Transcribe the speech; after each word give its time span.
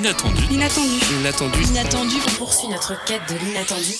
L'inattendu. 0.00 0.42
L'inattendu. 0.48 1.00
L'inattendu. 1.10 1.60
L'inattendu. 1.60 2.14
On 2.24 2.30
poursuit 2.38 2.68
notre 2.68 3.04
quête 3.04 3.22
de 3.28 3.34
l'inattendu. 3.44 3.94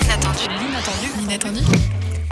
L'inattendu. 0.00 1.08
L'inattendu. 1.20 1.60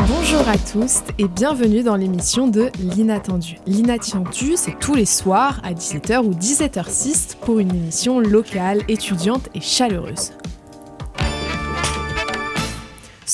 Bonjour 0.09 0.49
à 0.49 0.57
tous 0.57 1.03
et 1.19 1.29
bienvenue 1.29 1.83
dans 1.83 1.97
l'émission 1.97 2.49
de 2.49 2.71
L'Inattendu. 2.79 3.59
L'Inattendu, 3.67 4.55
c'est 4.57 4.79
tous 4.81 4.95
les 4.95 5.05
soirs 5.05 5.61
à 5.63 5.75
17h 5.75 6.21
ou 6.21 6.33
17h06 6.33 7.37
pour 7.39 7.59
une 7.59 7.75
émission 7.75 8.21
locale, 8.21 8.81
étudiante 8.89 9.51
et 9.55 9.61
chaleureuse. 9.61 10.33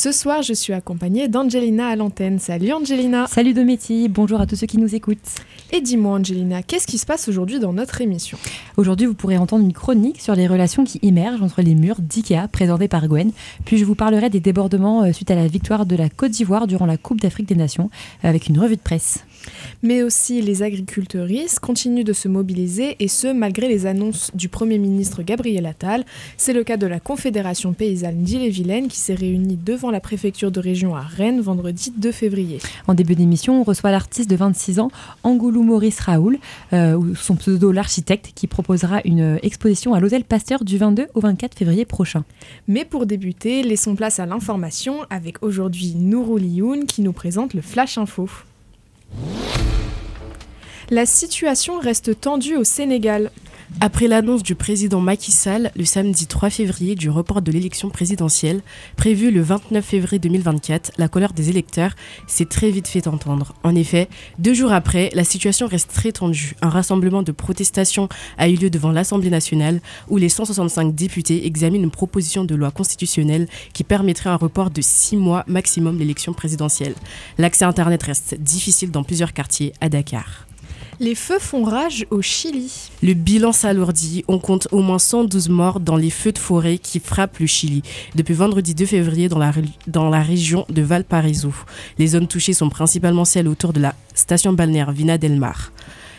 Ce 0.03 0.11
soir, 0.11 0.43
je 0.43 0.53
suis 0.53 0.73
accompagnée 0.73 1.29
d'Angelina 1.29 1.87
à 1.87 1.95
l'antenne. 1.95 2.41
Salut 2.41 2.73
Angelina 2.73 3.29
Salut 3.29 3.55
Dométi, 3.55 4.09
bonjour 4.09 4.41
à 4.41 4.49
tous 4.49 4.57
ceux 4.57 4.67
qui 4.67 4.79
nous 4.79 4.97
écoutent. 4.97 5.39
Et 5.71 5.81
dis-moi 5.81 6.19
Angelina, 6.19 6.61
qu'est-ce 6.65 6.89
qui 6.89 6.99
se 6.99 7.07
passe 7.07 7.29
aujourd'hui 7.29 7.61
dans 7.61 7.73
notre 7.73 8.01
émission? 8.01 8.37
Aujourd'hui, 8.77 9.07
vous 9.07 9.15
pourrez 9.15 9.39
entendre 9.39 9.65
une 9.65 9.73
chronique 9.73 10.21
sur 10.21 10.35
les 10.35 10.49
relations 10.49 10.83
qui 10.83 10.99
émergent 11.03 11.41
entre 11.41 11.63
les 11.63 11.77
murs 11.77 12.01
d'IKEA 12.01 12.49
présentée 12.49 12.89
par 12.89 13.07
Gwen. 13.07 13.31
Puis 13.65 13.79
je 13.79 13.85
vous 13.85 13.95
parlerai 13.95 14.29
des 14.29 14.41
débordements 14.41 15.05
euh, 15.05 15.13
suite 15.13 15.31
à 15.31 15.37
la 15.37 15.47
victoire 15.47 15.87
de 15.87 15.95
la 15.95 16.09
Côte 16.09 16.33
d'Ivoire 16.33 16.67
durant 16.67 16.87
la 16.87 16.97
Coupe 16.97 17.21
d'Afrique 17.21 17.47
des 17.47 17.55
Nations 17.55 17.89
avec 18.25 18.49
une 18.49 18.59
revue 18.59 18.75
de 18.75 18.83
presse. 18.83 19.25
Mais 19.83 20.03
aussi 20.03 20.43
les 20.43 20.63
agriculteuristes 20.63 21.61
continuent 21.61 22.05
de 22.05 22.13
se 22.13 22.29
mobiliser 22.29 22.97
et 23.01 23.09
ce 23.09 23.33
malgré 23.33 23.69
les 23.69 23.87
annonces 23.87 24.31
du 24.35 24.49
Premier 24.49 24.79
ministre 24.79 25.23
Gabriel 25.23 25.67
Attal. 25.67 26.05
C'est 26.37 26.53
le 26.53 26.65
cas 26.65 26.77
de 26.77 26.87
la 26.87 27.01
Confédération 27.01 27.73
paysanne 27.73 28.23
d'Ille-et-Vilaine 28.23 28.89
qui 28.89 28.99
s'est 28.99 29.15
réunie 29.15 29.57
devant 29.57 29.91
la 29.91 30.01
préfecture 30.01 30.51
de 30.51 30.61
région 30.61 30.95
à 30.95 31.01
Rennes 31.01 31.41
vendredi 31.41 31.93
2 31.97 32.13
février. 32.13 32.59
En 32.87 32.95
début 32.95 33.15
d'émission, 33.15 33.61
on 33.61 33.65
reçoit 33.65 33.91
l'artiste 33.91 34.31
de 34.31 34.37
26 34.37 34.81
ans, 34.81 34.91
Angoulou 35.23 35.63
Maurice 35.63 36.01
Raoul, 36.01 36.39
euh, 36.73 36.95
ou 36.95 37.15
son 37.15 37.37
pseudo 37.37 37.73
l'architecte, 37.73 38.33
qui 38.35 38.47
proposera 38.47 39.01
une 39.05 39.39
exposition 39.43 39.95
à 39.95 40.01
l'hôtel 40.01 40.25
Pasteur 40.25 40.65
du 40.65 40.79
22 40.79 41.09
au 41.15 41.21
24 41.21 41.57
février 41.57 41.85
prochain. 41.85 42.25
Mais 42.69 42.85
pour 42.85 43.07
débuter, 43.07 43.63
laissons 43.63 43.95
place 43.95 44.21
à 44.21 44.27
l'information 44.27 45.01
avec 45.11 45.43
aujourd'hui 45.43 45.95
Nourou 45.97 46.39
Lioun 46.39 46.87
qui 46.87 47.03
nous 47.03 47.13
présente 47.13 47.55
le 47.55 47.61
Flash 47.61 47.99
Info. 47.99 48.29
La 50.91 51.07
situation 51.07 51.79
reste 51.79 52.21
tendue 52.21 52.57
au 52.57 52.65
Sénégal. 52.65 53.31
Après 53.81 54.07
l'annonce 54.07 54.43
du 54.43 54.55
président 54.55 55.01
Macky 55.01 55.33
Sall 55.33 55.73
le 55.77 55.85
samedi 55.85 56.27
3 56.27 56.51
février 56.51 56.95
du 56.95 57.09
report 57.09 57.41
de 57.41 57.51
l'élection 57.51 57.89
présidentielle, 57.89 58.61
prévue 58.97 59.31
le 59.31 59.41
29 59.41 59.83
février 59.85 60.19
2024, 60.19 60.93
la 60.99 61.09
colère 61.09 61.33
des 61.33 61.49
électeurs 61.49 61.93
s'est 62.27 62.45
très 62.45 62.71
vite 62.71 62.87
fait 62.87 63.07
entendre. 63.09 63.55
En 63.63 63.75
effet, 63.75 64.09
deux 64.39 64.53
jours 64.55 64.73
après, 64.73 65.11
la 65.15 65.25
situation 65.25 65.67
reste 65.67 65.91
très 65.93 66.13
tendue. 66.13 66.55
Un 66.61 66.69
rassemblement 66.69 67.23
de 67.23 67.33
protestation 67.33 68.09
a 68.37 68.49
eu 68.49 68.57
lieu 68.57 68.69
devant 68.69 68.93
l'Assemblée 68.93 69.31
nationale 69.31 69.81
où 70.09 70.17
les 70.19 70.29
165 70.29 70.95
députés 70.95 71.47
examinent 71.47 71.85
une 71.85 71.91
proposition 71.91 72.45
de 72.45 72.55
loi 72.55 72.71
constitutionnelle 72.71 73.49
qui 73.73 73.85
permettrait 73.85 74.31
un 74.31 74.37
report 74.37 74.71
de 74.71 74.83
six 74.83 75.17
mois 75.17 75.45
maximum 75.47 75.99
l'élection 75.99 76.35
présidentielle. 76.35 76.95
L'accès 77.39 77.65
Internet 77.65 78.03
reste 78.03 78.35
difficile 78.39 78.91
dans 78.91 79.03
plusieurs 79.03 79.33
quartiers 79.33 79.73
à 79.81 79.89
Dakar. 79.89 80.47
Les 81.03 81.17
feux 81.17 81.41
font 81.41 81.65
rage 81.65 82.07
au 82.11 82.23
Chili. 82.23 82.93
Le 83.03 83.15
bilan 83.15 83.51
s'alourdit. 83.51 84.25
On 84.29 84.39
compte 84.39 84.69
au 84.71 84.83
moins 84.83 85.01
112 85.01 85.49
morts 85.49 85.81
dans 85.81 85.97
les 85.97 86.11
feux 86.11 86.31
de 86.31 86.39
forêt 86.39 86.79
qui 86.79 87.01
frappent 87.01 87.41
le 87.41 87.47
Chili 87.47 87.83
depuis 88.15 88.35
vendredi 88.35 88.73
2 88.73 88.87
février 88.87 89.29
dans 89.29 89.41
la, 89.41 89.51
dans 89.89 90.11
la 90.11 90.23
région 90.23 90.65
de 90.69 90.81
Valparaiso. 90.81 91.53
Les 91.99 92.07
zones 92.07 92.29
touchées 92.29 92.53
sont 92.53 92.69
principalement 92.69 93.25
celles 93.25 93.49
autour 93.49 93.73
de 93.73 93.81
la 93.81 93.97
station 94.15 94.53
balnéaire 94.53 94.93
Vina 94.93 95.19
del 95.19 95.41
Mar. 95.41 95.73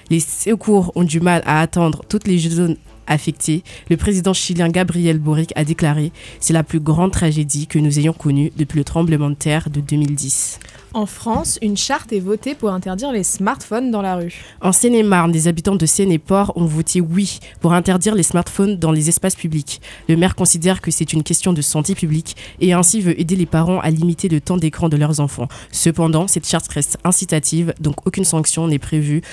Les 0.10 0.20
secours 0.20 0.92
ont 0.96 1.06
du 1.06 1.22
mal 1.22 1.44
à 1.46 1.62
atteindre 1.62 2.02
toutes 2.10 2.28
les 2.28 2.38
zones 2.38 2.76
affectées. 3.08 3.64
Le 3.90 3.98
président 3.98 4.34
chilien 4.34 4.70
Gabriel 4.70 5.20
Boric 5.20 5.52
a 5.56 5.64
déclaré 5.64 6.12
C'est 6.40 6.54
la 6.54 6.64
plus 6.64 6.80
grande 6.80 7.12
tragédie 7.12 7.68
que 7.68 7.80
nous 7.80 8.00
ayons 8.00 8.14
connue 8.14 8.52
depuis 8.58 8.78
le 8.78 8.84
tremblement 8.84 9.30
de 9.30 9.36
terre 9.36 9.70
de 9.70 9.82
2010. 9.82 10.60
En 10.96 11.08
France, 11.08 11.58
une 11.64 11.76
charte 11.76 12.14
est 12.14 12.20
votée 12.20 12.54
pour 12.54 12.70
interdire 12.70 13.12
les 13.12 13.24
smartphones 13.24 13.90
dans 13.90 14.04
la 14.04 14.16
rue. 14.16 14.44
En 14.62 14.72
Seine-et-Marne, 14.72 15.32
des 15.32 15.48
habitants 15.48 15.76
de 15.76 15.88
Seine-et-Port 15.88 16.54
ont 16.56 16.66
voté 16.66 17.02
oui 17.02 17.40
pour 17.62 17.74
interdire 17.74 18.14
les 18.14 18.22
smartphones 18.22 18.78
dans 18.78 18.92
les 18.92 19.10
espaces 19.10 19.36
publics. 19.36 19.82
Le 20.08 20.16
maire 20.16 20.36
considère 20.36 20.82
que 20.82 20.92
c'est 20.92 21.12
une 21.12 21.24
question 21.24 21.52
de 21.52 21.64
santé 21.64 21.96
publique 21.96 22.36
et 22.62 22.74
ainsi 22.74 23.02
veut 23.02 23.20
aider 23.20 23.36
les 23.36 23.48
parents 23.48 23.80
à 23.80 23.90
limiter 23.90 24.30
le 24.30 24.40
temps 24.40 24.58
d'écran 24.58 24.88
de 24.88 24.96
leurs 24.96 25.20
enfants. 25.20 25.48
Cependant, 25.72 26.28
cette 26.28 26.48
charte 26.48 26.72
reste 26.72 27.00
incitative, 27.04 27.74
donc 27.80 28.06
aucune 28.06 28.24
sanction 28.24 28.68
n'est 28.68 28.78
prévue 28.78 29.24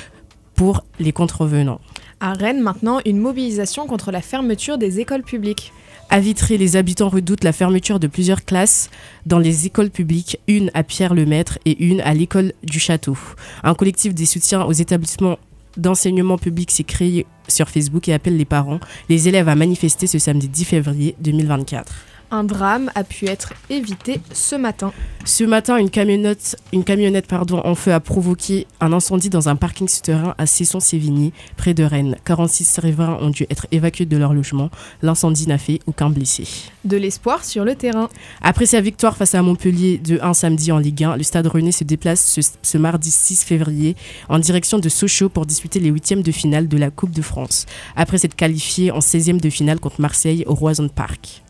pour 0.54 0.82
les 0.98 1.12
contrevenants. 1.12 1.80
À 2.22 2.34
Rennes, 2.34 2.60
maintenant, 2.60 3.00
une 3.06 3.18
mobilisation 3.18 3.86
contre 3.86 4.10
la 4.10 4.20
fermeture 4.20 4.76
des 4.76 5.00
écoles 5.00 5.22
publiques. 5.22 5.72
À 6.10 6.20
Vitré, 6.20 6.58
les 6.58 6.76
habitants 6.76 7.08
redoutent 7.08 7.44
la 7.44 7.52
fermeture 7.52 7.98
de 7.98 8.08
plusieurs 8.08 8.44
classes 8.44 8.90
dans 9.24 9.38
les 9.38 9.66
écoles 9.66 9.88
publiques, 9.88 10.38
une 10.46 10.70
à 10.74 10.82
Pierre-le-Maître 10.82 11.58
et 11.64 11.82
une 11.82 12.02
à 12.02 12.12
l'école 12.12 12.52
du 12.62 12.78
Château. 12.78 13.16
Un 13.62 13.74
collectif 13.74 14.14
des 14.14 14.26
soutiens 14.26 14.64
aux 14.64 14.72
établissements 14.72 15.38
d'enseignement 15.78 16.36
public 16.36 16.70
s'est 16.70 16.84
créé 16.84 17.24
sur 17.48 17.70
Facebook 17.70 18.06
et 18.08 18.12
appelle 18.12 18.36
les 18.36 18.44
parents, 18.44 18.80
les 19.08 19.28
élèves 19.28 19.48
à 19.48 19.54
manifester 19.54 20.06
ce 20.06 20.18
samedi 20.18 20.48
10 20.48 20.64
février 20.64 21.16
2024. 21.20 21.90
Un 22.32 22.44
drame 22.44 22.90
a 22.94 23.02
pu 23.02 23.26
être 23.26 23.54
évité 23.70 24.20
ce 24.32 24.54
matin. 24.54 24.92
Ce 25.24 25.42
matin, 25.42 25.76
une 25.76 25.90
camionnette, 25.90 26.56
une 26.72 26.84
camionnette 26.84 27.26
pardon, 27.26 27.60
en 27.64 27.74
feu 27.74 27.92
a 27.92 27.98
provoqué 27.98 28.68
un 28.80 28.92
incendie 28.92 29.30
dans 29.30 29.48
un 29.48 29.56
parking 29.56 29.88
souterrain 29.88 30.34
à 30.38 30.46
Cesson-Sévigny, 30.46 31.32
près 31.56 31.74
de 31.74 31.82
Rennes. 31.82 32.16
46 32.24 32.78
riverains 32.78 33.18
ont 33.20 33.30
dû 33.30 33.46
être 33.50 33.66
évacués 33.72 34.06
de 34.06 34.16
leur 34.16 34.32
logement. 34.32 34.70
L'incendie 35.02 35.48
n'a 35.48 35.58
fait 35.58 35.80
aucun 35.86 36.08
blessé. 36.08 36.44
De 36.84 36.96
l'espoir 36.96 37.44
sur 37.44 37.64
le 37.64 37.74
terrain. 37.74 38.08
Après 38.42 38.66
sa 38.66 38.80
victoire 38.80 39.16
face 39.16 39.34
à 39.34 39.42
Montpellier 39.42 39.98
de 39.98 40.20
1 40.22 40.32
samedi 40.32 40.70
en 40.70 40.78
Ligue 40.78 41.02
1, 41.02 41.16
le 41.16 41.22
Stade 41.24 41.48
Rennais 41.48 41.72
se 41.72 41.84
déplace 41.84 42.24
ce, 42.24 42.40
ce 42.62 42.78
mardi 42.78 43.10
6 43.10 43.42
février 43.42 43.96
en 44.28 44.38
direction 44.38 44.78
de 44.78 44.88
Sochaux 44.88 45.28
pour 45.28 45.46
disputer 45.46 45.80
les 45.80 45.90
huitièmes 45.90 46.22
de 46.22 46.32
finale 46.32 46.68
de 46.68 46.76
la 46.76 46.90
Coupe 46.90 47.10
de 47.10 47.22
France. 47.22 47.66
Après 47.96 48.18
s'être 48.18 48.36
qualifié 48.36 48.92
en 48.92 49.00
16e 49.00 49.40
de 49.40 49.50
finale 49.50 49.80
contre 49.80 50.00
Marseille 50.00 50.44
au 50.46 50.54
Roison 50.54 50.88
Park. 50.88 51.42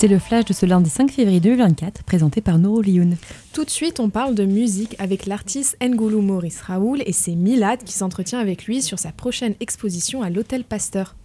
C'était 0.00 0.14
le 0.14 0.18
flash 0.18 0.46
de 0.46 0.54
ce 0.54 0.64
lundi 0.64 0.88
5 0.88 1.10
février 1.10 1.40
2024, 1.40 2.04
présenté 2.04 2.40
par 2.40 2.58
Noro 2.58 2.80
Lioun. 2.80 3.16
Tout 3.52 3.66
de 3.66 3.70
suite, 3.70 4.00
on 4.00 4.08
parle 4.08 4.34
de 4.34 4.46
musique 4.46 4.96
avec 4.98 5.26
l'artiste 5.26 5.76
Ngoulou 5.82 6.22
Maurice 6.22 6.62
Raoul 6.62 7.02
et 7.04 7.12
c'est 7.12 7.34
Milad 7.34 7.84
qui 7.84 7.92
s'entretient 7.92 8.38
avec 8.38 8.64
lui 8.64 8.80
sur 8.80 8.98
sa 8.98 9.12
prochaine 9.12 9.54
exposition 9.60 10.22
à 10.22 10.30
l'Hôtel 10.30 10.64
Pasteur. 10.64 11.16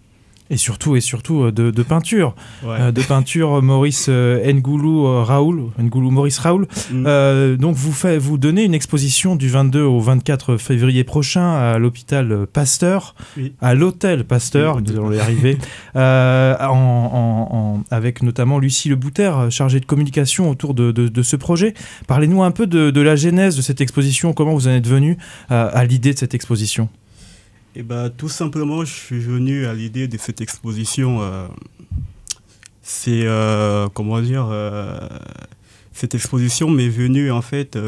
Et 0.48 0.56
surtout, 0.56 0.94
et 0.94 1.00
surtout 1.00 1.42
euh, 1.44 1.50
de, 1.52 1.70
de 1.72 1.82
peinture. 1.82 2.34
Ouais. 2.64 2.76
Euh, 2.78 2.92
de 2.92 3.02
peinture 3.02 3.60
Maurice 3.62 4.06
euh, 4.08 4.52
Ngoulou 4.52 5.06
euh, 5.06 5.22
Raoul. 5.22 5.64
Ngoulou 5.80 6.10
Maurice 6.12 6.38
Raoul. 6.38 6.68
Mm. 6.92 7.04
Euh, 7.06 7.56
donc, 7.56 7.74
vous, 7.74 7.92
fait, 7.92 8.16
vous 8.16 8.38
donnez 8.38 8.62
une 8.62 8.74
exposition 8.74 9.34
du 9.34 9.48
22 9.48 9.82
au 9.82 9.98
24 10.00 10.56
février 10.56 11.02
prochain 11.02 11.52
à 11.54 11.78
l'hôpital 11.78 12.46
Pasteur, 12.52 13.14
Oui. 13.36 13.54
à 13.60 13.74
l'hôtel 13.74 14.24
Pasteur, 14.24 14.76
Oui, 14.76 14.82
nous 14.86 14.92
allons 14.92 15.12
y 15.12 15.18
arriver, 15.18 15.58
euh, 15.96 16.54
en, 16.60 16.66
en- 16.70 17.56
en- 17.56 17.84
avec 17.90 18.22
notamment 18.22 18.58
Lucie 18.58 18.88
Le 18.88 18.96
Bouter, 18.96 19.32
chargée 19.50 19.80
de 19.80 19.86
communication 19.86 20.48
autour 20.48 20.74
de, 20.74 20.92
de- 20.92 21.08
de 21.08 21.22
ce 21.22 21.34
projet. 21.36 21.74
Parlez-nous 22.06 22.42
un 22.44 22.50
peu 22.52 22.66
de, 22.66 23.00
la 23.00 23.16
genèse 23.16 23.56
de 23.56 23.62
cette 23.62 23.80
exposition, 23.80 24.32
comment 24.32 24.54
vous 24.54 24.68
en 24.68 24.72
êtes 24.72 24.86
venu 24.86 25.18
euh, 25.50 25.68
à 25.72 25.84
l'idée 25.84 26.12
de 26.14 26.18
cette 26.18 26.34
exposition? 26.34 26.88
Et 27.78 27.82
bah, 27.82 28.08
tout 28.08 28.30
simplement, 28.30 28.86
je 28.86 28.92
suis 28.92 29.18
venu 29.18 29.66
à 29.66 29.74
l'idée 29.74 30.08
de 30.08 30.16
cette 30.16 30.40
exposition. 30.40 31.20
euh, 31.20 31.46
c'est, 32.80 33.26
euh, 33.26 33.86
comment 33.92 34.18
dire, 34.22 34.48
euh, 34.50 34.98
cette 35.92 36.14
exposition 36.14 36.70
m'est 36.70 36.88
venue 36.88 37.30
en 37.30 37.42
fait 37.42 37.78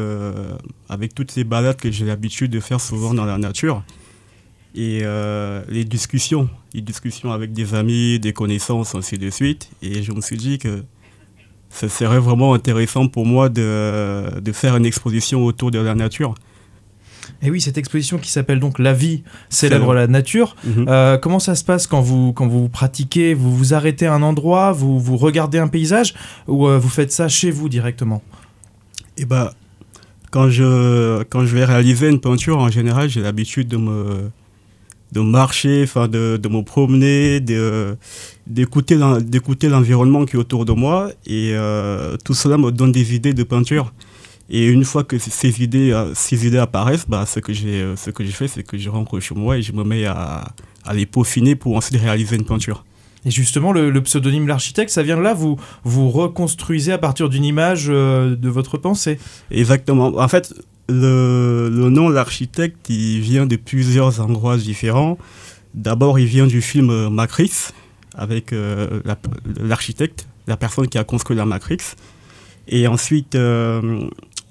avec 0.89 1.15
toutes 1.15 1.35
les 1.35 1.43
balades 1.43 1.77
que 1.77 1.89
j'ai 1.89 2.05
l'habitude 2.05 2.51
de 2.51 2.59
faire 2.59 2.79
souvent 2.79 3.15
dans 3.15 3.25
la 3.25 3.39
nature. 3.39 3.83
Et 4.75 5.01
les 5.69 5.85
discussions, 5.85 6.49
les 6.73 6.81
discussions 6.81 7.31
avec 7.31 7.53
des 7.53 7.73
amis, 7.73 8.19
des 8.19 8.33
connaissances, 8.33 8.93
ainsi 8.93 9.17
de 9.17 9.29
suite. 9.29 9.69
Et 9.81 10.03
je 10.03 10.11
me 10.11 10.21
suis 10.21 10.37
dit 10.37 10.57
que 10.59 10.83
ce 11.69 11.87
serait 11.87 12.19
vraiment 12.19 12.53
intéressant 12.53 13.07
pour 13.07 13.25
moi 13.25 13.49
de 13.49 14.51
faire 14.53 14.75
une 14.75 14.85
exposition 14.85 15.45
autour 15.45 15.71
de 15.71 15.79
la 15.79 15.95
nature. 15.95 16.35
Et 17.41 17.49
oui, 17.49 17.61
cette 17.61 17.77
exposition 17.77 18.17
qui 18.17 18.29
s'appelle 18.29 18.59
donc 18.59 18.79
La 18.79 18.93
vie 18.93 19.23
célèbre 19.49 19.93
la 19.93 20.07
nature. 20.07 20.55
Mhm. 20.63 20.85
Euh, 20.87 21.17
comment 21.17 21.39
ça 21.39 21.55
se 21.55 21.63
passe 21.63 21.87
quand 21.87 22.01
vous, 22.01 22.33
quand 22.33 22.47
vous 22.47 22.69
pratiquez 22.69 23.33
Vous 23.33 23.55
vous 23.55 23.73
arrêtez 23.73 24.05
à 24.05 24.13
un 24.13 24.21
endroit, 24.21 24.71
vous, 24.71 24.99
vous 24.99 25.17
regardez 25.17 25.57
un 25.57 25.67
paysage 25.67 26.13
ou 26.47 26.67
euh, 26.67 26.77
vous 26.77 26.89
faites 26.89 27.11
ça 27.11 27.27
chez 27.27 27.51
vous 27.51 27.69
directement? 27.69 28.21
Et 29.17 29.25
bah, 29.25 29.53
quand 30.31 30.49
je, 30.49 31.23
quand 31.23 31.45
je 31.45 31.55
vais 31.55 31.65
réaliser 31.65 32.09
une 32.09 32.19
peinture, 32.19 32.57
en 32.57 32.69
général, 32.69 33.09
j'ai 33.09 33.21
l'habitude 33.21 33.67
de 33.67 33.77
me, 33.77 34.31
de 35.11 35.21
marcher, 35.21 35.83
enfin 35.83 36.07
de, 36.07 36.37
de 36.37 36.49
me 36.49 36.61
promener, 36.61 37.39
d'écouter 38.47 38.95
l'environnement 39.67 40.25
qui 40.25 40.35
est 40.35 40.39
autour 40.39 40.65
de 40.65 40.71
moi. 40.71 41.09
Et 41.25 41.51
euh, 41.53 42.15
tout 42.23 42.33
cela 42.33 42.57
me 42.57 42.71
donne 42.71 42.91
des 42.91 43.15
idées 43.15 43.33
de 43.33 43.43
peinture. 43.43 43.93
Et 44.49 44.65
une 44.67 44.83
fois 44.83 45.03
que 45.03 45.17
ces 45.19 45.61
idées, 45.61 45.91
euh, 45.91 46.13
ces 46.15 46.47
idées 46.47 46.57
apparaissent, 46.57 47.07
bah, 47.07 47.25
ce 47.25 47.39
que 47.39 47.53
j'ai 47.53 47.81
euh, 47.81 47.95
ce 47.95 48.09
que 48.09 48.23
j'ai 48.23 48.31
fait, 48.31 48.47
c'est 48.47 48.63
que 48.63 48.77
je 48.77 48.89
rentre 48.89 49.19
chez 49.19 49.35
moi 49.35 49.57
et 49.57 49.61
je 49.61 49.73
me 49.73 49.83
mets 49.83 50.05
à, 50.05 50.53
à 50.85 50.93
les 50.93 51.05
peaufiner 51.05 51.55
pour 51.55 51.75
ensuite 51.77 52.01
réaliser 52.01 52.35
une 52.35 52.45
peinture. 52.45 52.83
Et 53.25 53.31
justement, 53.31 53.71
le, 53.73 53.91
le 53.91 54.01
pseudonyme 54.01 54.47
l'architecte, 54.47 54.89
ça 54.91 55.03
vient 55.03 55.17
de 55.17 55.21
là. 55.21 55.33
Vous 55.33 55.57
vous 55.83 56.09
reconstruisez 56.09 56.91
à 56.93 56.97
partir 56.97 57.29
d'une 57.29 57.43
image 57.45 57.87
euh, 57.89 58.35
de 58.35 58.49
votre 58.49 58.77
pensée. 58.77 59.19
Exactement. 59.51 60.17
En 60.17 60.27
fait, 60.29 60.53
le, 60.87 61.69
le 61.69 61.89
nom 61.89 62.09
l'architecte, 62.09 62.89
il 62.89 63.19
vient 63.19 63.45
de 63.45 63.55
plusieurs 63.57 64.19
endroits 64.21 64.57
différents. 64.57 65.17
D'abord, 65.75 66.17
il 66.17 66.25
vient 66.25 66.47
du 66.47 66.61
film 66.61 67.09
Matrix, 67.09 67.51
avec 68.15 68.53
euh, 68.53 69.01
la- 69.05 69.19
l'architecte, 69.61 70.27
la 70.47 70.57
personne 70.57 70.87
qui 70.87 70.97
a 70.97 71.03
construit 71.03 71.37
la 71.37 71.45
Matrix. 71.45 71.77
Et 72.71 72.87
ensuite, 72.87 73.35
euh, 73.35 74.07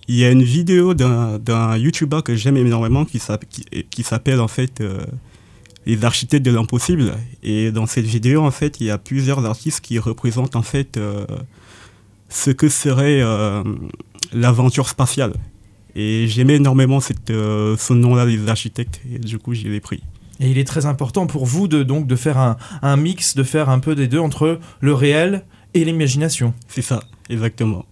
il 0.08 0.16
y 0.16 0.24
a 0.24 0.30
une 0.30 0.42
vidéo 0.42 0.94
d'un 0.94 1.38
d'un 1.38 1.76
YouTuber 1.76 2.20
que 2.24 2.34
j'aime 2.34 2.56
énormément 2.56 3.04
qui 3.04 3.18
s'app- 3.18 3.44
qui- 3.48 3.64
qui 3.90 4.02
s'appelle 4.02 4.40
en 4.40 4.48
fait 4.48 4.80
euh, 4.80 5.04
Les 5.86 6.04
architectes 6.04 6.44
de 6.44 6.50
l'impossible. 6.52 7.14
Et 7.42 7.70
dans 7.72 7.86
cette 7.86 8.04
vidéo, 8.04 8.42
en 8.44 8.50
fait, 8.50 8.78
il 8.80 8.86
y 8.86 8.90
a 8.90 8.98
plusieurs 8.98 9.44
artistes 9.46 9.80
qui 9.80 9.98
représentent 9.98 10.56
en 10.56 10.62
fait 10.62 10.96
euh, 10.98 11.24
ce 12.28 12.50
que 12.50 12.68
serait 12.68 13.20
euh, 13.22 13.62
l'aventure 14.34 14.88
spatiale. 14.88 15.32
Et 15.94 16.26
j'aimais 16.28 16.56
énormément 16.56 17.00
cette, 17.00 17.28
ce 17.30 17.92
nom-là, 17.92 18.26
les 18.26 18.48
architectes, 18.48 19.00
et 19.12 19.18
du 19.18 19.38
coup, 19.38 19.54
j'y 19.54 19.68
l'ai 19.68 19.80
pris. 19.80 20.02
Et 20.40 20.50
il 20.50 20.58
est 20.58 20.64
très 20.66 20.84
important 20.86 21.26
pour 21.26 21.44
vous 21.46 21.66
de, 21.68 21.82
donc, 21.82 22.06
de 22.06 22.14
faire 22.16 22.36
un, 22.38 22.56
un 22.82 22.96
mix, 22.96 23.34
de 23.34 23.42
faire 23.42 23.68
un 23.70 23.80
peu 23.80 23.94
des 23.94 24.06
deux 24.06 24.20
entre 24.20 24.60
le 24.80 24.94
réel 24.94 25.44
et 25.74 25.84
l'imagination. 25.84 26.52
C'est 26.68 26.82
ça, 26.82 27.00
exactement. 27.30 27.84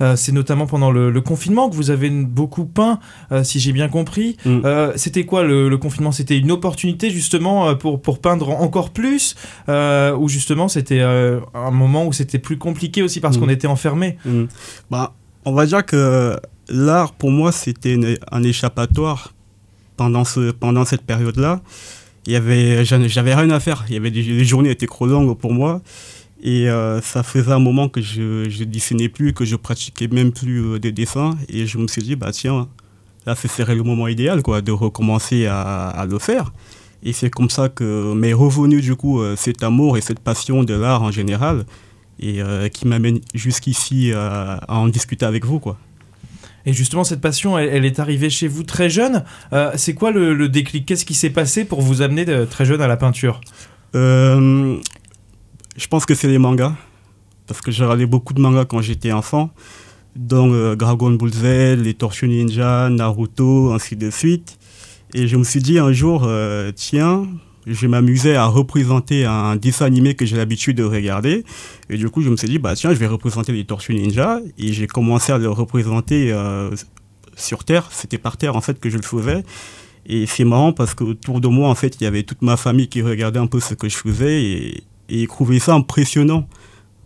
Euh, 0.00 0.16
c'est 0.16 0.32
notamment 0.32 0.66
pendant 0.66 0.90
le, 0.90 1.10
le 1.10 1.20
confinement 1.20 1.68
que 1.68 1.74
vous 1.76 1.90
avez 1.90 2.08
beaucoup 2.10 2.64
peint, 2.64 2.98
euh, 3.30 3.44
si 3.44 3.60
j'ai 3.60 3.72
bien 3.72 3.88
compris. 3.88 4.36
Mm. 4.44 4.60
Euh, 4.64 4.92
C'était 4.96 5.24
quoi 5.24 5.42
le, 5.44 5.68
le 5.68 5.78
confinement? 5.78 6.12
C'était 6.12 6.38
une 6.38 6.50
opportunité 6.50 7.10
justement 7.10 7.74
pour, 7.76 8.00
pour 8.00 8.18
peindre 8.20 8.48
encore 8.50 8.90
plus 8.90 9.34
Ou 9.68 10.28
justement 10.28 10.68
c'était 10.68 11.00
un 11.00 11.70
moment 11.70 12.06
où 12.06 12.12
c'était 12.12 12.38
plus 12.38 12.58
compliqué 12.58 13.02
aussi 13.02 13.20
parce 13.20 13.36
Mm. 13.36 13.40
qu'on 13.40 13.48
était 13.48 13.66
enfermé 13.68 14.16
Mm. 14.24 14.44
Bah, 14.90 15.14
on 15.44 15.52
va 15.52 15.66
dire 15.66 15.84
que 15.84 16.38
l'art, 16.68 17.12
pour 17.12 17.30
moi, 17.30 17.50
c'était 17.52 17.98
un 18.30 18.42
échappatoire 18.42 19.34
pendant, 19.96 20.24
ce, 20.24 20.50
pendant 20.52 20.84
cette 20.84 21.02
période-là. 21.02 21.60
Il 22.26 22.32
y 22.32 22.36
avait, 22.36 22.84
j'en- 22.84 23.06
j'avais 23.08 23.34
rien 23.34 23.50
à 23.50 23.58
faire. 23.60 23.84
Il 23.88 23.94
y 23.94 23.96
avait 23.96 24.10
des, 24.12 24.22
les 24.22 24.44
journées 24.44 24.70
étaient 24.70 24.86
trop 24.86 25.06
longues 25.06 25.36
pour 25.36 25.52
moi. 25.52 25.82
Et 26.44 26.68
euh, 26.68 27.00
ça 27.00 27.22
faisait 27.22 27.52
un 27.52 27.60
moment 27.60 27.88
que 27.88 28.00
je 28.00 28.48
je 28.50 28.64
dessinais 28.64 29.08
plus, 29.08 29.32
que 29.32 29.44
je 29.44 29.54
pratiquais 29.56 30.08
même 30.08 30.32
plus 30.32 30.58
euh, 30.60 30.78
des 30.80 30.90
dessins. 30.90 31.36
Et 31.48 31.66
je 31.66 31.78
me 31.78 31.86
suis 31.86 32.02
dit, 32.02 32.16
bah 32.16 32.32
tiens, 32.32 32.68
là, 33.26 33.36
ce 33.36 33.46
serait 33.46 33.76
le 33.76 33.84
moment 33.84 34.08
idéal 34.08 34.42
quoi, 34.42 34.60
de 34.60 34.72
recommencer 34.72 35.46
à, 35.46 35.88
à 35.88 36.04
le 36.06 36.18
faire. 36.18 36.52
Et 37.04 37.12
c'est 37.12 37.30
comme 37.30 37.50
ça 37.50 37.68
que 37.68 38.12
m'est 38.14 38.32
revenu 38.32 38.80
du 38.80 38.96
coup 38.96 39.20
euh, 39.20 39.36
cet 39.36 39.62
amour 39.62 39.96
et 39.96 40.00
cette 40.00 40.20
passion 40.20 40.64
de 40.64 40.74
l'art 40.74 41.02
en 41.02 41.12
général 41.12 41.64
et 42.18 42.42
euh, 42.42 42.68
qui 42.68 42.86
m'amène 42.88 43.20
jusqu'ici 43.34 44.12
à 44.12 44.60
en 44.68 44.88
discuter 44.88 45.24
avec 45.26 45.44
vous. 45.44 45.60
Quoi. 45.60 45.76
Et 46.66 46.72
justement, 46.72 47.02
cette 47.04 47.20
passion, 47.20 47.58
elle, 47.58 47.70
elle 47.72 47.84
est 47.84 47.98
arrivée 47.98 48.30
chez 48.30 48.46
vous 48.46 48.62
très 48.62 48.88
jeune. 48.88 49.24
C'est 49.76 49.94
quoi 49.94 50.12
le, 50.12 50.32
le 50.34 50.48
déclic? 50.48 50.86
Qu'est-ce 50.86 51.04
qui 51.04 51.14
s'est 51.14 51.30
passé 51.30 51.64
pour 51.64 51.80
vous 51.82 52.02
amener 52.02 52.24
de- 52.24 52.44
très 52.44 52.64
jeune 52.64 52.80
à 52.80 52.86
la 52.86 52.96
peinture? 52.96 53.40
Euh, 53.96 54.76
je 55.76 55.86
pense 55.86 56.06
que 56.06 56.14
c'est 56.14 56.28
les 56.28 56.38
mangas, 56.38 56.74
parce 57.46 57.60
que 57.60 57.70
j'ai 57.70 57.84
regardé 57.84 58.06
beaucoup 58.06 58.34
de 58.34 58.40
mangas 58.40 58.64
quand 58.66 58.80
j'étais 58.80 59.12
enfant, 59.12 59.50
dont 60.16 60.52
euh, 60.52 60.76
Dragon 60.76 61.10
Ball 61.10 61.32
Z, 61.32 61.82
les 61.82 61.94
Tortues 61.94 62.28
Ninja, 62.28 62.88
Naruto, 62.90 63.72
ainsi 63.72 63.96
de 63.96 64.10
suite. 64.10 64.58
Et 65.14 65.26
je 65.26 65.36
me 65.36 65.44
suis 65.44 65.60
dit 65.60 65.78
un 65.78 65.92
jour, 65.92 66.24
euh, 66.24 66.72
tiens, 66.74 67.26
je 67.66 67.86
m'amusais 67.86 68.34
à 68.34 68.46
représenter 68.46 69.24
un 69.24 69.56
dessin 69.56 69.86
animé 69.86 70.14
que 70.14 70.26
j'ai 70.26 70.36
l'habitude 70.36 70.76
de 70.76 70.84
regarder. 70.84 71.44
Et 71.90 71.96
du 71.96 72.08
coup, 72.08 72.22
je 72.22 72.30
me 72.30 72.36
suis 72.36 72.48
dit, 72.48 72.58
bah 72.58 72.74
tiens, 72.74 72.90
je 72.90 72.98
vais 72.98 73.06
représenter 73.06 73.52
les 73.52 73.64
Tortues 73.64 73.94
Ninja. 73.94 74.40
Et 74.58 74.72
j'ai 74.72 74.86
commencé 74.86 75.32
à 75.32 75.38
le 75.38 75.50
représenter 75.50 76.32
euh, 76.32 76.70
sur 77.36 77.64
Terre. 77.64 77.88
C'était 77.90 78.18
par 78.18 78.36
terre, 78.36 78.56
en 78.56 78.60
fait, 78.60 78.80
que 78.80 78.90
je 78.90 78.96
le 78.96 79.02
faisais. 79.02 79.44
Et 80.06 80.26
c'est 80.26 80.44
marrant 80.44 80.72
parce 80.72 80.94
qu'autour 80.94 81.40
de 81.40 81.48
moi, 81.48 81.68
en 81.68 81.74
fait, 81.74 81.96
il 82.00 82.04
y 82.04 82.06
avait 82.06 82.24
toute 82.24 82.42
ma 82.42 82.56
famille 82.56 82.88
qui 82.88 83.02
regardait 83.02 83.38
un 83.38 83.46
peu 83.46 83.60
ce 83.60 83.74
que 83.74 83.88
je 83.88 83.96
faisais 83.96 84.82
et 85.14 85.26
trouvaient 85.26 85.58
ça 85.58 85.74
impressionnant, 85.74 86.48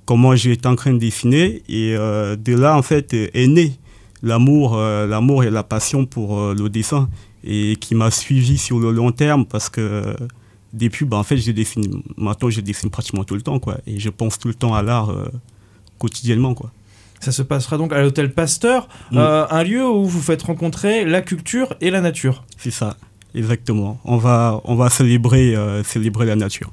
comment 0.07 0.35
j'étais 0.37 0.69
en 0.69 0.77
train 0.77 0.93
de 0.93 0.99
dessiner. 0.99 1.63
Et 1.69 1.95
euh, 1.97 2.37
de 2.37 2.55
là, 2.55 2.77
en 2.77 2.83
fait, 2.83 3.13
est 3.13 3.47
né 3.49 3.73
l'amour, 4.23 4.77
euh, 4.77 5.07
l'amour 5.07 5.43
et 5.45 5.51
la 5.51 5.63
passion 5.63 6.07
pour 6.07 6.39
euh, 6.39 6.55
le 6.55 6.69
dessin 6.69 7.09
et 7.45 7.77
qui 7.81 7.95
m'a 7.95 8.11
suivi 8.11 8.59
sur 8.59 8.79
le 8.79 8.91
long 8.93 9.13
terme 9.13 9.45
parce 9.45 9.69
que 9.69 9.81
euh, 9.81 10.15
depuis, 10.73 11.05
bah, 11.05 11.17
en 11.17 11.23
fait, 11.23 11.37
je 11.39 11.51
dessine, 11.53 12.03
maintenant, 12.17 12.51
je 12.51 12.61
dessine 12.61 12.91
pratiquement 12.91 13.25
tout 13.25 13.35
le 13.35 13.43
temps, 13.43 13.59
quoi. 13.59 13.79
Et 13.87 13.99
je 13.99 14.11
pense 14.11 14.39
tout 14.39 14.49
le 14.49 14.55
temps 14.55 14.75
à 14.75 14.83
l'art 14.83 15.11
euh, 15.11 15.27
quotidiennement, 15.99 16.55
quoi. 16.55 16.71
Ça 17.21 17.33
se 17.33 17.43
passera 17.43 17.79
donc 17.79 17.93
à 17.93 18.03
l'hôtel 18.03 18.33
Pasteur, 18.33 18.89
Mm. 19.11 19.17
euh, 19.19 19.47
un 19.51 19.63
lieu 19.65 19.89
où 19.89 20.05
vous 20.05 20.21
faites 20.21 20.43
rencontrer 20.43 21.05
la 21.05 21.23
culture 21.23 21.75
et 21.81 21.91
la 21.91 22.01
nature. 22.01 22.45
C'est 22.59 22.71
ça, 22.71 22.97
exactement. 23.35 23.99
On 24.05 24.17
va, 24.19 24.61
on 24.65 24.75
va 24.75 24.91
célébrer, 24.91 25.57
euh, 25.57 25.83
célébrer 25.83 26.27
la 26.27 26.37
nature. 26.37 26.71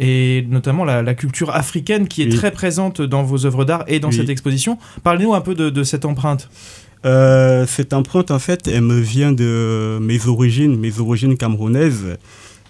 Et 0.00 0.44
notamment 0.48 0.84
la, 0.84 1.02
la 1.02 1.14
culture 1.14 1.50
africaine 1.54 2.08
qui 2.08 2.22
est 2.22 2.26
Oui. 2.26 2.34
très 2.34 2.50
présente 2.50 3.00
dans 3.02 3.22
vos 3.22 3.44
œuvres 3.46 3.64
d'art 3.64 3.84
et 3.86 4.00
dans 4.00 4.08
Oui. 4.08 4.16
cette 4.16 4.30
exposition. 4.30 4.78
Parlez-nous 5.04 5.34
un 5.34 5.40
peu 5.42 5.54
de, 5.54 5.70
de 5.70 5.82
cette 5.84 6.04
empreinte. 6.04 6.48
Euh, 7.04 7.66
cette 7.66 7.92
empreinte, 7.92 8.30
en 8.30 8.38
fait, 8.38 8.66
elle 8.66 8.82
me 8.82 8.98
vient 8.98 9.32
de 9.32 9.98
mes 10.00 10.26
origines, 10.26 10.76
mes 10.78 10.98
origines 11.00 11.36
camerounaises. 11.36 12.16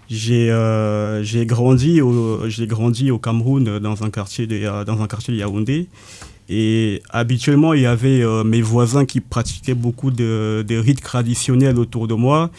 J'ai 0.08 0.50
euh, 0.50 1.22
j'ai 1.22 1.46
grandi, 1.46 2.00
au, 2.00 2.40
j'ai 2.48 2.66
grandi 2.66 3.12
au 3.12 3.18
Cameroun 3.18 3.78
dans 3.78 4.02
un 4.02 4.10
quartier 4.10 4.48
de, 4.48 4.56
euh, 4.64 4.84
dans 4.84 5.00
un 5.00 5.06
quartier 5.06 5.32
de 5.32 5.38
Yaoundé. 5.38 5.86
Et 6.48 7.00
habituellement, 7.10 7.74
il 7.74 7.82
y 7.82 7.86
avait 7.86 8.22
euh, 8.22 8.42
mes 8.42 8.60
voisins 8.60 9.04
qui 9.04 9.20
pratiquaient 9.20 9.74
beaucoup 9.74 10.10
de, 10.10 10.64
de 10.66 10.76
rites 10.76 11.00
traditionnels 11.00 11.78
autour 11.78 12.08
de 12.08 12.14
moi. 12.14 12.50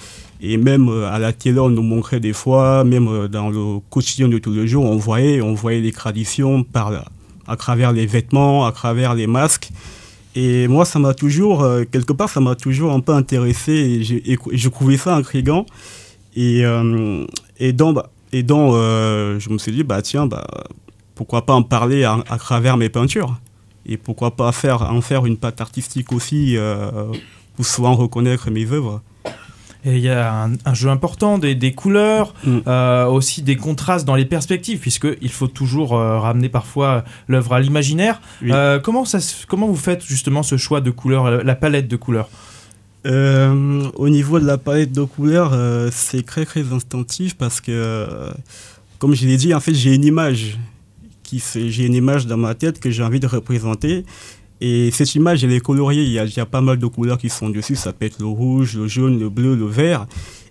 Et 0.41 0.57
même 0.57 0.89
euh, 0.89 1.11
à 1.11 1.19
la 1.19 1.33
télé, 1.33 1.59
on 1.59 1.69
nous 1.69 1.83
montrait 1.83 2.19
des 2.19 2.33
fois, 2.33 2.83
même 2.83 3.07
euh, 3.07 3.27
dans 3.27 3.49
le 3.49 3.79
quotidien 3.91 4.27
de 4.27 4.39
tous 4.39 4.53
les 4.53 4.67
jours, 4.67 4.85
on 4.85 4.97
voyait, 4.97 5.39
on 5.41 5.53
voyait 5.53 5.81
les 5.81 5.91
traditions 5.91 6.63
par, 6.63 6.91
à 7.47 7.55
travers 7.55 7.91
les 7.91 8.07
vêtements, 8.07 8.65
à 8.65 8.71
travers 8.71 9.13
les 9.13 9.27
masques. 9.27 9.69
Et 10.33 10.67
moi, 10.67 10.85
ça 10.85 10.97
m'a 10.97 11.13
toujours, 11.13 11.61
euh, 11.61 11.83
quelque 11.83 12.13
part, 12.13 12.29
ça 12.29 12.39
m'a 12.39 12.55
toujours 12.55 12.91
un 12.91 13.01
peu 13.01 13.13
intéressé 13.13 13.73
et, 14.25 14.37
je 14.51 14.69
trouvais 14.69 14.97
ça 14.97 15.15
intriguant. 15.15 15.67
Et, 16.35 16.65
euh, 16.65 17.25
et 17.59 17.71
donc, 17.71 17.95
bah, 17.95 18.09
et 18.33 18.41
je 18.47 19.49
me 19.49 19.57
suis 19.59 19.73
dit, 19.73 19.83
bah 19.83 20.01
tiens, 20.01 20.25
bah, 20.25 20.47
pourquoi 21.13 21.45
pas 21.45 21.53
en 21.53 21.61
parler 21.63 22.03
à, 22.03 22.37
travers 22.39 22.77
mes 22.77 22.89
peintures 22.89 23.37
Et 23.85 23.97
pourquoi 23.97 24.31
pas 24.31 24.51
faire, 24.53 24.81
en 24.81 25.01
faire 25.01 25.25
une 25.25 25.37
patte 25.37 25.61
artistique 25.61 26.13
aussi 26.13 26.55
pour 27.55 27.65
souvent 27.65 27.93
reconnaître 27.93 28.49
mes 28.49 28.71
œuvres 28.71 29.01
Et 29.83 29.95
il 29.97 30.01
y 30.03 30.09
a 30.09 30.43
un, 30.43 30.51
un 30.63 30.73
jeu 30.75 30.89
important 30.89 31.39
des, 31.39 31.55
des 31.55 31.73
couleurs, 31.73 32.33
Mm. 32.43 32.57
euh, 32.67 33.05
aussi 33.07 33.41
des 33.41 33.55
contrastes 33.55 34.05
dans 34.05 34.15
les 34.15 34.25
perspectives, 34.25 34.77
puisqu'il 34.79 35.29
faut 35.31 35.47
toujours 35.47 35.95
euh, 35.97 36.19
ramener 36.19 36.49
parfois 36.49 37.03
l'œuvre 37.27 37.53
à 37.53 37.59
l'imaginaire. 37.59 38.21
Oui. 38.43 38.51
Euh, 38.53 38.79
comment, 38.79 39.05
ça 39.05 39.19
se- 39.19 39.45
comment 39.47 39.67
vous 39.67 39.75
faites 39.75 40.03
justement 40.05 40.43
ce 40.43 40.55
choix 40.57 40.81
de 40.81 40.91
couleurs, 40.91 41.43
la, 41.43 41.55
palette 41.55 41.87
de 41.87 41.95
couleurs? 41.95 42.29
Au 43.05 44.09
niveau 44.09 44.39
de 44.39 44.45
la 44.45 44.57
palette 44.59 44.91
de 44.91 45.03
couleurs, 45.03 45.57
c'est 45.91 46.23
très 46.25 46.45
très 46.45 46.71
instinctif 46.71 47.35
parce 47.35 47.59
que, 47.59 48.07
comme 48.99 49.15
je 49.15 49.25
l'ai 49.25 49.37
dit, 49.37 49.53
en 49.55 49.59
fait, 49.59 49.73
j'ai 49.73 49.95
une 49.95 50.05
image 50.05 50.57
j'ai 51.55 51.85
une 51.85 51.93
image 51.93 52.27
dans 52.27 52.35
ma 52.35 52.55
tête 52.55 52.81
que 52.81 52.91
j'ai 52.91 53.01
envie 53.03 53.21
de 53.21 53.25
représenter. 53.27 54.03
Et 54.61 54.91
cette 54.91 55.15
image, 55.15 55.43
elle 55.43 55.51
est 55.51 55.59
coloriée. 55.59 56.03
Il 56.03 56.11
y, 56.11 56.19
a, 56.19 56.25
il 56.25 56.45
pas 56.45 56.61
mal 56.61 56.77
de 56.77 56.85
couleurs 56.85 57.17
qui 57.17 57.29
sont 57.29 57.49
dessus. 57.49 57.75
Ça 57.75 57.93
peut 57.93 58.05
être 58.05 58.19
le 58.19 58.27
rouge, 58.27 58.77
le 58.77 58.87
jaune, 58.87 59.19
le 59.19 59.27
bleu, 59.29 59.55
le 59.55 59.65
vert. 59.65 60.05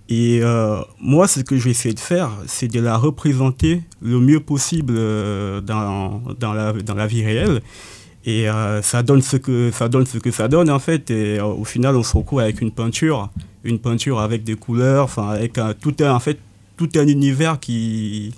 Et 0.09 0.41
euh, 0.43 0.81
moi, 1.01 1.29
ce 1.29 1.41
que 1.41 1.57
je 1.57 1.65
vais 1.65 1.71
essayer 1.71 1.95
de 1.95 2.01
faire, 2.01 2.33
c'est 2.47 2.67
de 2.67 2.81
la 2.81 2.97
représenter 2.97 3.83
le 4.03 4.19
mieux 4.19 4.41
possible 4.41 4.95
euh, 4.97 5.61
dans, 5.61 6.21
dans, 6.41 6.53
la, 6.53 6.73
dans 6.73 6.95
la 6.95 7.07
vie 7.07 7.25
réelle. 7.25 7.63
Et 8.25 8.51
euh, 8.51 8.83
ça, 8.83 9.05
donne 9.05 9.23
ce 9.23 9.37
que, 9.37 9.71
ça 9.71 9.89
donne 9.89 10.05
ce 10.07 10.19
que 10.19 10.33
ça 10.33 10.49
donne, 10.49 10.69
en 10.69 10.81
fait. 10.81 11.13
Et 11.13 11.41
au 11.41 11.65
final, 11.65 11.95
on 11.95 12.03
se 12.03 12.17
retrouve 12.17 12.41
avec 12.41 12.61
une 12.61 12.73
peinture, 12.73 13.31
une 13.63 13.79
peinture 13.79 14.19
avec 14.19 14.43
des 14.43 14.57
couleurs, 14.57 15.05
enfin, 15.05 15.29
avec 15.29 15.57
un, 15.57 15.73
tout 15.73 15.95
un, 16.01 16.13
en 16.13 16.21
fait, 16.21 16.41
tout 16.77 16.89
un 16.97 17.07
univers 17.07 17.61
qui, 17.61 18.35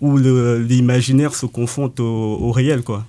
où 0.00 0.16
l'imaginaire 0.16 1.34
se 1.34 1.46
confronte 1.46 1.98
au, 1.98 2.38
au 2.40 2.52
réel, 2.52 2.82
quoi. 2.82 3.04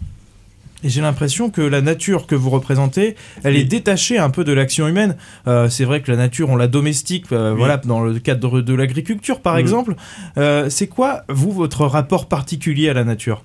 Et 0.83 0.89
j'ai 0.89 1.01
l'impression 1.01 1.49
que 1.51 1.61
la 1.61 1.81
nature 1.81 2.25
que 2.25 2.33
vous 2.35 2.49
représentez, 2.49 3.15
elle 3.43 3.53
Oui. 3.53 3.61
est 3.61 3.65
détachée 3.65 4.17
un 4.17 4.29
peu 4.31 4.43
de 4.43 4.51
l'action 4.51 4.87
humaine. 4.87 5.15
Euh, 5.47 5.69
c'est 5.69 5.85
vrai 5.85 6.01
que 6.01 6.09
la 6.11 6.17
nature, 6.17 6.49
on 6.49 6.55
la 6.55 6.67
domestique, 6.67 7.25
euh, 7.31 7.51
Oui. 7.51 7.57
voilà, 7.59 7.77
dans 7.77 8.01
le 8.01 8.17
cadre 8.19 8.61
de 8.61 8.73
l'agriculture, 8.73 9.41
par 9.41 9.53
Mhm. 9.55 9.59
exemple. 9.59 9.95
Euh, 10.37 10.69
c'est 10.69 10.87
quoi, 10.87 11.23
vous, 11.29 11.51
votre 11.51 11.85
rapport 11.85 12.27
particulier 12.27 12.89
à 12.89 12.93
la 12.93 13.03
nature? 13.03 13.43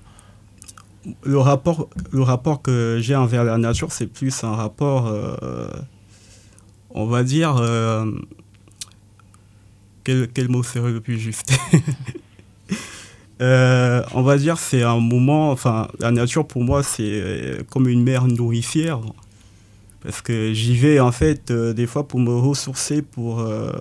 Le 1.23 1.37
rapport, 1.37 1.89
le 2.11 2.21
rapport 2.21 2.61
que 2.61 2.97
j'ai 3.01 3.15
envers 3.15 3.43
la 3.43 3.57
nature, 3.57 3.91
c'est 3.91 4.07
plus 4.07 4.43
un 4.43 4.51
rapport, 4.55 5.13
on 6.89 7.05
va 7.05 7.23
dire, 7.23 7.61
quel, 10.03 10.27
quel 10.33 10.49
mot 10.49 10.63
serait 10.63 10.91
le 10.91 10.99
plus 11.01 11.17
juste? 11.19 11.57
Euh, 13.41 14.01
On 14.13 14.21
va 14.23 14.37
dire, 14.37 14.57
c'est 14.57 14.83
un 14.83 14.99
moment, 14.99 15.51
enfin, 15.51 15.87
la 15.99 16.11
nature 16.11 16.47
pour 16.47 16.63
moi, 16.63 16.83
c'est 16.83 17.03
euh, 17.03 17.57
comme 17.69 17.87
une 17.87 18.03
mère 18.03 18.27
nourricière. 18.27 18.99
Parce 20.03 20.21
que 20.21 20.53
j'y 20.53 20.75
vais, 20.75 20.99
en 20.99 21.11
fait, 21.11 21.51
euh, 21.51 21.73
des 21.73 21.85
fois 21.85 22.07
pour 22.07 22.19
me 22.19 22.33
ressourcer, 22.33 23.01
pour, 23.01 23.39
euh, 23.39 23.71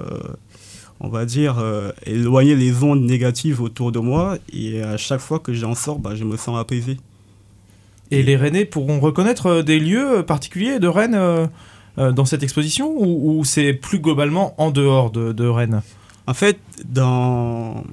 on 1.00 1.08
va 1.08 1.24
dire, 1.24 1.62
éloigner 2.04 2.56
les 2.56 2.82
ondes 2.82 3.02
négatives 3.02 3.60
autour 3.62 3.92
de 3.92 3.98
moi. 3.98 4.38
Et 4.52 4.82
à 4.82 4.96
chaque 4.96 5.20
fois 5.20 5.38
que 5.38 5.52
j'en 5.52 5.74
sors, 5.74 5.98
bah, 5.98 6.14
je 6.14 6.24
me 6.24 6.36
sens 6.36 6.58
apaisé. 6.58 6.98
Et 8.10 8.22
les 8.22 8.36
Rennais 8.36 8.64
pourront 8.64 9.00
reconnaître 9.00 9.62
des 9.62 9.78
lieux 9.78 10.24
particuliers 10.26 10.78
de 10.78 10.88
Rennes 10.88 11.48
dans 11.96 12.24
cette 12.24 12.42
exposition 12.42 12.92
ou, 12.96 13.38
ou 13.38 13.44
c'est 13.44 13.72
plus 13.72 13.98
globalement 14.00 14.54
en 14.60 14.70
dehors 14.70 15.10
de, 15.10 15.32
de 15.32 15.46
Rennes? 15.46 15.82
En 16.26 16.34
fait, 16.34 16.58
dans, 16.84 17.84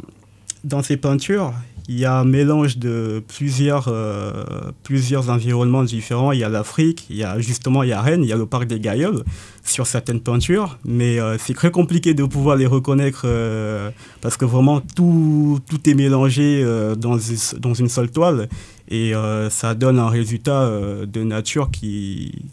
dans 0.63 0.82
ces 0.82 0.98
peintures, 0.98 1.53
il 1.89 2.00
y 2.00 2.05
a 2.05 2.17
un 2.17 2.24
mélange 2.24 2.77
de 2.77 3.22
plusieurs, 3.27 3.88
euh, 3.89 4.72
plusieurs 4.84 5.29
environnements 5.29 5.84
différents. 5.84 6.32
Il 6.32 6.39
y 6.39 6.43
a 6.43 6.50
l'Afrique, 6.50 7.05
il 7.10 7.17
y 7.17 7.24
a 7.24 7.39
justement 7.39 7.84
il 7.84 7.89
y 7.89 7.93
a 7.93 8.01
Rennes, 8.01 8.24
il 8.24 8.29
y 8.29 8.34
a 8.34 8.38
le 8.38 8.46
parc 8.46 8.67
des 8.67 8.79
Gailleuls 8.79 9.24
sur 9.65 9.86
certaines 9.86 10.22
peintures, 10.22 10.77
mais 10.86 11.20
euh, 11.20 11.38
c'est 11.38 11.53
très 11.53 11.72
compliqué 11.72 12.13
de 12.13 12.24
pouvoir 12.24 12.55
les 12.55 12.67
reconnaître 12.67 13.24
euh, 13.25 13.91
parce 14.22 14.38
que 14.38 14.46
vraiment 14.46 14.79
tout, 14.79 15.60
tout 15.70 15.89
est 15.89 15.93
mélangé 15.93 16.63
dans, 16.98 17.17
dans 17.60 17.74
une 17.74 17.89
seule 17.89 18.12
toile 18.12 18.48
et 18.89 19.13
ça 19.50 19.74
donne 19.75 19.98
un 19.98 20.10
résultat 20.10 20.70
de 21.05 21.24
nature 21.24 21.72
qui, 21.72 22.43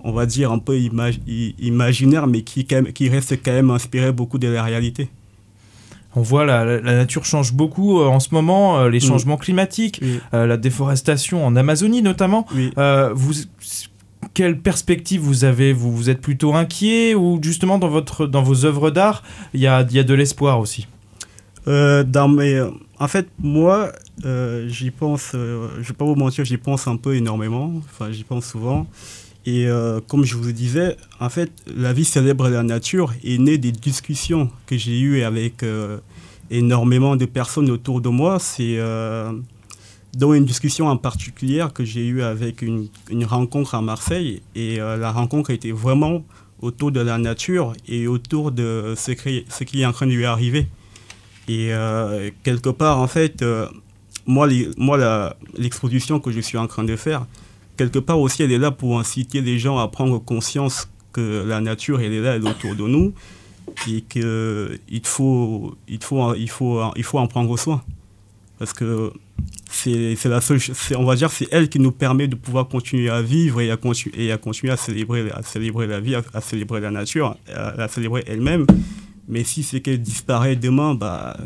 on 0.00 0.12
va 0.12 0.24
dire, 0.26 0.52
un 0.52 0.58
peu 0.58 0.78
imaginaire, 0.78 2.26
mais 2.26 2.42
qui 2.42 3.08
reste 3.08 3.42
quand 3.42 3.52
même 3.52 3.70
inspiré 3.70 4.12
beaucoup 4.12 4.38
de 4.38 4.48
la 4.48 4.62
réalité. 4.62 5.08
On 6.14 6.20
voit 6.22 6.44
la, 6.44 6.80
nature 6.80 7.24
change 7.24 7.52
beaucoup 7.54 8.00
euh, 8.00 8.06
en 8.06 8.20
ce 8.20 8.28
moment, 8.34 8.78
euh, 8.78 8.88
les 8.90 8.98
Mm. 8.98 9.02
changements 9.02 9.36
climatiques, 9.38 9.98
Oui. 10.02 10.20
euh, 10.34 10.46
la 10.46 10.56
déforestation 10.56 11.44
en 11.46 11.56
Amazonie 11.56 12.02
notamment. 12.02 12.46
Oui. 12.54 12.70
Vous, 13.14 13.32
quelle 14.34 14.58
perspective 14.60 15.20
vous 15.20 15.44
avez? 15.44 15.72
Vous, 15.72 15.90
vous 15.94 16.08
êtes 16.10 16.20
plutôt 16.20 16.54
inquiet 16.54 17.14
ou 17.14 17.38
justement 17.42 17.78
dans, 17.78 17.88
votre, 17.88 18.26
dans 18.26 18.42
vos 18.42 18.64
œuvres 18.64 18.90
d'art, 18.90 19.22
il 19.54 19.60
y 19.60 19.66
a, 19.66 19.86
y 19.90 19.98
a 19.98 20.04
de 20.04 20.14
l'espoir 20.14 20.60
aussi? 20.60 20.86
Euh, 21.68 22.02
dans 22.04 22.28
mes, 22.28 22.60
en 22.98 23.08
fait, 23.08 23.28
moi, 23.40 23.92
euh, 24.24 24.66
j'y 24.68 24.90
pense, 24.90 25.32
euh, 25.34 25.68
je 25.80 25.88
vais 25.88 25.94
pas 25.94 26.04
vous 26.04 26.14
mentir, 26.16 26.44
j'y 26.44 26.56
pense 26.56 26.86
un 26.88 26.96
peu 26.96 27.14
énormément, 27.14 27.72
enfin, 27.84 28.10
j'y 28.10 28.24
pense 28.24 28.46
souvent. 28.46 28.86
Et 29.44 29.66
euh, 29.66 30.00
comme 30.06 30.24
je 30.24 30.36
vous 30.36 30.52
disais, 30.52 30.96
en 31.18 31.28
fait, 31.28 31.50
la 31.66 31.92
vie 31.92 32.04
célèbre 32.04 32.48
la 32.48 32.62
nature 32.62 33.12
est 33.24 33.38
née 33.38 33.58
des 33.58 33.72
discussions 33.72 34.50
que 34.66 34.76
j'ai 34.76 35.00
eues 35.00 35.22
avec 35.22 35.64
euh, 35.64 35.98
énormément 36.50 37.16
de 37.16 37.24
personnes 37.24 37.68
autour 37.70 38.00
de 38.00 38.08
moi. 38.08 38.38
C'est 38.38 38.76
euh, 38.78 39.32
dans 40.16 40.32
une 40.32 40.44
discussion 40.44 40.86
en 40.86 40.96
particulier 40.96 41.66
que 41.74 41.84
j'ai 41.84 42.06
eue 42.06 42.22
avec 42.22 42.62
une, 42.62 42.88
rencontre 43.24 43.74
à 43.74 43.82
Marseille. 43.82 44.42
Et 44.54 44.76
la 44.76 45.10
rencontre 45.10 45.50
était 45.50 45.72
vraiment 45.72 46.22
autour 46.60 46.92
de 46.92 47.00
la 47.00 47.18
nature 47.18 47.72
et 47.88 48.06
autour 48.06 48.52
de 48.52 48.94
ce 48.96 49.10
qui, 49.10 49.80
est 49.82 49.86
en 49.86 49.92
train 49.92 50.06
de 50.06 50.12
lui 50.12 50.26
arriver. 50.26 50.68
Et 51.48 51.70
quelque 52.44 52.68
part, 52.68 52.98
en 52.98 53.08
fait, 53.08 53.42
moi, 54.26 54.46
moi 54.76 55.34
l'exposition 55.56 56.20
que 56.20 56.30
je 56.30 56.40
suis 56.40 56.58
en 56.58 56.66
train 56.66 56.84
de 56.84 56.94
faire, 56.94 57.26
quelque 57.76 57.98
part 57.98 58.20
aussi, 58.20 58.42
elle 58.42 58.52
est 58.52 58.58
là 58.58 58.70
pour 58.70 58.98
inciter 58.98 59.40
les 59.40 59.58
gens 59.58 59.78
à 59.78 59.88
prendre 59.88 60.18
conscience 60.18 60.88
que 61.12 61.44
la 61.46 61.60
nature, 61.60 62.00
elle 62.00 62.12
est 62.12 62.20
là, 62.20 62.36
elle 62.36 62.46
est 62.46 62.50
autour 62.50 62.74
de 62.74 62.86
nous, 62.86 63.12
et 63.88 64.02
qu'il 64.02 65.02
faut, 65.04 65.74
il 65.88 66.02
faut, 66.02 66.34
il 66.34 66.50
faut, 66.50 66.82
il 66.96 67.04
faut 67.04 67.18
en 67.18 67.26
prendre 67.26 67.56
soin. 67.58 67.82
Parce 68.58 68.72
que 68.72 69.12
c'est 69.70 70.24
la 70.26 70.40
seule, 70.40 70.60
on 70.96 71.04
va 71.04 71.16
dire, 71.16 71.30
c'est 71.30 71.48
elle 71.50 71.68
qui 71.68 71.80
nous 71.80 71.90
permet 71.92 72.28
de 72.28 72.36
pouvoir 72.36 72.68
continuer 72.68 73.10
à 73.10 73.22
vivre 73.22 73.60
et 73.60 73.70
à, 73.70 73.76
continu- 73.76 74.12
et 74.16 74.30
à 74.30 74.38
continuer 74.38 74.72
à 74.72 74.76
célébrer, 74.76 75.30
à 75.32 75.42
célébrer 75.42 75.86
la 75.86 75.98
vie, 76.00 76.14
à, 76.14 76.40
célébrer 76.40 76.80
la 76.80 76.90
nature, 76.90 77.36
à 77.52 77.74
la 77.76 77.88
célébrer 77.88 78.22
elle-même. 78.26 78.66
Mais 79.28 79.44
si 79.44 79.62
c'est 79.62 79.80
qu'elle 79.80 80.00
disparaît 80.00 80.56
demain, 80.56 80.94
bah, 80.94 81.36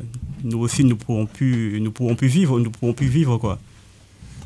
nous 0.44 0.58
aussi, 0.58 0.84
nous 0.84 0.96
pourrons 0.96 1.26
pourrons 1.26 2.14
plus 2.16 2.28
vivre, 2.28 2.58
nous 2.58 2.70
pourrons 2.70 2.92
plus 2.92 3.08
vivre, 3.08 3.38
quoi. 3.38 3.58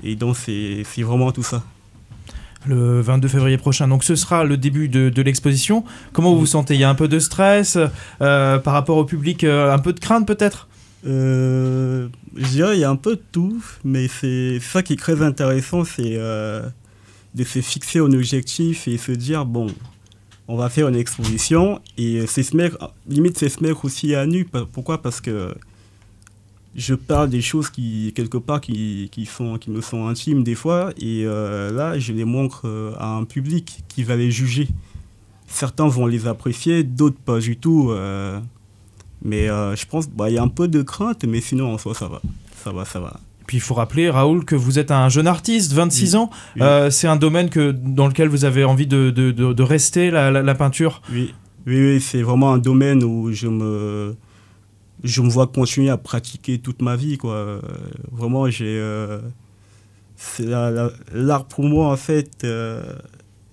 Et 0.03 0.17
donc, 0.17 0.37
c'est 0.37 0.85
vraiment 1.03 1.33
tout 1.33 1.43
ça. 1.43 1.63
le 2.67 3.01
22 3.01 3.29
février 3.29 3.57
prochain. 3.59 3.89
Donc 3.89 4.05
ce 4.05 4.15
sera 4.15 4.45
le 4.45 4.57
début 4.57 4.89
de, 4.89 5.09
de 5.09 5.23
l'exposition. 5.23 5.85
Comment 6.13 6.33
vous 6.33 6.41
vous 6.41 6.47
sentez? 6.47 6.75
Il 6.75 6.81
y 6.81 6.85
a 6.85 6.91
un 6.91 6.95
peu 6.95 7.09
de 7.09 7.19
stress 7.19 7.79
euh, 8.21 8.59
par 8.59 8.75
rapport 8.75 8.97
au 8.97 9.05
public, 9.05 9.45
euh, 9.45 9.73
un 9.73 9.79
peu 9.79 9.93
de 9.93 10.01
crainte 10.01 10.27
peut-être? 10.27 10.69
Euh, 11.07 12.09
je 12.37 12.47
dirais 12.49 12.77
il 12.77 12.81
y 12.81 12.85
a 12.85 12.91
un 12.91 12.97
peu 12.97 13.17
de 13.17 13.23
tout, 13.33 13.63
mais 13.85 14.09
c'est 14.09 14.61
ça 14.61 14.83
qui 14.83 14.93
est 14.93 14.97
très 14.97 15.23
intéressant, 15.23 15.85
c'est 15.85 16.19
de 17.35 17.45
se 17.45 17.61
fixer 17.61 18.01
un 18.01 18.13
objectif 18.13 18.89
et 18.89 18.99
se 18.99 19.13
dire, 19.13 19.47
bon, 19.47 19.69
on 20.49 20.57
va 20.57 20.69
faire 20.69 20.89
une 20.89 20.97
exposition, 20.97 21.81
et 21.97 22.27
c'est 22.27 22.43
se 22.43 22.57
mettre, 22.57 22.93
limite 23.09 23.39
c'est 23.39 23.49
se 23.49 23.63
mettre 23.63 23.85
aussi 23.85 24.15
à 24.15 24.27
nu. 24.27 24.47
Pourquoi? 24.73 25.01
Parce 25.01 25.21
que 25.21 25.55
je 26.77 26.95
parle 26.95 27.31
des 27.31 27.41
choses 27.43 27.69
qui, 27.71 28.13
quelque 28.15 28.39
part, 28.39 28.61
qui, 28.61 29.09
qui, 29.11 29.27
sont, 29.27 29.59
qui 29.59 29.71
me 29.71 29.81
sont 29.81 30.07
intimes 30.07 30.45
des 30.45 30.55
fois, 30.55 30.91
et 31.01 31.25
euh, 31.27 31.71
là, 31.73 31.99
je 31.99 32.13
les 32.13 32.25
montre 32.25 32.63
euh, 32.67 32.93
à 32.99 33.09
un 33.09 33.25
public 33.25 33.81
qui 33.89 34.03
va 34.05 34.17
les 34.17 34.31
juger. 34.31 34.69
Certains 35.47 35.89
vont 35.89 36.07
les 36.07 36.27
apprécier, 36.29 36.85
d'autres 36.85 37.19
pas 37.19 37.39
du 37.41 37.57
tout. 37.57 37.91
euh, 37.91 38.39
mais 39.23 39.49
je 39.49 39.85
pense 39.87 40.07
qu'il 40.07 40.33
y 40.35 40.39
a 40.39 40.43
un 40.43 40.49
peu 40.49 40.69
de 40.69 40.81
crainte, 40.83 41.25
mais 41.25 41.41
sinon 41.41 41.75
en 41.75 41.79
soi 41.79 41.95
ça 41.95 42.09
va. 42.09 42.23
Ça 42.65 42.73
va, 42.73 42.85
ça 42.85 43.01
va. 43.01 43.19
Puis 43.47 43.57
il 43.57 43.61
faut 43.61 43.75
rappeler, 43.75 44.09
Raoul, 44.09 44.45
que 44.45 44.55
vous 44.55 44.79
êtes 44.79 44.93
un 44.93 45.09
jeune 45.09 45.27
artiste, 45.27 45.73
26 45.73 46.13
Oui. 46.15 46.17
ans. 46.21 46.31
Oui. 46.57 46.63
C'est 46.91 47.09
un 47.09 47.17
domaine 47.17 47.51
que, 47.51 47.73
dans 47.73 48.07
lequel 48.07 48.29
vous 48.29 48.45
avez 48.45 48.65
envie 48.65 48.87
de, 48.87 49.11
de- 49.11 49.33
de- 49.33 49.53
de 49.53 49.63
rester, 49.65 50.11
la, 50.13 50.31
la- 50.31 50.43
la 50.43 50.55
peinture? 50.55 51.03
Oui, 51.13 51.35
oui, 51.67 51.75
oui, 51.95 52.01
c'est 52.01 52.23
vraiment 52.23 52.53
un 52.53 52.59
domaine 52.59 53.03
où 53.03 53.33
je 53.33 53.49
me, 53.49 54.15
je 55.03 55.23
me 55.23 55.29
vois 55.29 55.47
continuer 55.47 55.91
à 55.91 55.97
pratiquer 55.97 56.59
toute 56.59 56.83
ma 56.83 56.97
vie. 56.97 57.17
Quoi. 57.19 57.35
Euh, 57.35 57.61
Vraiment, 58.13 58.49
j'ai. 58.51 58.67
euh, 58.79 59.21
c'est 60.17 60.45
la- 60.47 60.71
la- 60.71 60.91
L'art 61.15 61.47
pour 61.47 61.65
moi, 61.65 61.91
en 61.93 61.97
fait, 61.97 62.31
euh, 62.45 62.83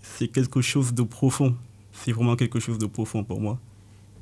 c'est 0.01 0.27
quelque 0.27 0.61
chose 0.61 0.93
de 0.93 1.03
profond. 1.03 1.55
C'est 1.93 2.11
vraiment 2.11 2.35
quelque 2.35 2.59
chose 2.59 2.77
de 2.77 2.85
profond 2.85 3.23
pour 3.23 3.39
moi. 3.41 3.57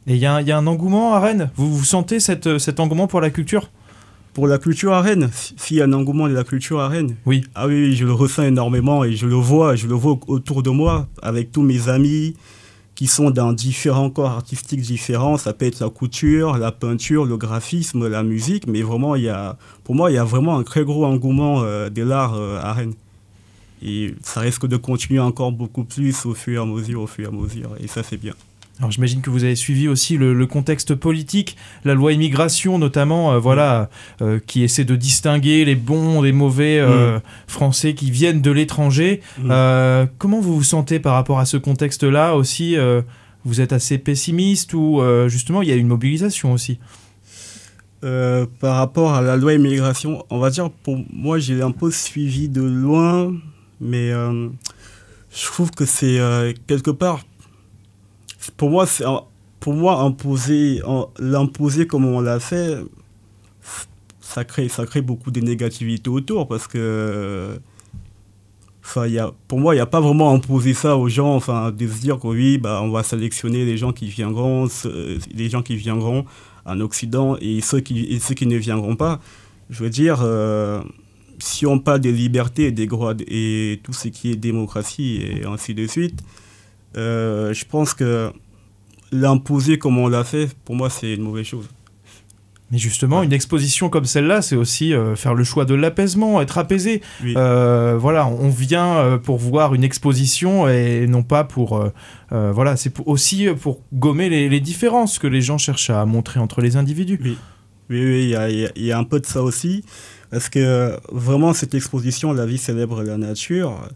Et 0.07 0.13
il 0.13 0.19
y, 0.19 0.25
a 0.25 0.35
un- 0.35 0.41
il 0.41 0.47
y 0.47 0.51
a 0.51 0.57
un 0.57 0.67
engouement 0.67 1.15
à 1.15 1.19
Rennes? 1.19 1.49
Vous, 1.55 1.75
vous 1.75 1.83
sentez 1.83 2.19
cette, 2.19 2.57
cet 2.59 2.79
engouement 2.79 3.07
pour 3.07 3.21
la 3.21 3.31
culture? 3.31 3.71
Pour 4.33 4.47
la 4.47 4.57
culture 4.59 4.93
à 4.93 5.01
Rennes, 5.01 5.29
s'il 5.55 5.77
y 5.77 5.81
a 5.81 5.85
un 5.85 5.93
engouement 5.93 6.27
de 6.27 6.33
la 6.33 6.43
culture 6.43 6.79
à 6.81 6.89
Rennes, 6.89 7.15
Oui. 7.25 7.45
Ah 7.55 7.67
oui, 7.67 7.73
oui, 7.85 7.95
je 7.95 8.05
le 8.05 8.11
ressens 8.11 8.43
énormément 8.43 9.03
et 9.05 9.13
je 9.15 9.25
le 9.27 9.35
vois, 9.35 9.75
je 9.75 9.87
le 9.87 9.93
vois 9.95 10.19
autour 10.27 10.61
de 10.61 10.69
moi 10.69 11.07
avec 11.21 11.51
tous 11.53 11.61
mes 11.63 11.87
amis 11.87 12.35
qui 12.95 13.07
sont 13.07 13.29
dans 13.29 13.53
différents 13.53 14.09
corps 14.09 14.31
artistiques 14.31 14.81
différents. 14.81 15.37
Ça 15.37 15.53
peut 15.53 15.65
être 15.65 15.81
la 15.81 15.89
couture, 15.89 16.57
la 16.57 16.71
peinture, 16.71 17.25
le 17.25 17.37
graphisme, 17.37 18.07
la 18.07 18.23
musique, 18.23 18.67
mais 18.67 18.81
vraiment, 18.81 19.15
il 19.15 19.23
y 19.23 19.29
a, 19.29 19.57
pour 19.83 19.95
moi, 19.95 20.11
il 20.11 20.15
y 20.15 20.17
a 20.17 20.23
vraiment 20.23 20.57
un 20.57 20.63
très 20.63 20.83
gros 20.83 21.05
engouement 21.05 21.61
euh, 21.61 21.89
de 21.89 22.01
l'art 22.01 22.35
euh, 22.35 22.59
à 22.61 22.73
Rennes. 22.73 22.93
Et 23.83 24.15
ça 24.23 24.39
risque 24.39 24.65
de 24.65 24.77
continuer 24.77 25.19
encore 25.19 25.51
beaucoup 25.51 25.83
plus 25.83 26.25
au 26.25 26.33
fur 26.33 26.61
et 26.61 26.63
à 26.63 26.65
mesure, 26.65 27.01
au 27.01 27.07
fur 27.07 27.25
et 27.25 27.27
à 27.27 27.37
mesure, 27.37 27.75
et 27.79 27.87
ça 27.87 28.01
c'est 28.01 28.17
bien. 28.17 28.33
Alors 28.79 28.91
j'imagine 28.91 29.21
que 29.21 29.29
vous 29.29 29.45
avez 29.45 29.55
suivi 29.55 29.87
aussi 29.87 30.17
le, 30.17 30.33
le 30.33 30.47
contexte 30.47 30.95
politique, 30.95 31.55
la 31.85 31.93
loi 31.93 32.11
immigration 32.11 32.77
notamment, 32.77 33.31
euh, 33.31 33.39
voilà, 33.39 33.89
euh, 34.21 34.39
qui 34.45 34.63
essaie 34.63 34.83
de 34.83 34.97
distinguer 34.97 35.63
les 35.63 35.75
bons 35.75 36.21
des 36.21 36.33
mauvais 36.33 36.79
euh, 36.79 37.19
Français 37.47 37.93
qui 37.93 38.11
viennent 38.11 38.41
de 38.41 38.51
l'étranger. 38.51 39.21
Mm. 39.39 40.07
Comment 40.17 40.41
vous 40.41 40.55
vous 40.55 40.63
sentez 40.63 40.99
par 40.99 41.13
rapport 41.13 41.39
à 41.39 41.45
ce 41.45 41.55
contexte-là 41.55 42.35
aussi 42.35 42.75
Vous 43.45 43.61
êtes 43.61 43.71
assez 43.71 43.97
pessimiste 43.97 44.73
ou 44.73 45.01
justement 45.27 45.61
il 45.61 45.69
y 45.69 45.71
a 45.71 45.75
une 45.75 45.87
mobilisation 45.87 46.51
aussi? 46.51 46.79
Par 48.01 48.75
rapport 48.75 49.13
à 49.13 49.21
la 49.21 49.35
loi 49.37 49.53
immigration, 49.53 50.25
on 50.29 50.39
va 50.39 50.49
dire, 50.49 50.69
pour 50.69 50.99
moi, 51.11 51.39
j'ai 51.39 51.61
un 51.61 51.71
peu 51.71 51.91
suivi 51.91 52.49
de 52.49 52.61
loin, 52.61 53.33
mais 53.79 54.11
je 54.11 55.45
trouve 55.45 55.71
que 55.71 55.85
c'est 55.85 56.19
quelque 56.67 56.91
part, 56.91 57.21
pour 58.51 58.69
moi, 58.69 58.85
pour 59.59 59.73
moi, 59.73 60.01
imposer, 60.01 60.81
l'imposer 61.19 61.87
comme 61.87 62.05
on 62.05 62.21
l'a 62.21 62.39
fait, 62.39 62.77
ça 64.21 64.43
crée, 64.43 64.69
ça 64.69 64.85
crée 64.85 65.01
beaucoup 65.01 65.31
de 65.31 65.39
négativité 65.39 66.09
autour 66.09 66.47
parce 66.47 66.67
que, 66.67 67.59
y 68.97 69.17
a, 69.17 69.31
pour 69.47 69.59
moi, 69.59 69.73
il 69.73 69.77
n'y 69.77 69.81
a 69.81 69.85
pas 69.85 70.01
vraiment 70.01 70.33
imposer 70.33 70.73
ça 70.73 70.97
aux 70.97 71.09
gens, 71.09 71.35
enfin, 71.35 71.71
de 71.71 71.87
se 71.87 72.01
dire 72.01 72.19
que 72.19 72.27
oui, 72.27 72.57
bah, 72.57 72.81
on 72.83 72.89
va 72.89 73.03
sélectionner 73.03 73.65
les 73.65 73.77
gens 73.77 73.93
qui 73.93 74.07
viendront, 74.07 74.67
les 75.33 75.49
gens 75.49 75.61
qui 75.61 75.75
viendront 75.75 76.25
en 76.65 76.79
Occident 76.81 77.37
et 77.39 77.61
ceux 77.61 77.79
qui, 77.79 78.05
et 78.05 78.19
ceux 78.19 78.35
qui 78.35 78.47
ne 78.47 78.57
viendront 78.57 78.95
pas. 78.95 79.19
Je 79.69 79.83
veux 79.83 79.89
dire, 79.89 80.19
euh, 80.21 80.81
si 81.39 81.65
on 81.65 81.79
parle 81.79 82.01
des 82.01 82.11
libertés 82.11 82.65
et 82.65 82.71
des 82.71 82.87
droits 82.87 83.13
et 83.27 83.79
tout 83.83 83.93
ce 83.93 84.07
qui 84.07 84.31
est 84.31 84.35
démocratie 84.35 85.21
et 85.21 85.45
ainsi 85.45 85.73
de 85.73 85.87
suite, 85.87 86.21
euh, 86.97 87.53
je 87.53 87.65
pense 87.65 87.93
que 87.93 88.31
l'imposer 89.11 89.77
comme 89.77 89.97
on 89.97 90.07
l'a 90.07 90.23
fait, 90.23 90.49
pour 90.65 90.75
moi, 90.75 90.89
c'est 90.89 91.13
une 91.13 91.21
mauvaise 91.23 91.45
chose. 91.45 91.67
Mais 92.71 92.79
justement, 92.79 93.21
une 93.21 93.31
exposition 93.31 93.89
comme 93.89 94.05
celle-là, 94.05 94.41
c'est 94.41 94.55
aussi 94.55 94.91
euh, 94.93 95.15
faire 95.15 95.35
le 95.35 95.43
choix 95.43 95.65
de 95.65 95.75
l'apaisement, 95.75 96.41
être 96.41 96.57
apaisé. 96.57 97.01
Oui. 97.23 97.35
Euh, 97.37 97.95
voilà, 97.99 98.25
on 98.27 98.49
vient 98.49 98.95
euh, 98.97 99.17
pour 99.19 99.37
voir 99.37 99.75
une 99.75 99.83
exposition 99.83 100.67
et 100.67 101.05
non 101.07 101.21
pas 101.21 101.43
pour. 101.43 101.83
voilà, 102.31 102.75
c'est 102.75 102.91
aussi 103.05 103.47
pour 103.61 103.81
gommer 103.93 104.29
les, 104.29 104.49
les 104.49 104.59
différences 104.59 105.19
que 105.19 105.27
les 105.27 105.41
gens 105.41 105.59
cherchent 105.59 105.91
à 105.91 106.05
montrer 106.05 106.39
entre 106.39 106.61
les 106.61 106.75
individus. 106.75 107.19
Oui, 107.23 107.37
oui, 107.91 108.03
oui, 108.03 108.23
il 108.23 108.29
y 108.29 108.35
a, 108.35 108.49
y 108.49 108.65
a- 108.65 108.71
il 108.75 108.83
y 108.83 108.91
a 108.91 108.97
un 108.97 109.03
peu 109.03 109.19
de 109.19 109.27
ça 109.27 109.43
aussi. 109.43 109.83
Parce 110.31 110.49
que 110.49 110.97
vraiment, 111.11 111.53
cette 111.53 111.75
exposition, 111.75 112.33
La 112.33 112.47
vie 112.47 112.57
célèbre 112.57 113.03
la 113.03 113.15
nature, 113.17 113.87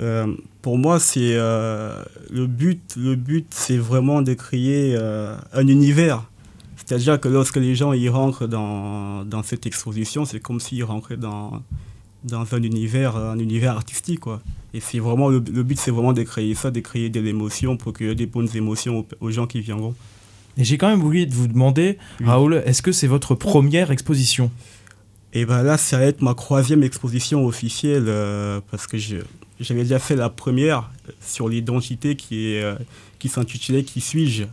euh, 0.00 0.26
pour 0.62 0.78
moi, 0.78 0.98
c'est 1.00 1.34
euh, 1.34 2.02
le 2.30 2.46
but, 2.46 2.80
le 2.96 3.14
but 3.14 3.46
c'est 3.50 3.76
vraiment 3.76 4.22
de 4.22 4.34
créer 4.34 4.94
euh, 4.96 5.36
un 5.52 5.66
univers. 5.66 6.24
C'est-à-dire 6.76 7.20
que 7.20 7.28
lorsque 7.28 7.56
les 7.56 7.74
gens 7.74 7.92
y 7.92 8.08
rentrent 8.08 8.46
dans, 8.46 9.24
dans 9.24 9.42
cette 9.42 9.66
exposition, 9.66 10.24
c'est 10.24 10.40
comme 10.40 10.60
s'ils 10.60 10.82
rentraient 10.84 11.16
dans, 11.16 11.62
dans 12.24 12.54
un 12.54 12.62
univers, 12.62 13.16
un 13.16 13.38
univers 13.38 13.76
artistique. 13.76 14.20
Quoi. 14.20 14.40
Et 14.74 14.80
c'est 14.80 14.98
vraiment 14.98 15.28
le, 15.28 15.38
le 15.52 15.62
but, 15.62 15.78
c'est 15.78 15.90
vraiment 15.92 16.12
de 16.12 16.22
créer 16.22 16.54
ça, 16.54 16.70
de 16.70 16.80
créer 16.80 17.08
de 17.08 17.20
l'émotion, 17.20 17.76
procurer 17.76 18.14
des 18.14 18.26
bonnes 18.26 18.48
émotions 18.54 19.00
aux, 19.20 19.26
aux 19.26 19.30
gens 19.30 19.46
qui 19.46 19.60
viendront. 19.60 19.94
Et 20.58 20.64
j'ai 20.64 20.76
quand 20.76 20.88
même 20.88 21.00
de 21.26 21.32
vous 21.34 21.48
demander, 21.48 21.98
Oui. 22.20 22.26
Raoul, 22.26 22.62
est-ce 22.66 22.82
que 22.82 22.92
c'est 22.92 23.06
votre 23.06 23.34
première 23.34 23.90
exposition? 23.90 24.50
Et 25.32 25.46
ben 25.46 25.62
là, 25.62 25.78
ça 25.78 25.96
va 25.98 26.04
être 26.04 26.20
ma 26.20 26.34
troisième 26.34 26.82
exposition 26.82 27.46
officielle 27.46 28.04
euh, 28.08 28.60
parce 28.70 28.86
que 28.86 28.98
je- 28.98 29.16
j'avais 29.62 29.82
déjà 29.82 29.98
fait 29.98 30.16
la 30.16 30.28
première 30.28 30.90
sur 31.26 31.48
l'identité 31.48 32.16
qui, 32.16 32.52
est, 32.54 32.62
euh, 32.62 32.74
qui 33.18 33.28
s'intitulait 33.28 33.82
Qui 33.84 34.00
suis-je? 34.00 34.44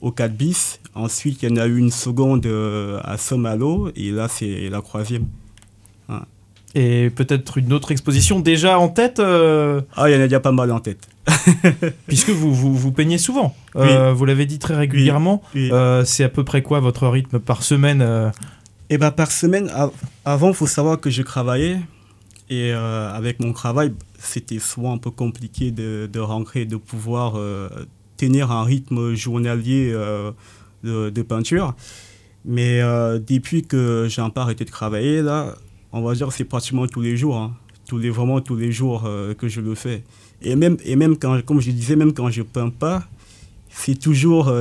Au 0.00 0.12
4 0.12 0.32
bis. 0.34 0.78
Ensuite, 0.94 1.42
il 1.42 1.48
y 1.48 1.52
en 1.52 1.56
a 1.56 1.66
eu 1.66 1.78
une 1.78 1.90
seconde 1.90 2.46
euh, 2.46 3.00
à 3.02 3.16
Somalo 3.18 3.90
et 3.96 4.10
là, 4.10 4.28
c'est 4.28 4.68
la 4.68 4.80
troisième. 4.82 5.26
Et 6.74 7.08
peut-être 7.08 7.56
une 7.56 7.72
autre 7.72 7.90
exposition 7.90 8.38
déjà 8.38 8.78
en 8.78 8.88
tête, 8.88 9.18
euh, 9.18 9.80
Ah, 9.96 10.10
il 10.10 10.14
y 10.14 10.16
en 10.16 10.20
a 10.20 10.24
déjà 10.24 10.40
pas 10.40 10.52
mal 10.52 10.70
en 10.72 10.80
tête. 10.80 11.08
puisque 12.06 12.28
vous, 12.28 12.52
vous, 12.54 12.74
vous 12.74 12.92
peignez 12.92 13.16
souvent. 13.16 13.56
Euh, 13.76 14.12
Vous 14.12 14.26
l'avez 14.26 14.44
dit 14.44 14.58
très 14.58 14.76
régulièrement. 14.76 15.42
Oui. 15.54 15.70
Euh, 15.72 16.04
c'est 16.04 16.22
à 16.24 16.28
peu 16.28 16.44
près 16.44 16.60
quoi 16.62 16.80
votre 16.80 17.08
rythme 17.08 17.38
par 17.38 17.62
semaine 17.62 18.06
Et 18.90 18.98
ben 18.98 19.10
par 19.10 19.32
semaine, 19.32 19.70
av- 19.70 19.90
avant, 20.26 20.48
il 20.50 20.54
faut 20.54 20.66
savoir 20.66 21.00
que 21.00 21.08
je 21.08 21.22
travaillais. 21.22 21.78
Et 22.50 22.72
avec 22.72 23.40
mon 23.40 23.52
travail, 23.54 23.92
c'était 24.26 24.58
souvent 24.58 24.94
un 24.94 24.98
peu 24.98 25.10
compliqué 25.10 25.70
de, 25.70 26.18
rentrer, 26.18 26.64
de 26.64 26.76
pouvoir 26.76 27.36
euh, 27.36 27.68
tenir 28.16 28.50
un 28.50 28.64
rythme 28.64 29.14
journalier 29.14 29.90
euh, 29.92 30.32
de, 30.82 31.22
peinture. 31.22 31.74
Mais 32.44 32.80
euh, 32.80 33.18
depuis 33.18 33.62
que 33.62 34.06
j'ai 34.08 34.22
un 34.22 34.30
peu 34.30 34.40
arrêté 34.40 34.64
de 34.64 34.70
travailler, 34.70 35.22
là, 35.22 35.54
on 35.92 36.02
va 36.02 36.14
dire 36.14 36.32
c'est 36.32 36.44
pratiquement 36.44 36.86
tous 36.86 37.00
les 37.00 37.16
jours. 37.16 37.36
hein. 37.36 37.56
Tous 37.88 37.98
les, 37.98 38.10
vraiment 38.10 38.40
tous 38.40 38.56
les 38.56 38.72
jours 38.72 39.08
que 39.38 39.46
je 39.46 39.60
le 39.60 39.76
fais. 39.76 40.02
Et 40.42 40.56
même, 40.56 40.76
et 40.84 40.96
même 40.96 41.16
quand, 41.16 41.40
comme 41.44 41.60
je 41.60 41.70
disais, 41.70 41.94
même 41.94 42.12
quand 42.12 42.28
je 42.30 42.42
peins 42.42 42.70
pas, 42.70 43.04
c'est 43.68 43.94
toujours 43.94 44.52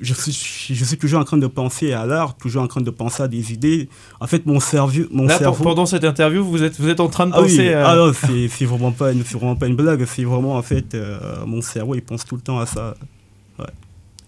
je 0.00 0.14
suis, 0.14 0.74
je 0.74 0.84
suis 0.84 0.96
toujours 0.98 1.20
en 1.20 1.24
train 1.24 1.36
de 1.36 1.46
penser 1.46 1.92
à 1.92 2.06
l'art, 2.06 2.36
toujours 2.36 2.62
en 2.62 2.66
train 2.66 2.80
de 2.80 2.90
penser 2.90 3.22
à 3.22 3.28
des 3.28 3.52
idées. 3.52 3.88
En 4.20 4.26
fait, 4.26 4.46
mon 4.46 4.58
cerveau. 4.58 5.02
Mon 5.12 5.26
Là, 5.26 5.38
cerveau 5.38 5.62
pendant 5.62 5.86
cette 5.86 6.04
interview, 6.04 6.44
vous 6.44 6.62
êtes, 6.62 6.80
vous 6.80 6.88
êtes 6.88 6.98
en 7.00 7.08
train 7.08 7.26
de 7.26 7.32
ah 7.34 7.40
oui, 7.42 7.48
penser. 7.48 7.72
à- 7.72 7.88
ah 7.90 7.96
non, 7.96 8.12
c'est 8.12 8.64
vraiment, 8.64 8.90
pas 8.92 9.12
une- 9.12 9.24
c'est 9.24 9.36
vraiment 9.38 9.54
pas 9.56 9.66
une 9.68 9.76
blague. 9.76 10.04
C'est 10.06 10.24
vraiment, 10.24 10.56
en 10.56 10.62
fait, 10.62 10.94
euh, 10.94 11.18
mon 11.46 11.60
cerveau, 11.62 11.94
il 11.94 12.02
pense 12.02 12.24
tout 12.24 12.34
le 12.36 12.42
temps 12.42 12.58
à 12.58 12.66
ça. 12.66 12.94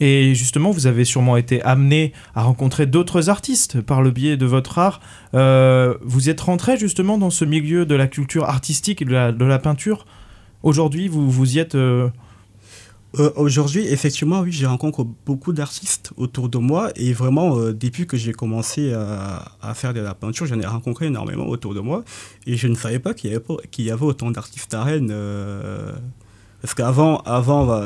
Et 0.00 0.34
justement, 0.34 0.72
vous 0.72 0.88
avez 0.88 1.04
sûrement 1.04 1.36
été 1.36 1.62
amené 1.62 2.12
à 2.34 2.42
rencontrer 2.42 2.84
d'autres 2.86 3.30
artistes 3.30 3.80
par 3.80 4.02
le 4.02 4.10
biais 4.10 4.36
de 4.36 4.44
votre 4.44 4.78
art. 4.78 5.00
Euh, 5.34 5.94
vous 6.02 6.28
êtes 6.28 6.40
rentré 6.40 6.76
justement 6.76 7.16
dans 7.16 7.30
ce 7.30 7.44
milieu 7.44 7.86
de 7.86 7.94
la 7.94 8.08
culture 8.08 8.44
artistique 8.44 9.02
et 9.02 9.04
de 9.04 9.12
la, 9.12 9.30
de 9.30 9.44
la 9.44 9.58
peinture. 9.60 10.04
Aujourd'hui, 10.64 11.06
vous, 11.08 11.30
vous 11.30 11.56
y 11.56 11.58
êtes. 11.60 11.76
euh, 11.76 12.08
Euh, 13.18 13.30
Aujourd'hui, 13.36 13.86
effectivement, 13.86 14.40
oui, 14.40 14.50
j'ai 14.52 14.66
rencontré 14.66 15.04
beaucoup 15.24 15.52
d'artistes 15.52 16.12
autour 16.16 16.48
de 16.48 16.58
moi. 16.58 16.90
Et 16.96 17.12
vraiment, 17.12 17.58
euh, 17.58 17.72
depuis 17.72 18.06
que 18.06 18.16
j'ai 18.16 18.32
commencé 18.32 18.92
à, 18.92 19.74
faire 19.74 19.94
de 19.94 20.00
la 20.00 20.14
peinture, 20.14 20.46
j'en 20.46 20.60
ai 20.60 20.66
rencontré 20.66 21.06
énormément 21.06 21.46
autour 21.46 21.74
de 21.74 21.80
moi. 21.80 22.04
Et 22.46 22.56
je 22.56 22.66
ne 22.68 22.74
savais 22.74 22.98
pas 22.98 23.14
qu'il 23.14 23.30
y 23.30 23.90
avait, 23.90 24.02
autant 24.04 24.30
d'artistes 24.30 24.74
à 24.74 24.82
Rennes. 24.84 25.10
euh, 25.12 25.92
parce 26.60 26.72
qu'avant, 26.74 27.18
avant, 27.26 27.78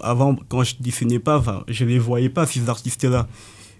avant, 0.00 0.36
quand 0.48 0.64
je 0.64 0.74
dessinais 0.80 1.20
pas, 1.20 1.64
je 1.68 1.84
ne 1.84 1.90
les 1.90 1.98
voyais 2.00 2.28
pas, 2.28 2.44
ces 2.44 2.68
artistes-là. 2.68 3.28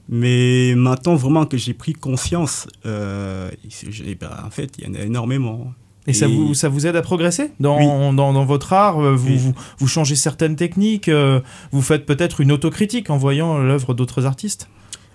Mais 0.09 0.75
maintenant, 0.77 1.17
vraiment 1.17 1.47
que 1.47 1.57
j'ai 1.57 1.75
pris 1.75 1.95
conscience, 1.95 2.69
j'ai- 2.85 4.15
bah, 4.15 4.45
en 4.47 4.51
fait, 4.51 4.71
il 4.79 4.85
y 4.87 4.89
en 4.89 4.95
a 4.95 5.01
énormément. 5.01 5.75
Et, 6.09 6.13
ça, 6.13 6.29
vous, 6.29 6.55
ça 6.55 6.69
vous 6.69 6.87
aide 6.87 6.95
à 6.95 7.03
progresser 7.03 7.51
dans, 7.59 7.79
Oui. 7.79 8.15
dans, 8.15 8.33
dans 8.33 8.45
votre 8.45 8.73
art 8.73 9.01
euh, 9.01 9.15
vous, 9.17 9.29
Oui. 9.29 9.37
vous, 9.39 9.55
vous 9.79 9.89
changez 9.89 10.15
certaines 10.15 10.55
techniques 10.55 11.09
euh, 11.09 11.41
Vous 11.73 11.83
faites 11.83 12.07
peut-être 12.07 12.41
une 12.41 12.53
autocritique 12.53 13.11
en 13.11 13.17
voyant 13.17 13.59
l'œuvre 13.59 13.93
d'autres 13.93 14.25
artistes? 14.25 14.69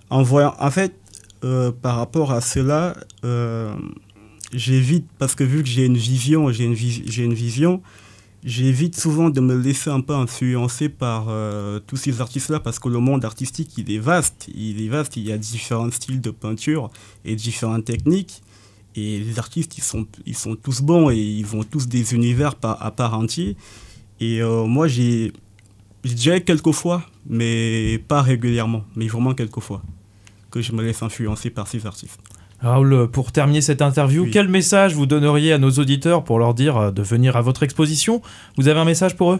En 0.10 0.22
voyant, 0.22 0.54
en 0.60 0.70
fait, 0.70 0.94
euh, 1.46 1.72
par 1.72 1.96
rapport 1.96 2.34
à 2.34 2.42
cela, 2.42 2.96
euh, 3.24 3.74
j'évite 4.54 5.06
parce 5.18 5.34
que 5.36 5.46
vu 5.46 5.64
que 5.64 5.70
j'ai 5.70 5.86
une 5.86 5.96
vision, 5.98 6.52
j'ai 6.52 6.66
une, 6.66 6.76
une 7.18 7.34
vision, 7.34 7.82
j'évite 8.44 9.00
souvent 9.00 9.30
de 9.30 9.40
me 9.40 9.56
laisser 9.56 9.90
un 9.90 10.02
peu 10.02 10.14
influencer 10.14 10.90
par 10.90 11.28
tous 11.88 11.96
ces 11.96 12.20
artistes-là 12.20 12.60
parce 12.60 12.80
que 12.80 12.90
le 12.90 13.00
monde 13.00 13.24
artistique 13.24 13.78
il 13.78 13.90
est 13.92 14.00
vaste, 14.00 14.50
il 14.54 14.84
est 14.84 14.90
vaste, 14.90 15.16
il 15.16 15.24
y 15.24 15.32
a 15.32 15.38
différents 15.38 15.90
styles 15.92 16.20
de 16.20 16.32
peinture 16.32 16.90
et 17.24 17.36
différentes 17.36 17.86
techniques. 17.86 18.42
Et 18.96 19.20
les 19.20 19.40
artistes, 19.40 19.78
ils 19.78 19.84
sont, 19.84 20.06
ils 20.26 20.36
sont 20.36 20.56
tous 20.56 20.82
bons 20.82 21.10
et 21.12 21.18
ils 21.18 21.56
ont 21.56 21.64
tous 21.64 21.88
des 21.88 22.14
univers 22.14 22.56
par- 22.56 22.82
à 22.84 22.92
part 22.92 23.14
entier. 23.18 23.56
Et 24.20 24.42
euh, 24.42 24.66
moi, 24.66 24.88
j'ai 24.88 25.32
déjà 26.04 26.40
quelques 26.42 26.72
fois, 26.72 27.04
mais 27.28 28.00
pas 28.08 28.22
régulièrement, 28.22 28.84
mais 28.96 29.08
vraiment 29.08 29.34
quelques 29.34 29.62
fois, 29.62 29.82
que 30.52 30.62
je 30.62 30.74
me 30.74 30.84
laisse 30.84 31.02
influencer 31.02 31.50
par 31.50 31.68
ces 31.68 31.86
artistes. 31.86 32.20
Raoul, 32.60 33.10
pour 33.10 33.32
terminer 33.32 33.62
cette 33.62 33.82
interview, 33.82 34.24
Oui. 34.24 34.32
quel 34.32 34.48
message 34.48 34.94
vous 34.94 35.06
donneriez 35.08 35.54
à 35.54 35.58
nos 35.58 35.72
auditeurs 35.72 36.24
pour 36.24 36.38
leur 36.38 36.54
dire 36.54 36.78
euh, 36.78 36.92
de 36.92 37.02
venir 37.02 37.36
à 37.38 37.42
votre 37.42 37.64
exposition? 37.64 38.22
Vous 38.58 38.68
avez 38.68 38.80
un 38.80 38.86
message 38.86 39.16
pour 39.16 39.34
eux? 39.34 39.40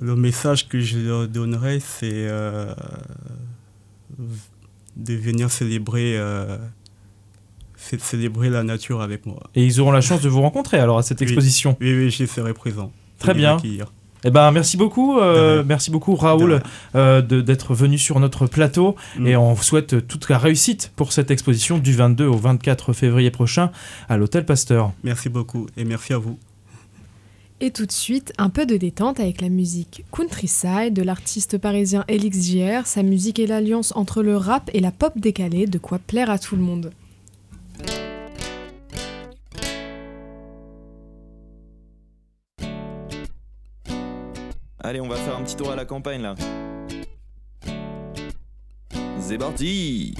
Le 0.00 0.14
message 0.14 0.68
que 0.68 0.78
je 0.80 0.98
leur 0.98 1.26
donnerais, 1.28 1.80
c'est 1.80 2.10
euh, 2.12 2.72
de 4.96 5.14
venir 5.14 5.50
célébrer, 5.50 6.16
euh, 6.16 6.56
cé- 7.76 7.98
célébrer 7.98 8.50
la 8.50 8.62
nature 8.62 9.00
avec 9.02 9.26
moi. 9.26 9.40
Et 9.54 9.64
ils 9.64 9.80
auront 9.80 9.92
la 9.92 10.00
chance 10.00 10.20
de 10.22 10.28
vous 10.28 10.40
rencontrer 10.42 10.78
alors 10.78 10.98
à 10.98 11.02
cette 11.02 11.20
Oui. 11.20 11.24
exposition. 11.24 11.76
Oui, 11.80 11.94
oui, 11.94 12.10
j'y 12.10 12.26
serai 12.26 12.52
présent. 12.54 12.92
Très 13.18 13.34
bien. 13.34 13.56
Eh 14.24 14.30
ben, 14.30 14.50
merci 14.50 14.76
beaucoup, 14.76 15.18
euh, 15.20 15.58
De 15.58 15.68
merci 15.68 15.90
beaucoup 15.90 16.14
De 16.14 16.18
Raoul 16.18 16.62
euh, 16.96 17.22
de- 17.22 17.40
d'être 17.42 17.74
venu 17.74 17.96
sur 17.96 18.18
notre 18.18 18.46
plateau 18.46 18.96
Mm. 19.18 19.26
et 19.26 19.36
on 19.36 19.52
vous 19.52 19.62
souhaite 19.62 20.06
toute 20.08 20.28
la 20.28 20.38
réussite 20.38 20.90
pour 20.96 21.12
cette 21.12 21.30
exposition 21.30 21.78
du 21.78 21.92
22 21.92 22.26
au 22.26 22.36
24 22.36 22.92
février 22.92 23.30
prochain 23.30 23.70
à 24.08 24.16
l'Hôtel 24.16 24.44
Pasteur. 24.44 24.92
Merci 25.04 25.28
beaucoup 25.28 25.66
et 25.76 25.84
merci 25.84 26.12
à 26.12 26.18
vous. 26.18 26.38
Et 27.60 27.70
tout 27.70 27.86
de 27.86 27.92
suite, 27.92 28.32
un 28.36 28.50
peu 28.50 28.66
de 28.66 28.76
détente 28.76 29.18
avec 29.20 29.40
la 29.40 29.48
musique 29.48 30.04
Countryside 30.10 30.92
de 30.92 31.02
l'artiste 31.02 31.56
parisien 31.56 32.04
Elix 32.08 32.36
JR. 32.50 32.86
Sa 32.86 33.02
musique 33.02 33.38
est 33.38 33.46
l'alliance 33.46 33.92
entre 33.96 34.22
le 34.22 34.36
rap 34.36 34.70
et 34.74 34.80
la 34.80 34.90
pop 34.90 35.12
décalée, 35.16 35.66
de 35.66 35.78
quoi 35.78 35.98
plaire 35.98 36.28
à 36.30 36.38
tout 36.38 36.56
le 36.56 36.62
monde. 36.62 36.90
Allez, 44.86 45.00
on 45.00 45.08
va 45.08 45.16
faire 45.16 45.36
un 45.36 45.42
petit 45.42 45.56
tour 45.56 45.72
à 45.72 45.74
la 45.74 45.84
campagne 45.84 46.22
là. 46.22 46.36
C'est 49.18 49.36
parti 49.36 50.14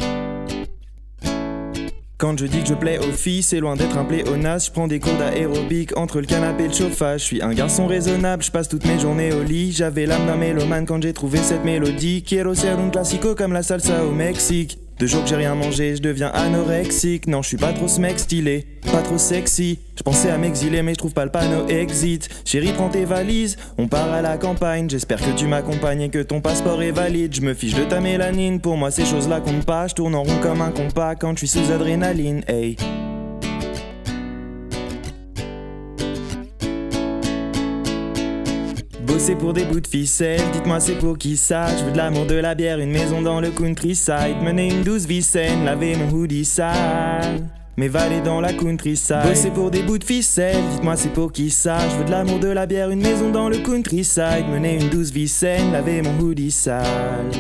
quand 2.19 2.39
je 2.39 2.47
dis 2.47 2.63
que 2.63 2.69
je 2.69 2.75
plais 2.75 2.99
aux 2.99 3.13
filles, 3.13 3.43
c'est 3.43 3.61
loin 3.61 3.77
d'être 3.77 3.99
un 3.99 4.05
pléonasme. 4.07 4.69
Je 4.69 4.73
prends 4.73 4.89
des 4.89 5.01
cours 5.01 5.17
d'aérobic 5.19 5.95
entre 5.99 6.19
le 6.19 6.27
canapé 6.27 6.65
et 6.65 6.69
le 6.69 6.73
chauffage. 6.73 7.21
Je 7.21 7.25
suis 7.27 7.43
un 7.43 7.53
garçon 7.53 7.87
raisonnable, 7.87 8.43
je 8.43 8.51
passe 8.51 8.69
toutes 8.69 8.87
mes 8.87 8.99
journées 8.99 9.35
au 9.35 9.43
lit. 9.43 9.71
J'avais 9.71 10.07
l'âme 10.07 10.27
d'un 10.27 10.37
mélomane 10.37 10.87
quand 10.87 11.01
j'ai 11.03 11.13
trouvé 11.13 11.39
cette 11.39 11.63
mélodie. 11.63 12.23
Quiero 12.23 12.55
ser 12.55 12.71
un 12.71 12.89
classico 12.89 13.35
comme 13.35 13.53
la 13.53 13.63
salsa 13.63 14.03
au 14.03 14.13
Mexique. 14.13 14.79
Deux 14.99 15.07
jours 15.07 15.23
que 15.25 15.29
j'ai 15.29 15.37
rien 15.37 15.55
mangé, 15.55 15.95
je 15.97 16.01
deviens 16.01 16.29
anorexique. 16.29 17.27
Non, 17.27 17.43
je 17.43 17.49
suis 17.49 17.57
pas 17.59 17.75
trop 17.75 17.87
ce 17.87 18.01
mec 18.01 18.19
stylé, 18.19 18.67
pas 18.91 19.03
trop 19.03 19.19
sexy. 19.19 19.79
Je 19.95 20.03
pensais 20.03 20.31
à 20.31 20.39
m'exiler, 20.39 20.81
mais 20.83 20.95
je 20.95 20.99
trouve 20.99 21.13
pas 21.13 21.27
le 21.27 21.31
panneau 21.31 21.69
exit. 21.69 22.31
Chérie, 22.47 22.73
prends 22.73 22.89
tes 22.89 23.05
valises, 23.05 23.59
on 23.77 23.89
part 23.89 24.11
à 24.11 24.23
la 24.23 24.39
campagne. 24.39 24.89
J'espère 24.89 25.19
que 25.19 25.37
tu 25.37 25.47
m'accompagnes 25.47 26.01
et 26.01 26.09
que 26.09 26.23
ton 26.23 26.41
passeport 26.41 26.83
est 26.83 26.93
valide. 26.93 27.35
Je 27.35 27.43
me 27.43 27.53
fiche 27.53 27.75
de 27.75 27.85
ta 27.85 28.01
mélanine, 28.01 28.59
pour 28.59 28.79
moi 28.79 28.91
ces 28.91 29.05
choses-là 29.05 29.41
comptent 29.41 29.67
pas. 29.67 29.87
Je 29.87 29.95
tourne 29.95 30.15
en 30.15 30.23
rond 30.23 30.39
comme 30.41 30.63
un 30.63 30.71
compas 30.71 31.15
quand 31.15 31.33
je 31.33 31.45
suis 31.45 31.49
sous 31.49 31.71
adrénaline, 31.71 32.43
hey. 32.49 32.77
Bosser 39.17 39.35
pour 39.35 39.55
des 39.55 39.65
bouts 39.65 39.81
de 39.81 39.87
ficelle, 39.87 40.43
dites-moi 40.53 40.79
c'est 40.79 40.99
pour 40.99 41.17
qui 41.17 41.39
ça? 41.39 41.75
Je 41.75 41.85
veux 41.85 41.93
de 41.93 41.97
l'amour, 41.97 42.27
de 42.27 42.35
la 42.35 42.55
bière, 42.55 42.79
une 42.79 42.91
maison 42.91 43.23
dans 43.23 43.41
le 43.41 43.51
countryside 43.51 44.43
Mener 44.43 44.69
une 44.71 44.83
douce 44.83 45.07
vie 45.07 45.23
saine, 45.23 45.65
laver 45.65 45.97
mon 45.97 46.11
hoodie 46.11 46.45
sale. 46.45 47.49
M'évader 47.79 48.21
dans 48.21 48.43
la 48.43 48.53
countryside 48.53 49.23
Bosser 49.27 49.51
pour 49.53 49.71
des 49.71 49.83
bouts 49.83 49.97
de 49.97 50.05
ficelle, 50.05 50.63
dites-moi 50.71 50.97
c'est 50.97 51.15
pour 51.15 51.33
qui 51.33 51.51
ça? 51.51 51.79
Je 51.89 51.97
veux 51.97 52.05
de 52.05 52.11
l'amour, 52.11 52.41
de 52.41 52.49
la 52.49 52.67
bière, 52.67 52.91
une 52.91 53.01
maison 53.01 53.31
dans 53.31 53.49
le 53.49 53.57
countryside 53.57 54.45
Mener 54.53 54.83
une 54.83 54.91
douce 54.91 55.13
vie 55.13 55.29
saine, 55.29 55.73
laver 55.73 56.03
mon 56.03 56.21
hoodie 56.21 56.51
sale. 56.51 57.31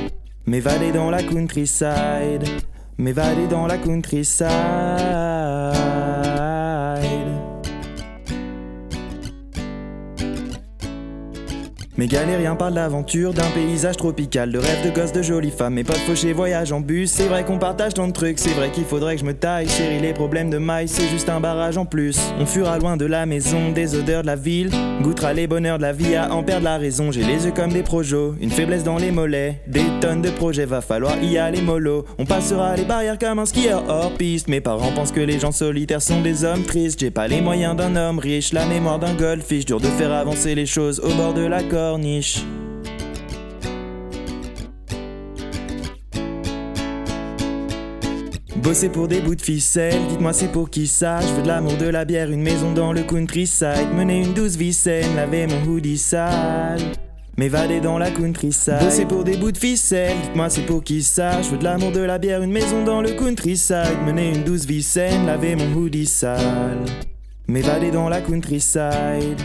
M'évader 0.46 0.92
dans 0.92 1.10
la 1.10 1.22
countryside 1.22 2.48
M'évader 2.96 3.48
dans 3.50 3.66
la 3.66 3.76
countryside 3.76 4.46
Mes 11.98 12.08
galériens 12.08 12.56
parlent 12.56 12.74
d'aventure, 12.74 13.32
d'un 13.32 13.48
paysage 13.54 13.96
tropical, 13.96 14.52
de 14.52 14.58
rêves 14.58 14.84
de 14.84 14.90
gosses, 14.90 15.12
de 15.12 15.22
jolies 15.22 15.50
femmes. 15.50 15.74
Mes 15.74 15.84
potes 15.84 15.96
fauchés 16.00 16.34
voyagent 16.34 16.72
en 16.72 16.80
bus, 16.80 17.10
c'est 17.10 17.24
vrai 17.24 17.42
qu'on 17.42 17.58
partage 17.58 17.94
tant 17.94 18.06
de 18.06 18.12
trucs, 18.12 18.38
c'est 18.38 18.50
vrai 18.50 18.70
qu'il 18.70 18.84
faudrait 18.84 19.14
que 19.14 19.22
je 19.22 19.24
me 19.24 19.32
taille. 19.32 19.66
Chérie, 19.66 19.98
les 19.98 20.12
problèmes 20.12 20.50
de 20.50 20.58
maille, 20.58 20.88
c'est 20.88 21.08
juste 21.08 21.30
un 21.30 21.40
barrage 21.40 21.78
en 21.78 21.86
plus. 21.86 22.20
On 22.38 22.44
fuira 22.44 22.78
loin 22.78 22.98
de 22.98 23.06
la 23.06 23.24
maison, 23.24 23.72
des 23.72 23.94
odeurs 23.94 24.20
de 24.20 24.26
la 24.26 24.36
ville, 24.36 24.70
goûtera 25.00 25.32
les 25.32 25.46
bonheurs 25.46 25.78
de 25.78 25.82
la 25.84 25.94
vie 25.94 26.16
à 26.16 26.34
en 26.34 26.42
perdre 26.42 26.64
la 26.64 26.76
raison. 26.76 27.10
J'ai 27.12 27.24
les 27.24 27.46
yeux 27.46 27.52
comme 27.52 27.72
des 27.72 27.82
projos, 27.82 28.34
une 28.42 28.50
faiblesse 28.50 28.84
dans 28.84 28.98
les 28.98 29.10
mollets, 29.10 29.62
des 29.66 29.84
tonnes 30.02 30.20
de 30.20 30.28
projets, 30.28 30.66
va 30.66 30.82
falloir 30.82 31.16
y 31.22 31.38
aller 31.38 31.62
mollo. 31.62 32.04
On 32.18 32.26
passera 32.26 32.76
les 32.76 32.84
barrières 32.84 33.18
comme 33.18 33.38
un 33.38 33.46
skieur 33.46 33.82
hors 33.88 34.12
piste. 34.12 34.48
Mes 34.48 34.60
parents 34.60 34.92
pensent 34.92 35.12
que 35.12 35.20
les 35.20 35.38
gens 35.38 35.52
solitaires 35.52 36.02
sont 36.02 36.20
des 36.20 36.44
hommes 36.44 36.64
tristes. 36.64 37.00
J'ai 37.00 37.10
pas 37.10 37.26
les 37.26 37.40
moyens 37.40 37.74
d'un 37.74 37.96
homme 37.96 38.18
riche, 38.18 38.52
la 38.52 38.66
mémoire 38.66 38.98
d'un 38.98 39.14
goldfish, 39.14 39.64
dur 39.64 39.80
de 39.80 39.86
faire 39.86 40.12
avancer 40.12 40.54
les 40.54 40.66
choses 40.66 41.00
au 41.00 41.14
bord 41.14 41.32
de 41.32 41.46
la 41.46 41.62
corniche. 41.86 42.42
Bosser 48.56 48.88
pour 48.88 49.06
des 49.06 49.20
bouts 49.20 49.36
de 49.36 49.42
ficelle, 49.42 49.94
dites-moi 50.08 50.32
c'est 50.32 50.50
pour 50.50 50.68
qui 50.68 50.88
ça? 50.88 51.20
Je 51.20 51.32
veux 51.34 51.42
de 51.42 51.46
l'amour, 51.46 51.76
de 51.76 51.86
la 51.86 52.04
bière, 52.04 52.32
une 52.32 52.42
maison 52.42 52.72
dans 52.72 52.92
le 52.92 53.04
countryside 53.04 53.92
Mener 53.94 54.22
une 54.22 54.34
douce 54.34 54.56
vie 54.56 54.72
saine, 54.72 55.14
laver 55.14 55.46
mon 55.46 55.62
hoodie 55.64 55.98
sale. 55.98 56.80
M'évader 57.36 57.80
dans 57.80 57.98
la 57.98 58.10
countryside 58.10 58.80
Bosser 58.80 59.04
pour 59.04 59.22
des 59.22 59.36
bouts 59.36 59.52
de 59.52 59.58
ficelle, 59.58 60.16
dites-moi 60.24 60.50
c'est 60.50 60.66
pour 60.66 60.82
qui 60.82 61.04
ça? 61.04 61.42
Je 61.42 61.50
veux 61.50 61.58
de 61.58 61.64
l'amour, 61.64 61.92
de 61.92 62.00
la 62.00 62.18
bière, 62.18 62.42
une 62.42 62.52
maison 62.52 62.82
dans 62.82 63.02
le 63.02 63.12
countryside 63.12 64.02
Mener 64.04 64.34
une 64.34 64.42
douce 64.42 64.64
vie 64.64 64.82
saine, 64.82 65.26
laver 65.26 65.54
mon 65.54 65.72
hoodie 65.72 66.06
sale. 66.06 66.84
M'évader 67.46 67.92
dans 67.92 68.08
la 68.08 68.20
countryside 68.20 69.40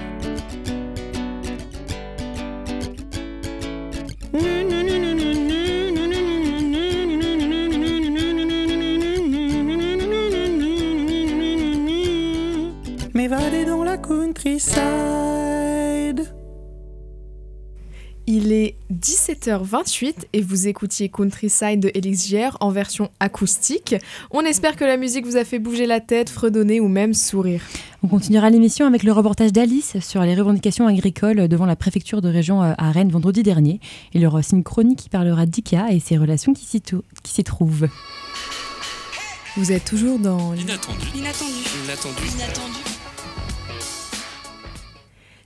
17h28 19.46 20.14
et 20.34 20.42
vous 20.42 20.68
écoutiez 20.68 21.10
Countryside 21.10 21.80
de 21.80 21.92
Elixier 21.94 22.50
en 22.60 22.70
version 22.70 23.10
acoustique. 23.20 23.96
On 24.32 24.42
espère 24.42 24.76
que 24.76 24.84
la 24.86 24.98
musique 24.98 25.26
vous 25.26 25.38
a 25.38 25.44
fait 25.44 25.60
bouger 25.60 25.86
la 25.86 26.00
tête, 26.00 26.30
fredonner 26.30 26.80
ou 26.80 26.88
même 26.88 27.14
sourire. 27.14 27.62
On 28.04 28.08
continuera 28.08 28.50
l'émission 28.50 28.86
avec 28.86 29.04
le 29.04 29.12
reportage 29.12 29.52
d'Alice 29.52 30.00
sur 30.00 30.22
les 30.24 30.36
revendications 30.36 30.88
agricoles 30.88 31.48
devant 31.48 31.66
la 31.66 31.76
préfecture 31.76 32.22
de 32.22 32.30
région 32.30 32.62
euh, 32.64 32.74
à 32.78 32.92
Rennes 32.92 33.12
vendredi 33.12 33.44
dernier. 33.44 33.80
Il 34.14 34.22
y 34.22 34.26
aura 34.28 34.40
aussi 34.40 34.56
une 34.56 34.64
chronique 34.64 35.00
qui 35.00 35.10
parlera 35.10 35.46
d'IKEA 35.46 35.92
et 35.92 36.00
ses 36.00 36.18
relations 36.18 36.54
qui 36.54 36.66
s'y, 36.66 36.82
tou- 36.82 37.04
qui 37.24 37.34
s'y 37.34 37.44
trouvent. 37.44 37.88
Vous 39.58 39.72
êtes 39.72 39.86
toujours 39.86 40.18
dans 40.20 40.54
Inattendu. 40.54 41.08
Inattendu. 41.16 41.52
Inattendu. 41.86 42.22
Inattendu. 42.36 42.91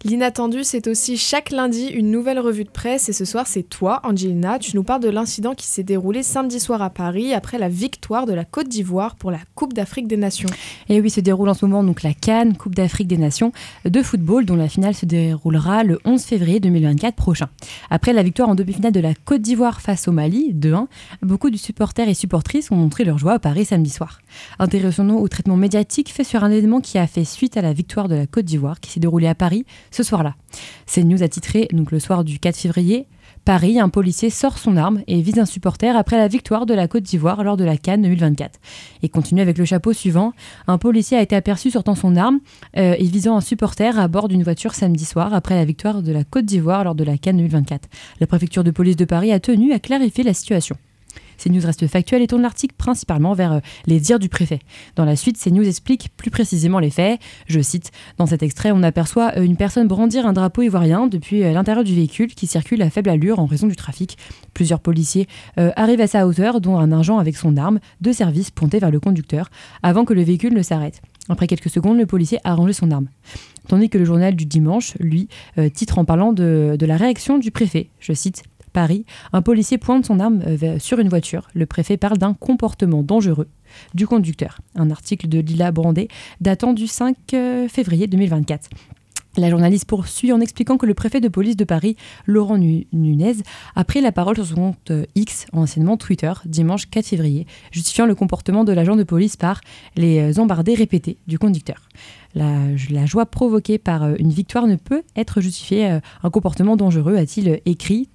L'inattendu, 0.07 0.63
c'est 0.63 0.85
aussi 0.85 1.17
chaque 1.17 1.49
lundi 1.49 1.87
une 1.87 2.11
nouvelle 2.11 2.37
revue 2.37 2.63
de 2.63 2.69
presse 2.69 3.09
et 3.09 3.11
ce 3.11 3.25
soir 3.25 3.47
c'est 3.47 3.63
toi, 3.63 4.01
Angelina, 4.03 4.59
tu 4.59 4.75
nous 4.75 4.83
parles 4.83 5.01
de 5.01 5.09
l'incident 5.09 5.55
qui 5.55 5.65
s'est 5.65 5.81
déroulé 5.81 6.21
samedi 6.21 6.59
soir 6.59 6.83
à 6.83 6.91
Paris 6.91 7.33
après 7.33 7.57
la 7.57 7.69
victoire 7.69 8.27
de 8.27 8.33
la 8.35 8.45
Côte 8.45 8.67
d'Ivoire 8.67 9.15
pour 9.15 9.31
la 9.31 9.39
Coupe 9.55 9.73
d'Afrique 9.73 10.07
des 10.07 10.15
Nations. 10.15 10.49
Et 10.89 11.01
oui, 11.01 11.09
se 11.09 11.21
déroule 11.21 11.49
en 11.49 11.55
ce 11.55 11.65
moment 11.65 11.83
donc 11.83 12.03
la 12.03 12.13
Cannes, 12.13 12.55
Coupe 12.55 12.75
d'Afrique 12.75 13.07
des 13.07 13.17
Nations 13.17 13.51
de 13.83 14.03
football, 14.03 14.45
dont 14.45 14.55
la 14.55 14.69
finale 14.69 14.93
se 14.93 15.07
déroulera 15.07 15.83
le 15.83 15.99
11 16.05 16.21
février 16.21 16.59
2024 16.59 17.15
prochain. 17.15 17.49
Après 17.89 18.13
la 18.13 18.21
victoire 18.21 18.49
en 18.49 18.53
demi-finale 18.53 18.91
de 18.91 18.99
la 18.99 19.15
Côte 19.15 19.41
d'Ivoire 19.41 19.81
face 19.81 20.07
au 20.07 20.11
Mali, 20.11 20.53
2-1, 20.53 20.85
beaucoup 21.23 21.49
de 21.49 21.57
supporters 21.57 22.07
et 22.07 22.13
supportrices 22.13 22.69
ont 22.69 22.75
montré 22.75 23.05
leur 23.05 23.17
joie 23.17 23.33
à 23.33 23.39
Paris 23.39 23.65
samedi 23.65 23.89
soir. 23.89 24.19
Intéressons-nous 24.59 25.17
au 25.17 25.27
traitement 25.29 25.57
médiatique 25.57 26.13
fait 26.13 26.23
sur 26.23 26.43
un 26.43 26.51
événement 26.51 26.79
qui 26.79 26.99
a 26.99 27.07
fait 27.07 27.25
suite 27.25 27.57
à 27.57 27.63
la 27.63 27.73
victoire 27.73 28.07
de 28.07 28.13
la 28.13 28.27
Côte 28.27 28.45
d'Ivoire 28.45 28.79
qui 28.79 28.91
s'est 28.91 28.99
déroulée 28.99 29.25
à 29.25 29.33
Paris 29.33 29.65
ce 29.95 30.03
soir-là. 30.03 30.35
CNews 30.85 31.23
a 31.23 31.27
titré 31.27 31.67
donc 31.71 31.91
le 31.91 31.99
soir 31.99 32.23
du 32.23 32.39
4 32.39 32.57
février 32.57 33.07
Paris, 33.45 33.79
un 33.79 33.89
policier 33.89 34.31
sort 34.31 34.57
son 34.57 34.75
arme 34.75 35.03
et 35.05 35.21
vise 35.21 35.37
un 35.37 35.45
supporter 35.45 35.95
après 35.95 36.17
la 36.17 36.27
victoire 36.27 36.65
de 36.65 36.73
la 36.73 36.87
Côte 36.87 37.03
d'Ivoire 37.03 37.43
lors 37.43 37.57
de 37.57 37.63
la 37.63 37.77
Cannes 37.77 38.01
2024. 38.01 38.59
Et 39.03 39.09
continue 39.09 39.41
avec 39.41 39.59
le 39.59 39.65
chapeau 39.65 39.93
suivant. 39.93 40.33
Un 40.65 40.79
policier 40.79 41.15
a 41.15 41.21
été 41.21 41.35
aperçu 41.35 41.69
sortant 41.69 41.93
son 41.93 42.15
arme 42.15 42.39
euh, 42.75 42.95
et 42.97 43.03
visant 43.03 43.37
un 43.37 43.41
supporter 43.41 43.99
à 43.99 44.07
bord 44.07 44.29
d'une 44.29 44.41
voiture 44.41 44.73
samedi 44.73 45.05
soir 45.05 45.31
après 45.35 45.53
la 45.53 45.63
victoire 45.63 46.01
de 46.01 46.11
la 46.11 46.23
Côte 46.23 46.45
d'Ivoire 46.45 46.83
lors 46.83 46.95
de 46.95 47.03
la 47.03 47.19
Cannes 47.19 47.37
2024. 47.37 47.87
La 48.19 48.25
préfecture 48.25 48.63
de 48.63 48.71
police 48.71 48.95
de 48.95 49.05
Paris 49.05 49.31
a 49.31 49.39
tenu 49.39 49.73
à 49.73 49.79
clarifier 49.79 50.23
la 50.23 50.33
situation. 50.33 50.75
CNews 51.37 51.65
reste 51.65 51.87
factuel 51.87 52.21
et 52.21 52.27
tourne 52.27 52.41
l'article 52.41 52.75
principalement 52.77 53.33
vers 53.33 53.53
euh, 53.53 53.59
les 53.85 53.99
dires 53.99 54.19
du 54.19 54.29
préfet. 54.29 54.59
Dans 54.95 55.05
la 55.05 55.15
suite, 55.15 55.37
CNews 55.41 55.67
explique 55.67 56.09
plus 56.17 56.31
précisément 56.31 56.79
les 56.79 56.89
faits. 56.89 57.19
Je 57.47 57.59
cite 57.59 57.91
Dans 58.17 58.25
cet 58.25 58.43
extrait, 58.43 58.71
on 58.71 58.83
aperçoit 58.83 59.33
euh, 59.37 59.43
une 59.43 59.57
personne 59.57 59.87
brandir 59.87 60.25
un 60.25 60.33
drapeau 60.33 60.61
ivoirien 60.61 61.07
depuis 61.07 61.43
euh, 61.43 61.53
l'intérieur 61.53 61.83
du 61.83 61.95
véhicule 61.95 62.33
qui 62.33 62.47
circule 62.47 62.81
à 62.81 62.89
faible 62.89 63.09
allure 63.09 63.39
en 63.39 63.45
raison 63.45 63.67
du 63.67 63.75
trafic. 63.75 64.17
Plusieurs 64.53 64.79
policiers 64.79 65.27
arrivent 65.57 66.01
à 66.01 66.07
sa 66.07 66.27
hauteur, 66.27 66.61
dont 66.61 66.77
un 66.77 66.91
agent 66.91 67.17
avec 67.17 67.35
son 67.35 67.57
arme 67.57 67.79
de 67.99 68.11
service 68.13 68.51
pointé 68.51 68.79
vers 68.79 68.89
le 68.89 68.99
conducteur 68.99 69.49
avant 69.83 70.05
que 70.05 70.13
le 70.13 70.23
véhicule 70.23 70.53
ne 70.53 70.61
s'arrête. 70.61 71.01
Après 71.27 71.47
quelques 71.47 71.69
secondes, 71.69 71.97
le 71.97 72.05
policier 72.05 72.39
a 72.43 72.53
rangé 72.53 72.71
son 72.71 72.91
arme. 72.91 73.07
Tandis 73.67 73.89
que 73.89 73.97
le 73.97 74.05
journal 74.05 74.35
du 74.35 74.45
dimanche, 74.45 74.95
lui, 74.99 75.27
titre 75.73 75.97
en 75.97 76.05
parlant 76.05 76.31
de 76.31 76.85
la 76.85 76.97
réaction 76.97 77.37
du 77.37 77.51
préfet. 77.51 77.89
Je 77.99 78.13
cite 78.13 78.43
Paris, 78.75 79.05
un 79.31 79.41
policier 79.41 79.77
pointe 79.77 80.05
son 80.05 80.19
arme 80.19 80.41
euh, 80.45 80.77
sur 80.79 80.99
une 80.99 81.07
voiture. 81.07 81.47
Le 81.53 81.65
préfet 81.65 81.95
parle 81.95 82.17
d'un 82.17 82.33
comportement 82.33 83.03
dangereux 83.03 83.47
du 83.93 84.05
conducteur. 84.05 84.59
Un 84.75 84.91
article 84.91 85.29
de 85.29 85.39
Lila 85.39 85.71
Brandé 85.71 86.09
datant 86.41 86.73
du 86.73 86.85
5 86.85 87.15
euh, 87.33 87.67
février 87.69 88.07
2024. 88.07 88.69
La 89.37 89.49
journaliste 89.49 89.85
poursuit 89.85 90.31
en 90.33 90.39
expliquant 90.41 90.77
que 90.77 90.85
le 90.85 90.93
préfet 90.93 91.19
de 91.21 91.27
police 91.29 91.55
de 91.57 91.63
Paris, 91.65 91.95
Laurent 92.25 92.57
Nu- 92.57 92.85
Nunez, 92.93 93.35
a 93.75 93.83
pris 93.85 93.99
la 94.01 94.11
parole 94.11 94.35
sur 94.35 94.45
son 94.45 94.55
compte 94.55 94.91
euh, 94.91 95.05
X, 95.15 95.45
anciennement 95.53 95.95
Twitter, 95.97 96.31
dimanche 96.45 96.85
4 96.89 97.05
février, 97.05 97.47
justifiant 97.71 98.05
le 98.05 98.15
comportement 98.15 98.63
de 98.65 98.73
l'agent 98.73 98.95
de 98.97 99.03
police 99.03 99.37
par 99.37 99.61
les 99.95 100.37
embardées 100.39 100.75
répétées 100.75 101.17
du 101.27 101.39
conducteur. 101.39 101.81
La, 102.35 103.05
joie 103.05 103.25
provoquée 103.25 103.77
par 103.77 104.03
euh, 104.03 104.15
une 104.19 104.29
victoire 104.29 104.67
ne 104.67 104.75
peut 104.75 105.03
être 105.15 105.39
justifiée 105.39 105.89
euh, 105.89 105.99
un 106.21 106.29
comportement 106.29 106.75
dangereux, 106.75 107.15
a-t-il 107.15 107.61
écrit 107.65 108.09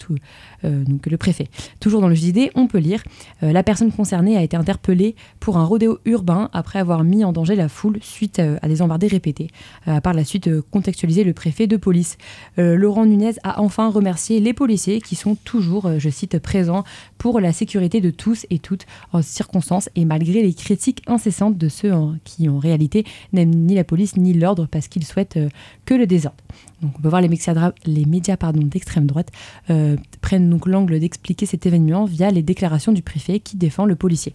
euh, 0.65 0.85
le 1.07 1.17
préfet. 1.17 1.49
Toujours 1.81 2.03
dans 2.03 2.09
le 2.09 2.15
JD, 2.15 2.51
on 2.55 2.67
peut 2.67 2.79
lire 2.79 3.03
La 3.41 3.63
personne 3.63 3.91
concernée 3.91 4.37
a 4.37 4.43
été 4.43 4.57
interpellée 4.57 5.15
pour 5.39 5.57
un 5.57 5.65
rodéo 5.65 5.99
urbain 6.05 6.51
après 6.53 6.79
avoir 6.79 7.03
mis 7.03 7.25
en 7.25 7.33
danger 7.33 7.57
la 7.57 7.69
foule 7.69 7.99
suite 8.03 8.41
à 8.41 8.69
des 8.69 8.83
embardées 8.83 9.07
répétées. 9.07 9.49
Euh, 9.89 9.97
a 9.97 10.01
par 10.01 10.13
la 10.13 10.25
suite 10.25 10.51
contextualisé 10.71 11.25
le 11.25 11.33
préfet 11.33 11.67
de 11.67 11.77
police. 11.77 12.17
Laurent 12.57 13.07
Nunez 13.07 13.33
a 13.43 13.61
enfin 13.61 13.91
remercié 13.91 14.41
les 14.41 14.53
policiers 14.53 15.01
qui 15.01 15.15
sont 15.15 15.35
toujours, 15.35 15.91
je 15.99 16.11
cite, 16.11 16.39
présents 16.39 16.85
pour 17.19 17.41
la 17.41 17.53
sécurité 17.53 18.01
de 18.01 18.11
tous 18.11 18.47
et 18.51 18.59
toutes 18.59 18.87
en 19.13 19.23
circonstances 19.23 19.89
et 19.97 20.05
malgré 20.05 20.43
les 20.43 20.55
critiques 20.55 21.03
incessantes 21.07 21.57
de 21.57 21.69
ceux 21.69 21.93
qui 22.25 22.49
en 22.49 22.59
réalité 22.59 23.05
n'aiment 23.33 23.55
ni 23.55 23.75
la 23.75 23.85
police 23.85 24.10
ni 24.17 24.33
l'ordre 24.33 24.67
parce 24.67 24.89
qu'ils 24.89 25.05
souhaitent 25.05 25.37
euh, 25.37 25.49
que 25.85 25.95
le 25.95 26.07
désordre. 26.07 26.39
On 26.83 26.89
peut 26.89 27.09
voir 27.09 27.21
les 27.21 27.29
médias, 27.29 28.37
d'extrême 28.37 29.07
droite 29.07 29.31
euh, 29.71 29.97
prennent 30.21 30.49
donc 30.49 30.67
l'angle 30.67 30.99
d'expliquer 30.99 31.47
cet 31.47 31.67
événement 31.67 32.05
via 32.05 32.31
les 32.31 32.43
déclarations 32.43 32.93
du 32.93 33.03
préfet 33.03 33.41
qui 33.41 33.57
défend 33.57 33.85
le 33.85 33.97
policier. 33.97 34.35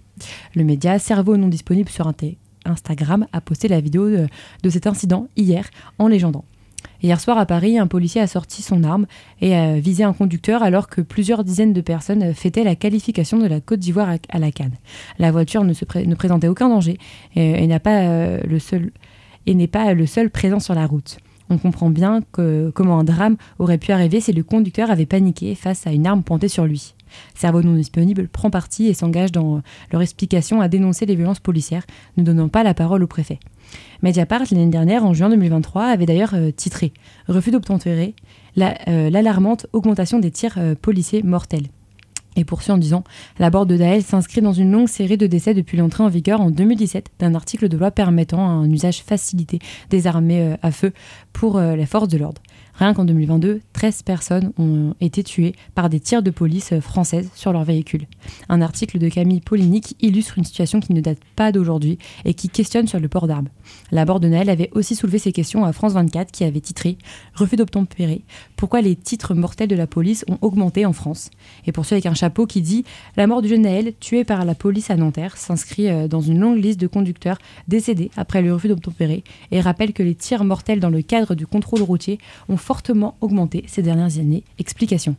Le 0.56 0.64
média 0.64 1.00
Cerveau 1.00 1.38
non 1.38 1.48
disponible 1.48 1.90
sur 1.90 2.12
Instagram 2.66 3.28
a 3.32 3.42
posté 3.42 3.68
la 3.68 3.82
vidéo 3.82 4.10
de, 4.10 4.28
de 4.64 4.70
cet 4.70 4.88
incident 4.88 5.28
hier 5.36 5.70
en 6.00 6.08
légendant. 6.08 6.46
Hier 7.02 7.20
soir 7.20 7.38
à 7.38 7.46
Paris, 7.46 7.78
un 7.78 7.88
policier 7.88 8.22
a 8.22 8.28
sorti 8.28 8.62
son 8.62 8.84
arme 8.84 9.06
et 9.42 9.56
a 9.56 9.80
visé 9.80 10.04
un 10.04 10.14
conducteur 10.14 10.64
alors 10.64 10.88
que 10.88 11.02
plusieurs 11.02 11.44
dizaines 11.44 11.74
de 11.74 11.82
personnes 11.82 12.34
fêtaient 12.34 12.64
la 12.64 12.76
qualification 12.76 13.38
de 13.38 13.48
la 13.48 13.60
Côte 13.60 13.80
d'Ivoire 13.80 14.16
à, 14.30 14.40
la 14.40 14.52
Cannes. 14.52 14.76
La 15.20 15.32
voiture 15.32 15.64
ne, 15.64 15.74
se 15.74 15.86
pré- 15.86 16.06
ne 16.06 16.16
présentait 16.16 16.48
aucun 16.48 16.70
danger 16.70 16.98
et, 17.36 17.66
n'a 17.68 17.80
pas 17.80 18.02
euh, 18.02 18.40
le 18.48 18.60
seul 18.60 18.92
et 19.46 19.56
n'est 19.56 19.68
pas 19.68 19.94
le 19.94 20.06
seul 20.06 20.30
présent 20.30 20.60
sur 20.60 20.76
la 20.76 20.86
route. 20.86 21.18
On 21.50 21.58
comprend 21.58 21.92
bien 21.92 22.22
comment 22.74 23.00
un 23.00 23.04
drame 23.04 23.38
aurait 23.60 23.78
pu 23.78 23.92
arriver 23.92 24.20
si 24.20 24.34
le 24.34 24.44
conducteur 24.44 24.90
avait 24.90 25.06
paniqué 25.06 25.54
face 25.54 25.86
à 25.86 25.92
une 25.92 26.08
arme 26.08 26.24
pointée 26.24 26.48
sur 26.48 26.66
lui. 26.66 26.96
Cerveau 27.36 27.62
non 27.62 27.76
disponible 27.76 28.28
prend 28.28 28.50
parti 28.50 28.88
et 28.88 28.94
s'engage 28.94 29.32
dans 29.32 29.62
leur 29.92 30.02
explication 30.02 30.60
à 30.60 30.68
dénoncer 30.68 31.06
les 31.06 31.16
violences 31.16 31.40
policières, 31.40 31.86
ne 32.18 32.24
donnant 32.24 32.50
pas 32.50 32.64
la 32.64 32.74
parole 32.74 33.04
au 33.04 33.08
préfet. 33.08 33.40
Mediapart, 34.02 34.44
l'année 34.52 34.68
dernière, 34.68 35.06
en 35.06 35.14
juin 35.14 35.30
2023, 35.30 35.86
avait 35.86 36.06
d'ailleurs 36.06 36.34
euh, 36.34 36.52
titré 36.52 36.94
Refus 37.28 37.52
d'obtempérer 37.52 38.16
euh, 38.60 39.10
l'alarmante 39.10 39.68
augmentation 39.74 40.20
des 40.20 40.32
tirs 40.32 40.56
euh, 40.58 40.76
policiers 40.76 41.24
mortels. 41.24 41.68
Et 42.36 42.46
poursuit 42.46 42.72
en 42.72 42.78
disant 42.78 43.04
La 43.40 43.50
borde 43.50 43.70
de 43.70 43.78
Daël 43.78 44.04
s'inscrit 44.04 44.42
dans 44.42 44.54
une 44.54 44.72
longue 44.72 44.88
série 44.88 45.18
de 45.18 45.28
décès 45.28 45.54
depuis 45.54 45.78
l'entrée 45.78 46.04
en 46.04 46.10
vigueur 46.10 46.42
en 46.42 46.52
2017 46.52 47.12
d'un 47.20 47.36
article 47.36 47.70
de 47.70 47.78
loi 47.78 47.92
permettant 47.92 48.48
un 48.48 48.70
usage 48.70 49.04
facilité 49.04 49.60
des 49.90 50.08
armées 50.08 50.56
à 50.62 50.72
feu 50.72 50.92
pour 51.34 51.60
les 51.60 51.86
forces 51.86 52.08
de 52.08 52.18
l'ordre. 52.18 52.42
Rien 52.78 52.94
qu'en 52.94 53.06
2022, 53.06 53.62
13 53.72 54.04
personnes 54.04 54.52
ont 54.58 54.96
été 55.00 55.24
tuées 55.24 55.56
par 55.76 55.90
des 55.90 56.02
tirs 56.02 56.22
de 56.22 56.30
police 56.30 56.78
françaises 56.82 57.30
sur 57.34 57.54
leur 57.54 57.64
véhicule. 57.64 58.06
Un 58.50 58.62
article 58.62 59.00
de 59.00 59.08
Camille 59.08 59.40
Poligny 59.40 59.82
illustre 60.02 60.38
une 60.38 60.44
situation 60.44 60.82
qui 60.82 60.92
ne 60.92 61.00
date 61.00 61.20
pas 61.38 61.54
d'aujourd'hui 61.54 61.98
et 62.26 62.34
qui 62.34 62.50
questionne 62.50 62.88
sur 62.88 63.00
le 63.00 63.08
port 63.08 63.28
d'armes. 63.28 63.48
La 63.92 64.04
bord 64.04 64.20
de 64.20 64.28
Naël 64.28 64.50
avait 64.50 64.70
aussi 64.74 64.96
soulevé 64.96 65.20
ces 65.20 65.32
questions 65.32 65.64
à 65.64 65.72
France 65.72 65.94
24 65.94 66.32
qui 66.32 66.44
avait 66.44 66.60
titré 66.60 66.98
Refus 67.34 67.56
d'obtempérer. 67.56 68.24
Pourquoi 68.58 68.82
les 68.82 68.98
titres 68.98 69.36
mortels 69.36 69.70
de 69.70 69.76
la 69.76 69.88
police 69.88 70.26
ont 70.28 70.38
augmenté 70.42 70.86
en 70.86 70.94
France? 70.94 71.30
Et 71.66 71.72
poursuit 71.72 71.94
avec 71.94 72.08
un 72.08 72.14
qui 72.30 72.62
dit 72.62 72.84
La 73.18 73.28
mort 73.28 73.42
du 73.42 73.48
jeune 73.48 73.62
Naël, 73.62 73.94
tué 74.00 74.24
par 74.24 74.46
la 74.46 74.56
police 74.56 74.90
à 74.90 74.96
Nanterre, 74.96 75.38
s'inscrit 75.38 75.90
euh, 75.90 76.08
dans 76.08 76.22
une 76.22 76.40
longue 76.40 76.58
liste 76.58 76.80
de 76.80 76.88
conducteurs 76.88 77.38
décédés 77.68 78.12
après 78.18 78.42
le 78.42 78.54
refus 78.54 78.68
d'obtempérer 78.68 79.24
et 79.52 79.62
rappelle 79.62 79.94
que 79.94 80.04
les 80.04 80.16
tirs 80.16 80.44
mortels 80.44 80.80
dans 80.80 80.90
le 80.90 81.02
cadre 81.02 81.36
du 81.36 81.48
contrôle 81.48 81.82
routier 81.82 82.20
ont 82.50 82.58
fortement 82.58 83.16
augmenté 83.22 83.64
ces 83.68 83.82
dernières 83.82 84.20
années. 84.20 84.44
Explication. 84.60 85.16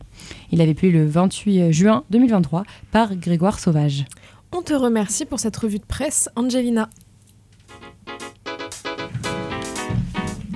Il 0.52 0.60
avait 0.60 0.74
pu 0.74 0.90
le 0.90 1.06
28 1.06 1.72
juin 1.72 2.04
2023 2.10 2.64
par 2.90 3.14
Grégoire 3.16 3.58
Sauvage. 3.58 4.04
On 4.52 4.62
te 4.62 4.74
remercie 4.74 5.24
pour 5.24 5.40
cette 5.40 5.56
revue 5.56 5.78
de 5.78 5.84
presse, 5.84 6.28
Angelina. 6.36 6.88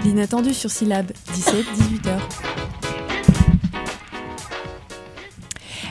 L'inattendu 0.04 0.54
sur 0.54 0.70
Syllab, 0.70 1.10
17-18h. 1.32 2.49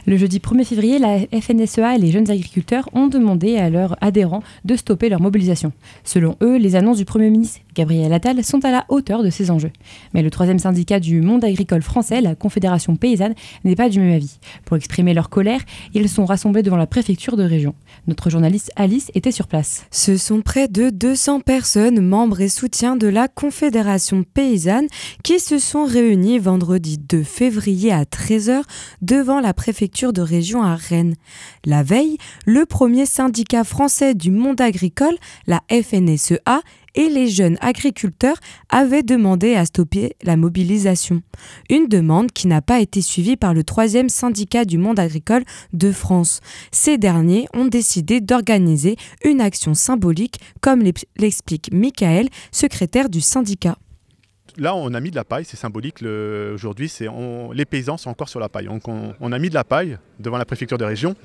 Le 0.10 0.18
jeudi 0.18 0.40
1er 0.40 0.66
février, 0.66 0.98
la 0.98 1.20
FNSEA 1.40 1.96
et 1.96 2.00
les 2.00 2.10
jeunes 2.10 2.32
agriculteurs 2.32 2.90
ont 2.94 3.10
demandé 3.10 3.58
à 3.58 3.70
leurs 3.70 3.96
adhérents 4.02 4.42
de 4.66 4.76
stopper 4.76 5.08
leur 5.08 5.22
mobilisation. 5.22 5.72
Selon 6.04 6.36
eux, 6.42 6.58
les 6.58 6.76
annonces 6.76 6.98
du 6.98 7.06
Premier 7.06 7.30
ministre 7.30 7.60
Gabriel 7.80 8.12
Attal 8.12 8.44
sont 8.44 8.66
à 8.66 8.72
la 8.72 8.84
hauteur 8.90 9.24
de 9.24 9.30
ces 9.30 9.52
enjeux. 9.52 9.72
Mais 10.14 10.22
le 10.22 10.30
troisième 10.30 10.60
syndicat 10.60 11.00
du 11.00 11.22
monde 11.22 11.46
agricole 11.46 11.82
français, 11.82 12.20
la 12.20 12.36
Confédération 12.36 12.98
paysanne, 12.98 13.36
n'est 13.64 13.78
pas 13.78 13.88
du 13.88 14.02
même 14.02 14.14
avis. 14.14 14.38
Pour 14.66 14.76
exprimer 14.76 15.14
leur 15.14 15.30
colère, 15.30 15.62
ils 15.94 16.10
sont 16.10 16.26
rassemblés 16.26 16.62
devant 16.62 16.76
la 16.76 16.88
préfecture 16.88 17.38
de 17.38 17.44
région. 17.44 17.76
Notre 18.06 18.30
journaliste 18.30 18.74
Alice 18.76 19.12
était 19.16 19.32
sur 19.32 19.48
place. 19.48 19.86
Ce 19.92 20.18
sont 20.18 20.42
près 20.42 20.68
de 20.68 20.90
200 20.90 21.40
personnes, 21.40 22.02
membres 22.02 22.42
et 22.42 22.50
soutiens 22.50 22.98
de 22.98 23.08
la 23.08 23.30
Confédération 23.30 24.26
paysanne, 24.26 24.88
qui 25.24 25.40
se 25.40 25.58
sont 25.58 25.86
réunis 25.86 26.38
vendredi 26.38 26.98
2 26.98 27.24
février 27.24 27.94
à 27.94 28.04
13h 28.04 28.62
devant 29.02 29.40
la 29.40 29.54
préfecture 29.54 30.12
de 30.12 30.22
région 30.22 30.64
à 30.64 30.76
Rennes. 30.76 31.16
La 31.64 31.84
veille, 31.84 32.18
le 32.46 32.66
premier 32.66 33.06
syndicat 33.06 33.64
français 33.64 34.16
du 34.16 34.32
monde 34.32 34.60
agricole, 34.60 35.16
la 35.48 35.62
FNSEA, 35.72 36.60
et 36.96 37.10
les 37.10 37.28
jeunes 37.28 37.58
agriculteurs 37.62 38.38
avaient 38.70 39.04
demandé 39.04 39.56
à 39.56 39.66
stopper 39.66 40.16
la 40.24 40.38
mobilisation. 40.38 41.22
Une 41.70 41.88
demande 41.88 42.32
qui 42.32 42.48
n'a 42.48 42.62
pas 42.62 42.80
été 42.80 43.02
suivie 43.02 43.38
par 43.38 43.54
le 43.54 43.64
troisième 43.64 44.10
syndicat 44.10 44.66
du 44.66 44.78
monde 44.78 45.00
agricole 45.00 45.44
de 45.74 45.92
France. 45.92 46.42
Ces 46.72 46.98
derniers 46.98 47.48
ont 47.54 47.66
décidé 47.66 48.22
d'organiser 48.22 48.96
une 49.24 49.42
action 49.42 49.74
symbolique, 49.74 50.40
comme 50.62 50.84
l'explique 51.18 51.70
Michael, 51.72 52.30
secrétaire 52.52 53.10
du 53.10 53.22
syndicat 53.22 53.78
là, 54.58 54.76
on 54.76 54.94
a 54.94 55.00
mis 55.00 55.12
de 55.12 55.16
la 55.16 55.24
paille, 55.24 55.46
c'est 55.46 55.58
symbolique. 55.58 56.04
Aujourd'hui, 56.54 56.92
les 57.54 57.66
paysans 57.66 57.98
sont 57.98 58.10
encore 58.10 58.30
sur 58.30 58.40
la 58.40 58.50
paille. 58.50 58.66
Donc, 58.66 58.88
on, 58.88 59.32
a 59.32 59.40
mis 59.40 59.50
de 59.50 59.54
la 59.54 59.64
paille 59.64 59.98
devant 60.20 60.38
la 60.38 60.46
préfecture 60.46 60.78
de 60.78 60.86
région 60.86 61.16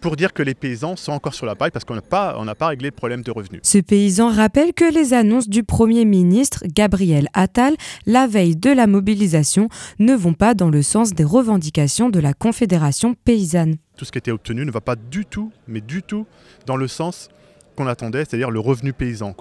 pour 0.00 0.16
dire 0.16 0.32
que 0.32 0.42
les 0.42 0.54
paysans 0.54 0.96
sont 0.96 1.12
encore 1.12 1.34
sur 1.34 1.46
la 1.46 1.54
paille 1.54 1.70
parce 1.70 1.84
qu'on 1.84 1.94
n'a 1.94 2.02
pas, 2.02 2.36
pas 2.54 2.68
réglé 2.68 2.88
le 2.88 2.94
problème 2.94 3.22
de 3.22 3.30
revenus. 3.30 3.60
Ce 3.62 3.78
paysan 3.78 4.30
rappelle 4.30 4.72
que 4.72 4.92
les 4.92 5.12
annonces 5.12 5.48
du 5.48 5.64
Premier 5.64 6.04
ministre 6.04 6.64
Gabriel 6.66 7.28
Attal 7.34 7.74
la 8.06 8.26
veille 8.26 8.56
de 8.56 8.70
la 8.70 8.86
mobilisation 8.86 9.68
ne 9.98 10.14
vont 10.14 10.34
pas 10.34 10.54
dans 10.54 10.70
le 10.70 10.82
sens 10.82 11.14
des 11.14 11.24
revendications 11.24 12.10
de 12.10 12.20
la 12.20 12.34
Confédération 12.34 13.14
paysanne. 13.24 13.76
Tout 13.96 14.04
ce 14.04 14.12
qui 14.12 14.18
a 14.18 14.20
été 14.20 14.30
obtenu 14.30 14.64
ne 14.64 14.70
va 14.70 14.80
pas 14.80 14.96
du 14.96 15.24
tout, 15.24 15.50
mais 15.66 15.80
du 15.80 16.02
tout, 16.02 16.26
dans 16.66 16.76
le 16.76 16.86
sens 16.86 17.28
qu'on 17.78 17.86
attendait, 17.86 18.24
c'est-à-dire 18.24 18.50
le 18.50 18.58
revenu 18.58 18.92
paysan. 18.92 19.34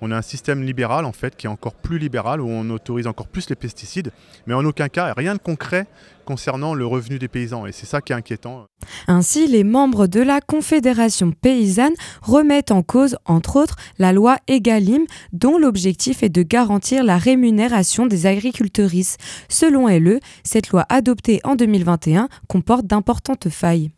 On 0.00 0.10
a 0.10 0.16
un 0.16 0.22
système 0.22 0.64
libéral 0.64 1.04
en 1.04 1.12
fait 1.12 1.36
qui 1.36 1.46
est 1.46 1.50
encore 1.50 1.74
plus 1.74 1.98
libéral, 1.98 2.40
où 2.40 2.48
on 2.48 2.68
autorise 2.70 3.06
encore 3.06 3.28
plus 3.28 3.48
les 3.48 3.54
pesticides, 3.54 4.10
mais 4.46 4.54
en 4.54 4.64
aucun 4.64 4.88
cas 4.88 5.14
rien 5.16 5.34
de 5.34 5.38
concret 5.38 5.86
concernant 6.24 6.74
le 6.74 6.86
revenu 6.86 7.20
des 7.20 7.28
paysans. 7.28 7.66
Et 7.66 7.72
c'est 7.72 7.86
ça 7.86 8.00
qui 8.00 8.12
est 8.12 8.16
inquiétant. 8.16 8.66
Ainsi, 9.06 9.46
les 9.46 9.62
membres 9.62 10.08
de 10.08 10.20
la 10.20 10.40
Confédération 10.40 11.30
paysanne 11.30 11.92
remettent 12.22 12.72
en 12.72 12.82
cause, 12.82 13.16
entre 13.26 13.56
autres, 13.56 13.76
la 13.98 14.12
loi 14.12 14.38
Egalim, 14.48 15.04
dont 15.32 15.56
l'objectif 15.56 16.24
est 16.24 16.30
de 16.30 16.42
garantir 16.42 17.04
la 17.04 17.18
rémunération 17.18 18.06
des 18.06 18.26
agricultrices. 18.26 19.18
Selon 19.48 19.86
LE, 19.86 20.18
cette 20.42 20.70
loi 20.70 20.84
adoptée 20.88 21.40
en 21.44 21.54
2021 21.54 22.28
comporte 22.48 22.86
d'importantes 22.86 23.50
failles. 23.50 23.92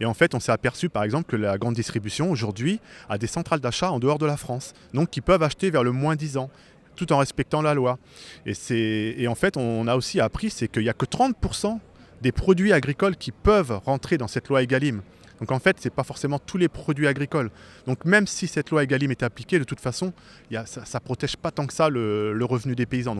Et 0.00 0.04
en 0.04 0.14
fait, 0.14 0.34
on 0.34 0.40
s'est 0.40 0.52
aperçu 0.52 0.88
par 0.88 1.02
exemple 1.02 1.30
que 1.30 1.36
la 1.36 1.58
grande 1.58 1.74
distribution 1.74 2.30
aujourd'hui 2.30 2.80
a 3.08 3.18
des 3.18 3.26
centrales 3.26 3.60
d'achat 3.60 3.90
en 3.90 3.98
dehors 3.98 4.18
de 4.18 4.26
la 4.26 4.36
France, 4.36 4.72
donc 4.94 5.10
qui 5.10 5.20
peuvent 5.20 5.42
acheter 5.42 5.70
vers 5.70 5.84
le 5.84 5.92
moins 5.92 6.16
10 6.16 6.36
ans 6.36 6.50
tout 6.96 7.12
en 7.12 7.18
respectant 7.18 7.62
la 7.62 7.74
loi. 7.74 7.98
Et, 8.44 9.26
en 9.28 9.34
fait, 9.36 9.56
on 9.56 9.86
a 9.86 9.94
aussi 9.94 10.20
appris 10.20 10.50
c'est 10.50 10.68
qu'il 10.68 10.82
n'y 10.82 10.88
a 10.88 10.94
que 10.94 11.06
30% 11.06 11.78
des 12.22 12.32
produits 12.32 12.72
agricoles 12.72 13.16
qui 13.16 13.30
peuvent 13.30 13.80
rentrer 13.84 14.18
dans 14.18 14.26
cette 14.26 14.48
loi 14.48 14.62
Egalim. 14.62 15.02
Donc 15.38 15.52
en 15.52 15.60
fait, 15.60 15.78
ce 15.78 15.84
n'est 15.84 15.94
pas 15.94 16.02
forcément 16.02 16.40
tous 16.40 16.58
les 16.58 16.66
produits 16.66 17.06
agricoles. 17.06 17.50
Donc 17.86 18.04
même 18.04 18.26
si 18.26 18.48
cette 18.48 18.70
loi 18.70 18.82
Egalim 18.82 19.12
est 19.12 19.22
appliquée, 19.22 19.60
de 19.60 19.64
toute 19.64 19.78
façon, 19.78 20.12
ça 20.50 20.80
ne 20.94 20.98
protège 20.98 21.36
pas 21.36 21.52
tant 21.52 21.66
que 21.66 21.72
ça 21.72 21.88
le 21.88 22.44
revenu 22.44 22.74
des 22.74 22.86
paysans. 22.86 23.16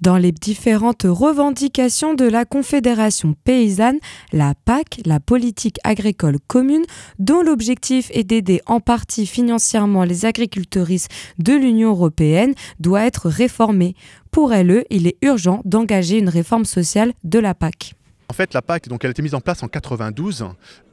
Dans 0.00 0.16
les 0.16 0.32
différentes 0.32 1.04
revendications 1.04 2.14
de 2.14 2.24
la 2.24 2.44
Confédération 2.44 3.34
paysanne, 3.44 3.98
la 4.32 4.54
PAC, 4.64 5.00
la 5.04 5.20
politique 5.20 5.78
agricole 5.84 6.38
commune, 6.46 6.84
dont 7.18 7.42
l'objectif 7.42 8.10
est 8.12 8.24
d'aider 8.24 8.60
en 8.66 8.80
partie 8.80 9.26
financièrement 9.26 10.04
les 10.04 10.24
agricultrices 10.26 11.08
de 11.38 11.52
l'Union 11.52 11.90
européenne, 11.90 12.54
doit 12.80 13.04
être 13.04 13.28
réformée. 13.28 13.94
Pour 14.30 14.52
elle, 14.52 14.84
il 14.90 15.06
est 15.06 15.18
urgent 15.22 15.60
d'engager 15.64 16.18
une 16.18 16.28
réforme 16.28 16.64
sociale 16.64 17.12
de 17.22 17.38
la 17.38 17.54
PAC. 17.54 17.94
En 18.28 18.32
fait, 18.32 18.54
la 18.54 18.62
PAC, 18.62 18.88
donc, 18.88 19.04
elle 19.04 19.08
a 19.08 19.10
été 19.10 19.22
mise 19.22 19.34
en 19.34 19.40
place 19.40 19.62
en 19.62 19.68
92. 19.68 20.46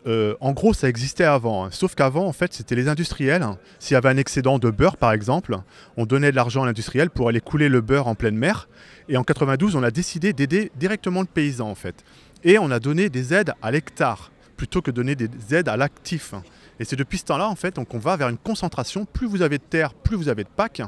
Euh, 0.06 0.36
en 0.42 0.52
gros, 0.52 0.74
ça 0.74 0.90
existait 0.90 1.24
avant. 1.24 1.66
Hein. 1.66 1.70
Sauf 1.72 1.96
qu'avant, 1.96 2.26
en 2.28 2.34
fait, 2.34 2.54
c'était 2.54 2.76
les 2.76 2.90
industriels. 2.90 3.46
S'il 3.80 3.94
y 3.94 3.98
avait 3.98 4.10
un 4.10 4.18
excédent 4.18 4.60
de 4.60 4.70
beurre, 4.70 4.98
par 4.98 5.14
exemple, 5.14 5.58
on 5.96 6.06
donnait 6.06 6.32
de 6.32 6.36
l'argent 6.36 6.64
à 6.64 6.66
l'industriel 6.66 7.10
pour 7.10 7.30
aller 7.30 7.40
couler 7.40 7.70
le 7.70 7.80
beurre 7.82 8.08
en 8.08 8.16
pleine 8.16 8.36
mer. 8.36 8.68
Et 9.08 9.16
en 9.16 9.24
92, 9.24 9.76
on 9.76 9.84
a 9.84 9.92
décidé 9.92 10.34
d'aider 10.34 10.72
directement 10.76 11.22
le 11.22 11.28
paysan, 11.28 11.70
en 11.70 11.76
fait. 11.76 12.04
Et 12.44 12.58
on 12.58 12.70
a 12.70 12.80
donné 12.80 13.10
des 13.10 13.34
aides 13.34 13.54
à 13.62 13.72
l'hectare 13.72 14.32
plutôt 14.58 14.82
que 14.82 14.92
donner 14.92 15.16
des 15.16 15.30
aides 15.56 15.70
à 15.70 15.78
l'actif. 15.78 16.34
Et 16.80 16.86
c'est 16.86 16.96
depuis 16.96 17.18
ce 17.18 17.26
temps-là, 17.26 17.48
en 17.48 17.56
fait, 17.56 17.80
qu'on 17.86 17.98
va 17.98 18.18
vers 18.18 18.30
une 18.30 18.38
concentration. 18.38 19.06
Plus 19.06 19.28
vous 19.28 19.42
avez 19.42 19.58
de 19.58 19.64
terre, 19.64 19.94
plus 19.94 20.18
vous 20.18 20.30
avez 20.30 20.44
de 20.44 20.50
PAC 20.50 20.82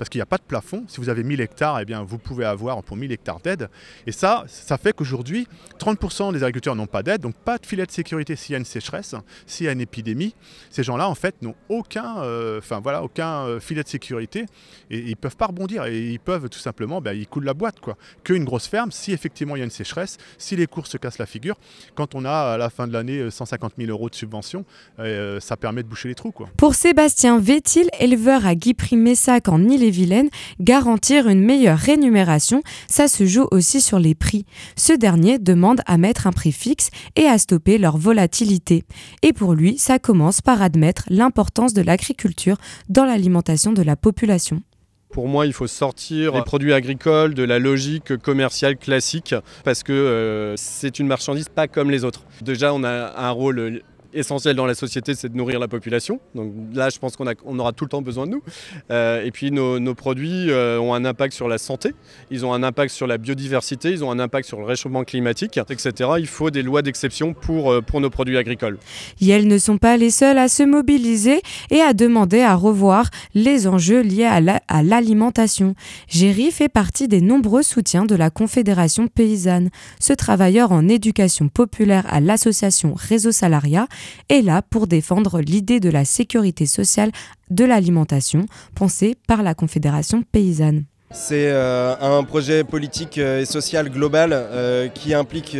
parce 0.00 0.08
qu'il 0.08 0.18
n'y 0.18 0.22
a 0.22 0.26
pas 0.26 0.38
de 0.38 0.42
plafond. 0.42 0.84
Si 0.88 0.98
vous 0.98 1.10
avez 1.10 1.22
1000 1.22 1.42
hectares, 1.42 1.78
eh 1.78 1.84
bien, 1.84 2.02
vous 2.02 2.16
pouvez 2.16 2.46
avoir 2.46 2.82
pour 2.82 2.96
1000 2.96 3.12
hectares 3.12 3.38
d'aide. 3.38 3.68
Et 4.06 4.12
ça, 4.12 4.44
ça 4.46 4.78
fait 4.78 4.94
qu'aujourd'hui, 4.94 5.46
30% 5.78 6.32
des 6.32 6.42
agriculteurs 6.42 6.74
n'ont 6.74 6.86
pas 6.86 7.02
d'aide, 7.02 7.20
donc 7.20 7.34
pas 7.34 7.58
de 7.58 7.66
filet 7.66 7.84
de 7.84 7.90
sécurité 7.90 8.34
s'il 8.34 8.54
y 8.54 8.56
a 8.56 8.58
une 8.58 8.64
sécheresse, 8.64 9.14
s'il 9.44 9.66
y 9.66 9.68
a 9.68 9.72
une 9.72 9.80
épidémie. 9.82 10.34
Ces 10.70 10.84
gens-là, 10.84 11.06
en 11.06 11.14
fait, 11.14 11.42
n'ont 11.42 11.54
aucun, 11.68 12.22
euh, 12.22 12.62
voilà, 12.82 13.02
aucun 13.02 13.44
euh, 13.44 13.60
filet 13.60 13.82
de 13.82 13.88
sécurité 13.88 14.46
et 14.88 15.00
ils 15.00 15.10
ne 15.10 15.14
peuvent 15.16 15.36
pas 15.36 15.48
rebondir. 15.48 15.84
Et 15.84 16.00
ils 16.00 16.18
peuvent 16.18 16.48
tout 16.48 16.58
simplement, 16.58 17.02
ben, 17.02 17.12
ils 17.12 17.26
coulent 17.26 17.44
la 17.44 17.52
boîte. 17.52 17.78
quoi. 17.80 17.98
Qu'une 18.24 18.44
grosse 18.46 18.68
ferme, 18.68 18.92
si 18.92 19.12
effectivement 19.12 19.54
il 19.54 19.58
y 19.58 19.62
a 19.62 19.66
une 19.66 19.70
sécheresse, 19.70 20.16
si 20.38 20.56
les 20.56 20.66
cours 20.66 20.86
se 20.86 20.96
cassent 20.96 21.18
la 21.18 21.26
figure, 21.26 21.56
quand 21.94 22.14
on 22.14 22.24
a 22.24 22.54
à 22.54 22.56
la 22.56 22.70
fin 22.70 22.86
de 22.86 22.94
l'année 22.94 23.30
150 23.30 23.74
000 23.76 23.90
euros 23.90 24.08
de 24.08 24.14
subvention, 24.14 24.64
euh, 24.98 25.40
ça 25.40 25.58
permet 25.58 25.82
de 25.82 25.88
boucher 25.88 26.08
les 26.08 26.14
trous. 26.14 26.32
Quoi. 26.32 26.48
Pour 26.56 26.74
Sébastien 26.74 27.38
Vétil, 27.38 27.90
éleveur 27.98 28.46
à 28.46 28.54
Guy-Primessac 28.54 29.48
en 29.48 29.68
vilaine 29.90 30.28
garantir 30.60 31.28
une 31.28 31.42
meilleure 31.42 31.78
rémunération, 31.78 32.62
ça 32.88 33.08
se 33.08 33.26
joue 33.26 33.46
aussi 33.50 33.80
sur 33.80 33.98
les 33.98 34.14
prix. 34.14 34.46
Ce 34.76 34.92
dernier 34.92 35.38
demande 35.38 35.80
à 35.86 35.98
mettre 35.98 36.26
un 36.26 36.32
prix 36.32 36.52
fixe 36.52 36.90
et 37.16 37.26
à 37.26 37.38
stopper 37.38 37.78
leur 37.78 37.96
volatilité. 37.96 38.84
Et 39.22 39.32
pour 39.32 39.54
lui, 39.54 39.78
ça 39.78 39.98
commence 39.98 40.40
par 40.40 40.62
admettre 40.62 41.04
l'importance 41.08 41.74
de 41.74 41.82
l'agriculture 41.82 42.56
dans 42.88 43.04
l'alimentation 43.04 43.72
de 43.72 43.82
la 43.82 43.96
population. 43.96 44.62
Pour 45.10 45.26
moi, 45.26 45.44
il 45.44 45.52
faut 45.52 45.66
sortir 45.66 46.34
les 46.34 46.42
produits 46.42 46.72
agricoles 46.72 47.34
de 47.34 47.42
la 47.42 47.58
logique 47.58 48.16
commerciale 48.18 48.76
classique 48.76 49.34
parce 49.64 49.82
que 49.82 49.92
euh, 49.92 50.54
c'est 50.56 51.00
une 51.00 51.08
marchandise 51.08 51.48
pas 51.48 51.66
comme 51.66 51.90
les 51.90 52.04
autres. 52.04 52.22
Déjà, 52.42 52.72
on 52.72 52.84
a 52.84 53.12
un 53.16 53.30
rôle 53.30 53.82
essentiel 54.12 54.56
dans 54.56 54.66
la 54.66 54.74
société, 54.74 55.14
c'est 55.14 55.28
de 55.28 55.36
nourrir 55.36 55.58
la 55.58 55.68
population. 55.68 56.20
Donc 56.34 56.52
là, 56.74 56.88
je 56.90 56.98
pense 56.98 57.16
qu'on 57.16 57.26
on 57.44 57.58
aura 57.58 57.72
tout 57.72 57.84
le 57.84 57.90
temps 57.90 58.02
besoin 58.02 58.26
de 58.26 58.32
nous. 58.32 58.42
Euh, 58.90 59.24
et 59.24 59.30
puis 59.30 59.50
nos, 59.50 59.94
produits 59.94 60.50
euh, 60.50 60.80
ont 60.80 60.94
un 60.94 61.04
impact 61.04 61.34
sur 61.34 61.48
la 61.48 61.58
santé, 61.58 61.94
ils 62.30 62.46
ont 62.46 62.52
un 62.54 62.62
impact 62.62 62.92
sur 62.92 63.06
la 63.06 63.18
biodiversité, 63.18 63.90
ils 63.90 64.04
ont 64.04 64.10
un 64.10 64.18
impact 64.18 64.46
sur 64.46 64.58
le 64.58 64.64
réchauffement 64.64 65.04
climatique, 65.04 65.58
etc. 65.58 66.10
Il 66.18 66.26
faut 66.26 66.50
des 66.50 66.62
lois 66.62 66.82
d'exception 66.82 67.34
pour, 67.34 67.72
euh, 67.72 67.80
pour 67.80 68.00
nos 68.00 68.10
produits 68.10 68.38
agricoles. 68.38 68.78
Et 69.20 69.28
elles 69.28 69.48
ne 69.48 69.58
sont 69.58 69.78
pas 69.78 69.96
les 69.96 70.10
seules 70.10 70.38
à 70.38 70.48
se 70.48 70.62
mobiliser 70.62 71.40
et 71.70 71.80
à 71.80 71.92
demander 71.92 72.40
à 72.40 72.54
revoir 72.54 73.10
les 73.34 73.66
enjeux 73.66 74.00
liés 74.00 74.24
à 74.24 74.82
l'alimentation. 74.82 75.74
Géry 76.08 76.50
fait 76.50 76.68
partie 76.68 77.08
des 77.08 77.20
nombreux 77.20 77.62
soutiens 77.62 78.04
de 78.04 78.14
la 78.14 78.30
Confédération 78.30 79.08
paysanne. 79.08 79.70
Ce 79.98 80.12
travailleur 80.12 80.72
en 80.72 80.88
éducation 80.88 81.48
populaire 81.48 82.04
à 82.08 82.20
l'association 82.20 82.94
Réseau 82.94 83.32
Salariat 83.32 83.86
est 84.28 84.42
là 84.42 84.62
pour 84.62 84.86
défendre 84.86 85.40
l'idée 85.40 85.80
de 85.80 85.90
la 85.90 86.04
sécurité 86.04 86.66
sociale 86.66 87.12
de 87.50 87.64
l'alimentation 87.64 88.46
pensée 88.74 89.16
par 89.26 89.42
la 89.42 89.54
Confédération 89.54 90.22
paysanne. 90.22 90.84
C'est 91.12 91.50
euh, 91.50 91.96
un 92.00 92.22
projet 92.22 92.62
politique 92.62 93.18
euh, 93.18 93.40
et 93.40 93.44
social 93.44 93.90
global 93.90 94.30
euh, 94.32 94.86
qui 94.86 95.12
implique 95.12 95.56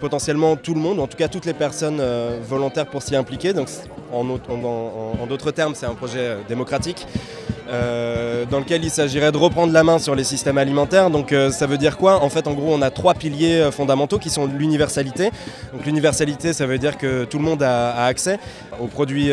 potentiellement 0.00 0.54
tout 0.56 0.74
le 0.74 0.80
monde, 0.80 1.00
en 1.00 1.06
tout 1.06 1.16
cas 1.16 1.28
toutes 1.28 1.46
les 1.46 1.54
personnes 1.54 2.02
volontaires 2.46 2.86
pour 2.86 3.02
s'y 3.02 3.16
impliquer. 3.16 3.54
Donc, 3.54 3.68
en, 4.12 4.24
d'autres 5.26 5.50
termes, 5.50 5.74
c'est 5.74 5.86
un 5.86 5.94
projet 5.94 6.36
démocratique 6.48 7.06
dans 7.70 8.58
lequel 8.58 8.84
il 8.84 8.90
s'agirait 8.90 9.32
de 9.32 9.38
reprendre 9.38 9.72
la 9.72 9.84
main 9.84 9.98
sur 9.98 10.14
les 10.14 10.24
systèmes 10.24 10.58
alimentaires. 10.58 11.08
Donc 11.08 11.32
ça 11.52 11.66
veut 11.66 11.78
dire 11.78 11.96
quoi? 11.96 12.22
En 12.22 12.28
fait, 12.28 12.48
en 12.48 12.52
gros, 12.52 12.74
on 12.74 12.82
a 12.82 12.90
trois 12.90 13.14
piliers 13.14 13.70
fondamentaux 13.70 14.18
qui 14.18 14.28
sont 14.28 14.46
l'universalité. 14.46 15.30
Donc 15.72 15.86
l'universalité, 15.86 16.52
ça 16.52 16.66
veut 16.66 16.78
dire 16.78 16.98
que 16.98 17.24
tout 17.24 17.38
le 17.38 17.44
monde 17.44 17.62
a, 17.62 18.04
accès 18.04 18.40
aux 18.80 18.88
produits 18.88 19.30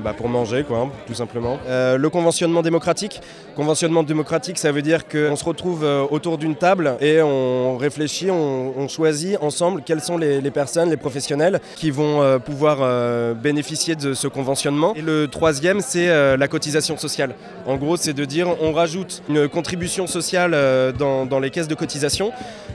bah, 0.00 0.12
pour 0.16 0.28
manger, 0.28 0.64
quoi, 0.64 0.78
hein, 0.78 0.90
tout 1.06 1.14
simplement. 1.14 1.58
Euh, 1.66 1.96
le 1.96 2.10
conventionnement 2.10 2.62
démocratique. 2.62 3.20
Conventionnement 3.56 4.02
démocratique, 4.02 4.58
ça 4.58 4.72
veut 4.72 4.82
dire 4.82 5.06
qu'on 5.06 5.36
se 5.36 5.44
retrouve 5.44 5.84
euh, 5.84 6.04
autour 6.10 6.38
d'une 6.38 6.56
table 6.56 6.96
et 7.00 7.22
on 7.22 7.76
réfléchit, 7.76 8.30
on, 8.30 8.88
choisit 8.88 9.38
ensemble 9.40 9.82
quelles 9.84 10.02
sont 10.02 10.18
les, 10.18 10.50
personnes, 10.50 10.90
les 10.90 10.96
professionnels 10.96 11.60
qui 11.76 11.90
vont 11.90 12.38
pouvoir 12.38 13.34
bénéficier 13.34 13.96
de 13.96 14.12
ce 14.12 14.28
conventionnement. 14.28 14.94
Et 14.94 15.00
le 15.00 15.26
troisième, 15.26 15.80
c'est 15.80 16.36
la 16.36 16.48
cotisation 16.48 16.98
sociale. 16.98 17.34
En 17.66 17.76
gros, 17.76 17.96
c'est 17.96 18.12
de 18.12 18.24
dire 18.24 18.48
on 18.60 18.72
rajoute 18.72 19.22
une 19.28 19.48
contribution 19.48 20.06
sociale 20.06 20.52
dans, 20.98 21.40
les 21.40 21.50
caisses 21.50 21.68
de 21.68 21.74
cotisation 21.74 22.30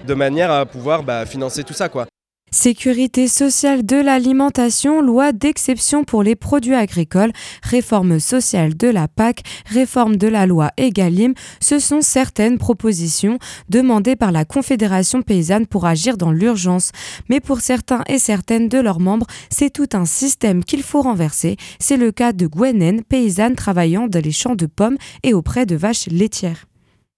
de 0.08 0.14
manière 0.16 0.52
à 0.52 0.66
pouvoir 0.66 1.04
bah, 1.04 1.26
financer 1.26 1.64
tout 1.64 1.74
ça. 1.74 1.90
Sécurité 2.52 3.28
sociale 3.28 3.86
de 3.86 3.96
l'alimentation, 3.96 5.02
loi 5.02 5.34
d'exception 5.34 6.04
pour 6.04 6.24
les 6.24 6.36
produits 6.36 6.74
agricoles, 6.74 7.32
réforme 7.62 8.20
sociale 8.20 8.76
de 8.76 8.88
la 8.88 9.08
PAC, 9.08 9.44
réforme 9.68 10.16
de 10.16 10.28
la 10.28 10.48
loi 10.48 10.72
EGalim, 10.78 11.36
ce 11.62 11.78
sont 11.78 12.02
certaines 12.02 12.58
propositions 12.58 13.38
demandées 13.70 14.16
par 14.16 14.32
la 14.32 14.46
Confédération 14.46 15.22
paysanne 15.22 15.68
pour 15.68 15.86
agir 15.86 16.18
dans 16.18 16.32
l'urgence. 16.32 16.92
Mais 17.30 17.40
pour 17.40 17.62
certains 17.62 18.04
et 18.08 18.18
certaines 18.18 18.68
de 18.68 18.80
leurs 18.80 19.00
membres, 19.00 19.28
c'est 19.52 19.72
tout 19.72 19.90
un 19.94 20.06
système 20.06 20.64
qu'il 20.64 20.82
faut 20.82 21.04
renverser. 21.04 21.56
C'est 21.80 21.98
le 21.98 22.12
cas 22.12 22.34
de 22.34 22.48
Gwenen, 22.48 23.04
paysanne 23.04 23.56
travaillant 23.56 24.08
dans 24.08 24.24
les 24.24 24.32
champs 24.32 24.56
de 24.56 24.66
pommes 24.66 24.98
et 25.22 25.36
auprès 25.36 25.68
de 25.68 25.76
vaches 25.76 26.08
laitières. 26.08 26.69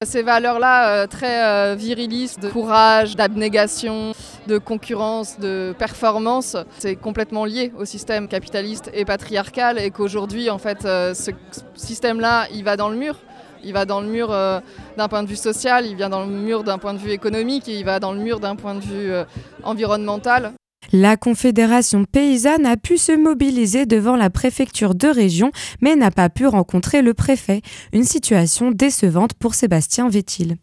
Ces 0.04 0.24
valeurs-là, 0.24 0.90
euh, 0.90 1.08
très 1.08 1.44
euh, 1.46 1.76
virilistes, 1.76 2.42
de 2.42 2.50
courage, 2.50 3.16
d'abnégation, 3.16 4.14
de 4.48 4.58
concurrence, 4.58 5.38
de 5.38 5.76
performance, 5.78 6.58
c'est 6.80 6.96
complètement 6.96 7.46
lié 7.46 7.72
au 7.78 7.86
système 7.86 8.28
capitaliste 8.28 8.90
et 8.96 9.06
patriarcal 9.06 9.78
et 9.78 9.92
qu'aujourd'hui, 9.92 10.50
en 10.50 10.58
fait, 10.58 10.86
euh, 10.86 11.14
ce 11.14 11.30
système-là, 11.76 12.48
il 12.52 12.64
va 12.64 12.78
dans 12.78 12.90
le 12.90 12.96
mur. 12.96 13.16
Il 13.64 13.74
va 13.74 13.86
dans 13.86 14.02
le 14.02 14.08
mur 14.08 14.30
d'un 14.30 15.08
point 15.08 15.22
de 15.22 15.28
vue 15.28 15.36
social, 15.36 15.86
il 15.86 15.96
vient 15.96 16.10
dans 16.10 16.26
le 16.26 16.32
mur 16.32 16.64
d'un 16.64 16.80
point 16.80 16.96
de 16.96 16.98
vue 16.98 17.12
économique 17.12 17.70
et 17.70 17.78
il 17.78 17.86
va 17.86 18.00
dans 18.00 18.12
le 18.12 18.18
mur 18.18 18.40
d'un 18.40 18.56
point 18.56 18.74
de 18.74 18.80
vue 18.80 19.14
environnemental. 19.62 20.54
La 20.94 21.16
Confédération 21.16 22.04
paysanne 22.04 22.66
a 22.66 22.76
pu 22.76 22.98
se 22.98 23.14
mobiliser 23.14 23.86
devant 23.86 24.18
la 24.18 24.30
préfecture 24.30 24.94
de 24.94 25.08
région, 25.08 25.52
mais 25.80 25.96
n'a 25.96 26.12
pas 26.12 26.30
pu 26.30 26.48
rencontrer 26.48 27.02
le 27.02 27.14
préfet. 27.14 27.62
Une 27.94 28.04
situation 28.04 28.72
décevante 28.72 29.34
pour 29.34 29.56
Sébastien 29.56 30.10
Vétil. 30.10 30.58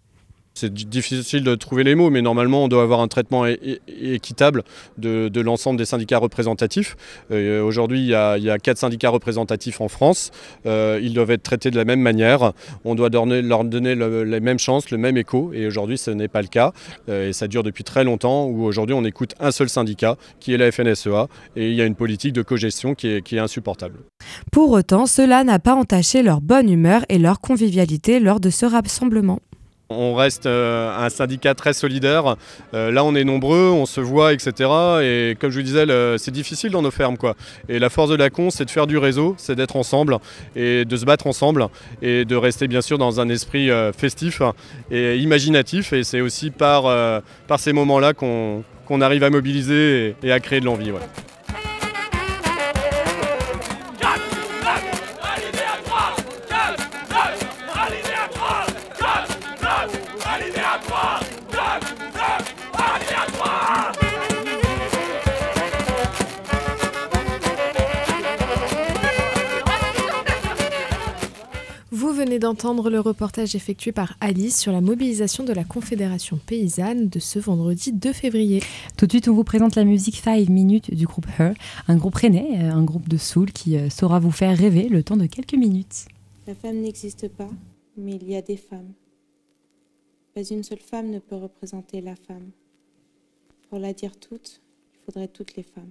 C'est 0.59 0.75
difficile 0.75 1.45
de 1.45 1.55
trouver 1.55 1.85
les 1.85 1.95
mots, 1.95 2.11
mais 2.11 2.21
normalement, 2.21 2.65
on 2.65 2.69
doit 2.69 2.83
avoir 2.83 2.99
un 2.99 3.07
traitement 3.07 3.47
équitable 3.47 4.65
de, 4.97 5.41
l'ensemble 5.41 5.79
des 5.79 5.85
syndicats 5.85 6.19
représentatifs. 6.19 6.97
Euh, 7.31 7.63
aujourd'hui, 7.63 8.01
il, 8.01 8.09
y 8.09 8.15
a 8.15 8.59
quatre 8.59 8.79
syndicats 8.79 9.11
représentatifs 9.11 9.81
en 9.81 9.87
France. 9.87 10.33
Euh, 10.67 10.99
ils 11.01 11.15
doivent 11.15 11.31
être 11.31 11.45
traités 11.45 11.71
de 11.71 11.77
la 11.77 11.85
même 11.85 12.01
manière. 12.01 12.55
On 12.85 12.97
doit 12.97 13.09
leur 13.09 13.65
donner 13.65 13.95
les 13.95 14.41
mêmes 14.41 14.59
chances, 14.59 14.91
le 14.91 14.99
même 14.99 15.17
écho. 15.17 15.53
Et 15.53 15.65
aujourd'hui, 15.69 15.97
ce 15.97 16.11
n'est 16.11 16.27
pas 16.27 16.43
le 16.43 16.49
cas. 16.49 16.73
Euh, 17.09 17.29
et 17.29 17.33
ça 17.33 17.47
dure 17.47 17.63
depuis 17.63 17.85
très 17.85 18.03
longtemps, 18.03 18.47
où 18.47 18.65
aujourd'hui, 18.65 18.95
on 18.95 19.05
écoute 19.05 19.37
un 19.39 19.53
seul 19.53 19.69
syndicat, 19.69 20.17
qui 20.41 20.55
est 20.55 20.57
la 20.57 20.73
FNSEA. 20.73 21.29
Et 21.55 21.71
il 21.71 21.77
y 21.77 21.83
a 21.83 21.85
une 21.85 21.95
politique 21.95 22.33
de 22.33 22.43
cogestion 22.43 22.97
qui 22.97 23.07
est, 23.07 23.23
qui 23.23 23.37
est 23.37 23.41
insupportable. 23.41 24.01
Pour 24.51 24.73
autant, 24.73 25.07
cela 25.07 25.45
n'a 25.45 25.61
pas 25.61 25.77
entaché 25.77 26.25
leur 26.25 26.41
bonne 26.41 26.69
humeur 26.69 27.05
et 27.09 27.19
leur 27.19 27.41
convivialité 27.41 28.19
lors 28.19 28.41
de 28.41 28.51
ce 28.51 28.67
rassemblement. 28.67 29.39
On 29.91 30.15
reste 30.15 30.45
euh, 30.45 30.95
un 30.95 31.09
syndicat 31.09 31.55
très 31.55 31.73
solidaire. 31.73 32.37
Euh, 32.75 32.91
là, 32.91 33.05
on 33.05 33.15
est 33.15 33.25
nombreux, 33.25 33.71
on 33.71 33.87
se 33.87 34.03
voit, 34.03 34.35
etc. 34.35 34.53
Et 35.01 35.35
comme 35.41 35.51
je 35.51 35.57
vous 35.57 35.65
disais, 35.65 35.87
c'est 36.19 36.31
difficile 36.31 36.71
dans 36.71 36.83
nos 36.83 36.91
fermes. 36.91 37.17
Quoi. 37.17 37.37
Et 37.71 37.79
la 37.79 37.89
force 37.89 38.11
de 38.11 38.15
la 38.15 38.29
con, 38.29 38.51
c'est 38.51 38.67
de 38.67 38.71
faire 38.71 38.87
du 38.87 38.99
réseau, 38.99 39.35
c'est 39.39 39.55
d'être 39.55 39.77
ensemble 39.77 40.19
et 40.55 40.85
de 40.85 40.97
se 40.97 41.07
battre 41.07 41.27
ensemble 41.27 41.69
et 42.03 42.27
de 42.27 42.37
rester 42.37 42.69
bien 42.69 42.83
sûr 42.83 42.99
dans 42.99 43.19
un 43.19 43.31
esprit 43.31 43.71
euh, 43.71 43.91
festif 43.95 44.43
et 44.91 45.17
imaginatif. 45.17 45.95
Et 45.95 46.05
c'est 46.05 46.21
aussi 46.21 46.51
par, 46.51 47.23
par 47.47 47.59
ces 47.59 47.73
moments-là 47.73 48.13
qu'on 48.13 49.01
arrive 49.01 49.25
à 49.25 49.31
mobiliser 49.31 50.15
et, 50.23 50.33
à 50.33 50.41
créer 50.41 50.61
de 50.61 50.67
l'envie. 50.67 50.93
Venez 72.39 72.43
d'entendre 72.43 72.89
le 72.89 73.01
reportage 73.01 73.57
effectué 73.57 73.91
par 73.91 74.17
Alice 74.21 74.61
sur 74.61 74.71
la 74.71 74.81
mobilisation 74.81 75.43
de 75.43 75.53
la 75.53 75.65
Confédération 75.65 76.39
paysanne 76.47 77.09
de 77.09 77.19
ce 77.19 77.41
vendredi 77.41 77.93
2 77.93 78.13
février. 78.13 78.63
Tout 78.97 79.07
de 79.07 79.13
suite, 79.13 79.27
on 79.29 79.35
vous 79.35 79.43
présente 79.43 79.75
la 79.75 79.85
musique 79.85 80.19
5 80.19 80.49
minutes 80.49 80.95
du 80.95 81.05
groupe 81.05 81.27
Her, 81.39 81.55
un 81.89 81.97
groupe 81.97 82.15
rennais, 82.15 82.63
euh, 82.63 82.71
un 82.71 82.85
groupe 82.85 83.09
de 83.09 83.17
soul 83.17 83.51
qui 83.51 83.77
euh, 83.77 83.91
saura 83.91 84.21
vous 84.21 84.31
faire 84.31 84.57
rêver 84.57 84.89
le 84.89 85.03
temps 85.03 85.17
de 85.17 85.27
quelques 85.27 85.55
minutes. 85.55 86.07
La 86.47 86.55
femme 86.55 86.77
n'existe 86.77 87.29
pas, 87.29 87.51
mais 87.97 88.15
il 88.15 88.31
y 88.31 88.37
a 88.37 88.43
des 88.43 88.57
femmes. 88.57 88.93
Pas 90.33 90.43
une 90.43 90.63
seule 90.63 90.79
femme 90.79 91.11
ne 91.11 91.19
peut 91.19 91.37
représenter 91.37 92.01
la 92.01 92.15
femme. 92.15 92.51
Pour 93.69 93.81
la 93.81 93.93
dire 93.93 94.17
toute, 94.17 94.61
il 94.95 94.99
faudrait 95.05 95.29
toutes 95.29 95.57
les 95.57 95.65
femmes. 95.65 95.91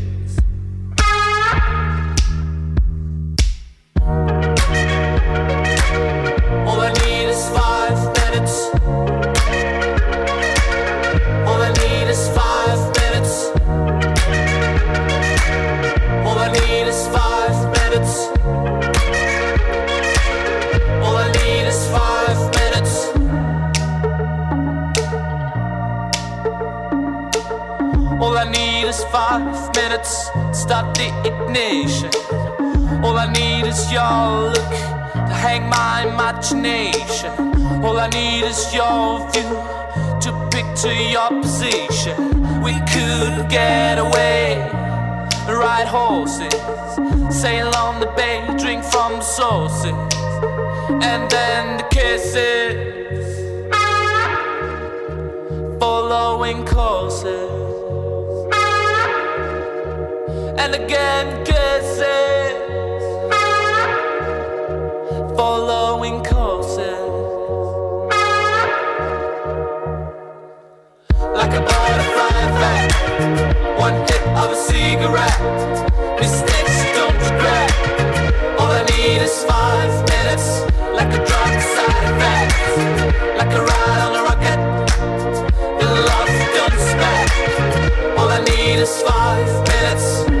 Destination. 31.51 32.11
All 33.03 33.17
I 33.17 33.31
need 33.31 33.65
is 33.67 33.91
your 33.91 34.51
look 34.51 34.71
to 35.29 35.33
hang 35.33 35.69
my 35.69 36.07
imagination. 36.07 37.31
All 37.83 37.97
I 37.99 38.07
need 38.09 38.43
is 38.43 38.73
your 38.73 39.29
view 39.31 39.49
to 40.23 40.49
picture 40.51 40.93
your 40.93 41.29
position. 41.41 42.17
We 42.61 42.73
could 42.93 43.49
get 43.49 43.97
away, 43.97 44.57
ride 45.47 45.87
horses, 45.87 46.53
sail 47.29 47.71
on 47.75 47.99
the 47.99 48.11
bay, 48.15 48.45
drink 48.57 48.83
from 48.83 49.13
the 49.13 49.21
sources, 49.21 49.97
and 51.09 51.29
then 51.29 51.77
the 51.77 51.87
kisses, 51.91 53.27
following 55.79 56.65
courses, 56.65 57.70
and 60.73 60.83
again 60.83 61.43
kisses, 61.43 62.53
following 65.35 66.23
courses. 66.23 67.09
like 71.33 71.53
a 71.53 71.61
butterfly 71.61 72.35
effect. 72.47 72.93
One 73.79 73.95
hit 74.07 74.23
of 74.41 74.51
a 74.51 74.55
cigarette, 74.55 75.39
mistakes 76.19 76.77
don't 76.95 77.17
regret. 77.27 77.71
All 78.59 78.71
I 78.71 78.83
need 78.95 79.21
is 79.21 79.43
five 79.43 79.91
minutes, 80.09 80.61
like 80.93 81.11
a 81.13 81.21
drug 81.29 81.53
side 81.75 82.05
effect, 82.11 82.53
like 83.37 83.53
a 83.59 83.61
ride 83.69 84.01
on 84.07 84.13
a 84.19 84.23
rocket. 84.29 84.59
The 85.79 85.87
love 86.09 86.31
don't 86.55 86.73
expect. 86.79 88.17
All 88.17 88.29
I 88.29 88.41
need 88.43 88.79
is 88.79 89.01
five 89.01 89.47
minutes. 89.67 90.40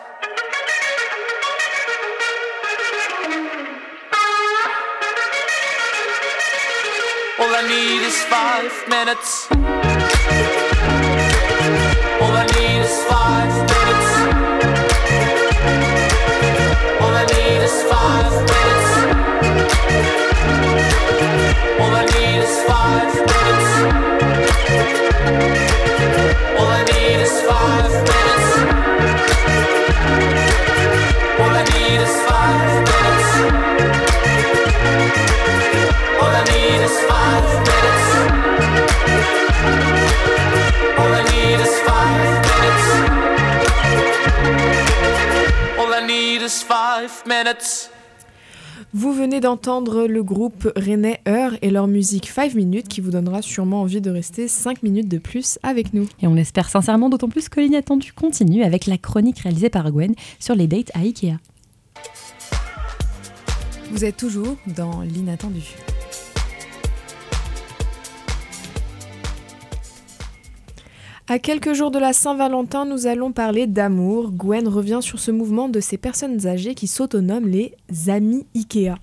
All 7.41 7.47
I 7.49 7.63
need 7.67 8.05
is 8.05 8.21
five 8.25 8.87
minutes. 8.87 9.80
Venez 49.21 49.39
d'entendre 49.39 50.07
le 50.07 50.23
groupe 50.23 50.67
René 50.75 51.19
Heur 51.27 51.51
et 51.61 51.69
leur 51.69 51.85
musique 51.85 52.27
5 52.27 52.55
minutes 52.55 52.87
qui 52.87 53.01
vous 53.01 53.11
donnera 53.11 53.43
sûrement 53.43 53.81
envie 53.81 54.01
de 54.01 54.09
rester 54.09 54.47
5 54.47 54.81
minutes 54.81 55.07
de 55.07 55.19
plus 55.19 55.59
avec 55.61 55.93
nous. 55.93 56.07
Et 56.23 56.27
on 56.27 56.33
l'espère 56.33 56.69
sincèrement, 56.69 57.07
d'autant 57.07 57.29
plus 57.29 57.47
que 57.47 57.59
l'inattendu 57.59 58.13
continue 58.13 58.63
avec 58.63 58.87
la 58.87 58.97
chronique 58.97 59.37
réalisée 59.37 59.69
par 59.69 59.91
Gwen 59.91 60.15
sur 60.39 60.55
les 60.55 60.65
dates 60.65 60.89
à 60.95 61.01
Ikea. 61.01 61.35
Vous 63.91 64.03
êtes 64.03 64.17
toujours 64.17 64.55
dans 64.75 65.01
l'inattendu. 65.01 65.75
À 71.27 71.37
quelques 71.37 71.73
jours 71.73 71.91
de 71.91 71.99
la 71.99 72.13
Saint-Valentin, 72.13 72.85
nous 72.85 73.05
allons 73.05 73.31
parler 73.31 73.67
d'amour. 73.67 74.31
Gwen 74.31 74.67
revient 74.67 74.99
sur 75.01 75.19
ce 75.19 75.29
mouvement 75.29 75.69
de 75.69 75.79
ces 75.79 75.97
personnes 75.97 76.47
âgées 76.47 76.73
qui 76.73 76.87
s'autonomment 76.87 77.47
les 77.47 77.75
amis 78.07 78.47
Ikea. 78.55 78.95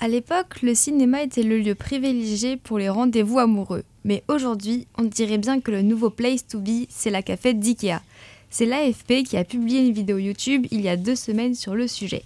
À 0.00 0.08
l'époque, 0.08 0.60
le 0.62 0.74
cinéma 0.74 1.22
était 1.22 1.44
le 1.44 1.58
lieu 1.58 1.76
privilégié 1.76 2.56
pour 2.56 2.78
les 2.78 2.88
rendez-vous 2.88 3.38
amoureux. 3.38 3.84
Mais 4.04 4.24
aujourd'hui, 4.28 4.88
on 4.98 5.04
dirait 5.04 5.38
bien 5.38 5.60
que 5.60 5.70
le 5.70 5.82
nouveau 5.82 6.10
place 6.10 6.46
to 6.46 6.58
be, 6.58 6.86
c'est 6.88 7.10
la 7.10 7.22
cafette 7.22 7.60
d'IKEA. 7.60 8.02
C'est 8.50 8.66
l'AFP 8.66 9.22
qui 9.24 9.36
a 9.36 9.44
publié 9.44 9.86
une 9.86 9.92
vidéo 9.92 10.18
YouTube 10.18 10.66
il 10.72 10.80
y 10.80 10.88
a 10.88 10.96
deux 10.96 11.14
semaines 11.14 11.54
sur 11.54 11.76
le 11.76 11.86
sujet. 11.86 12.24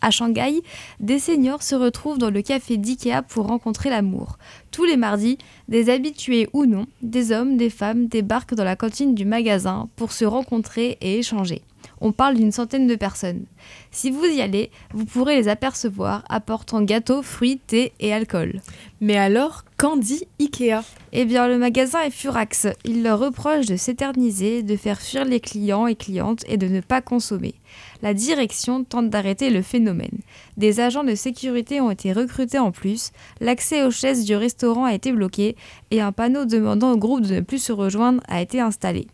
À 0.00 0.10
Shanghai, 0.10 0.62
des 1.00 1.18
seniors 1.18 1.62
se 1.62 1.74
retrouvent 1.74 2.18
dans 2.18 2.30
le 2.30 2.42
café 2.42 2.76
d'IKEA 2.76 3.22
pour 3.22 3.46
rencontrer 3.46 3.90
l'amour. 3.90 4.38
Tous 4.70 4.84
les 4.84 4.96
mardis, 4.96 5.38
des 5.68 5.90
habitués 5.90 6.48
ou 6.52 6.66
non, 6.66 6.86
des 7.02 7.32
hommes, 7.32 7.56
des 7.56 7.70
femmes 7.70 8.06
débarquent 8.06 8.54
dans 8.54 8.64
la 8.64 8.76
cantine 8.76 9.14
du 9.14 9.24
magasin 9.24 9.88
pour 9.96 10.12
se 10.12 10.24
rencontrer 10.24 10.98
et 11.00 11.18
échanger. 11.18 11.62
On 12.04 12.10
parle 12.10 12.34
d'une 12.34 12.50
centaine 12.50 12.88
de 12.88 12.96
personnes. 12.96 13.44
Si 13.92 14.10
vous 14.10 14.24
y 14.24 14.40
allez, 14.40 14.72
vous 14.92 15.04
pourrez 15.04 15.36
les 15.36 15.46
apercevoir 15.46 16.24
apportant 16.28 16.82
gâteaux, 16.82 17.22
fruits, 17.22 17.60
thé 17.64 17.92
et 18.00 18.12
alcool. 18.12 18.60
Mais 19.00 19.16
alors, 19.16 19.62
qu'en 19.76 19.96
dit 19.96 20.24
Ikea? 20.40 20.82
Eh 21.12 21.24
bien, 21.24 21.46
le 21.46 21.58
magasin 21.58 22.00
est 22.00 22.10
furax. 22.10 22.66
Il 22.84 23.04
leur 23.04 23.20
reproche 23.20 23.66
de 23.66 23.76
s'éterniser, 23.76 24.64
de 24.64 24.76
faire 24.76 25.00
fuir 25.00 25.24
les 25.24 25.38
clients 25.38 25.86
et 25.86 25.94
clientes 25.94 26.42
et 26.48 26.56
de 26.56 26.66
ne 26.66 26.80
pas 26.80 27.02
consommer. 27.02 27.54
La 28.02 28.14
direction 28.14 28.82
tente 28.82 29.08
d'arrêter 29.08 29.50
le 29.50 29.62
phénomène. 29.62 30.18
Des 30.56 30.80
agents 30.80 31.04
de 31.04 31.14
sécurité 31.14 31.80
ont 31.80 31.92
été 31.92 32.12
recrutés 32.12 32.58
en 32.58 32.72
plus, 32.72 33.12
l'accès 33.40 33.84
aux 33.84 33.92
chaises 33.92 34.24
du 34.24 34.34
restaurant 34.34 34.86
a 34.86 34.94
été 34.94 35.12
bloqué 35.12 35.54
et 35.92 36.00
un 36.00 36.10
panneau 36.10 36.46
demandant 36.46 36.90
au 36.90 36.96
groupe 36.96 37.20
de 37.20 37.36
ne 37.36 37.40
plus 37.40 37.62
se 37.62 37.72
rejoindre 37.72 38.20
a 38.26 38.42
été 38.42 38.60
installé. 38.60 39.06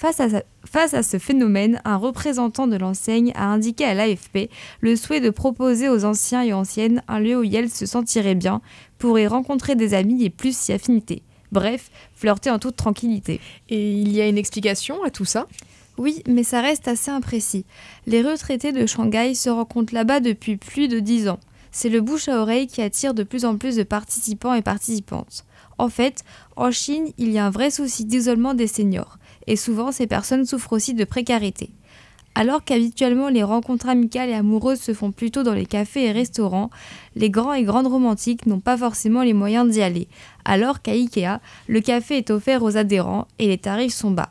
Face 0.00 0.18
à, 0.18 0.28
face 0.64 0.94
à, 0.94 1.02
ce 1.02 1.18
phénomène, 1.18 1.82
un 1.84 1.98
représentant 1.98 2.66
de 2.66 2.76
l'enseigne 2.78 3.32
a 3.34 3.44
indiqué 3.44 3.84
à 3.84 3.92
l'AFP 3.92 4.48
le 4.80 4.96
souhait 4.96 5.20
de 5.20 5.28
proposer 5.28 5.90
aux 5.90 6.06
anciens 6.06 6.42
et 6.42 6.54
anciennes 6.54 7.02
un 7.06 7.20
lieu 7.20 7.38
où 7.38 7.44
elles 7.44 7.68
se 7.68 7.84
sentiraient 7.84 8.34
bien 8.34 8.62
pour 8.96 9.18
y 9.18 9.26
rencontrer 9.26 9.74
des 9.74 9.92
amis 9.92 10.24
et 10.24 10.30
plus 10.30 10.56
s'y 10.56 10.72
affiner. 10.72 11.22
Bref, 11.52 11.90
flirter 12.14 12.48
en 12.48 12.58
toute 12.58 12.76
tranquillité. 12.76 13.42
Et 13.68 13.92
il 13.92 14.10
y 14.10 14.22
a 14.22 14.26
une 14.26 14.38
explication 14.38 15.04
à 15.04 15.10
tout 15.10 15.26
ça? 15.26 15.46
Oui, 15.98 16.22
mais 16.26 16.44
ça 16.44 16.62
reste 16.62 16.88
assez 16.88 17.10
imprécis. 17.10 17.66
Les 18.06 18.22
retraités 18.22 18.72
de 18.72 18.86
Shanghai 18.86 19.34
se 19.34 19.50
rencontrent 19.50 19.92
là-bas 19.92 20.20
depuis 20.20 20.56
plus 20.56 20.88
de 20.88 20.98
10 20.98 21.28
ans. 21.28 21.40
C'est 21.72 21.90
le 21.90 22.00
bouche 22.00 22.28
à 22.28 22.40
oreille 22.40 22.68
qui 22.68 22.80
attire 22.80 23.12
de 23.12 23.22
plus 23.22 23.44
en 23.44 23.58
plus 23.58 23.76
de 23.76 23.82
participants 23.82 24.54
et 24.54 24.62
participantes. 24.62 25.44
En 25.76 25.90
fait, 25.90 26.24
en 26.56 26.70
Chine, 26.70 27.12
il 27.18 27.30
y 27.32 27.38
a 27.38 27.44
un 27.44 27.50
vrai 27.50 27.70
souci 27.70 28.06
d'isolement 28.06 28.54
des 28.54 28.66
seniors 28.66 29.18
et 29.50 29.56
souvent 29.56 29.90
ces 29.90 30.06
personnes 30.06 30.46
souffrent 30.46 30.74
aussi 30.74 30.94
de 30.94 31.04
précarité. 31.04 31.70
Alors 32.36 32.62
qu'habituellement 32.62 33.28
les 33.28 33.42
rencontres 33.42 33.88
amicales 33.88 34.30
et 34.30 34.34
amoureuses 34.34 34.80
se 34.80 34.94
font 34.94 35.10
plutôt 35.10 35.42
dans 35.42 35.54
les 35.54 35.66
cafés 35.66 36.04
et 36.04 36.12
restaurants, 36.12 36.70
les 37.16 37.30
grands 37.30 37.52
et 37.52 37.64
grandes 37.64 37.88
romantiques 37.88 38.46
n'ont 38.46 38.60
pas 38.60 38.76
forcément 38.76 39.24
les 39.24 39.32
moyens 39.32 39.68
d'y 39.68 39.82
aller, 39.82 40.06
alors 40.44 40.82
qu'à 40.82 40.92
Ikea, 40.92 41.40
le 41.66 41.80
café 41.80 42.18
est 42.18 42.30
offert 42.30 42.62
aux 42.62 42.76
adhérents 42.76 43.26
et 43.40 43.48
les 43.48 43.58
tarifs 43.58 43.92
sont 43.92 44.12
bas. 44.12 44.30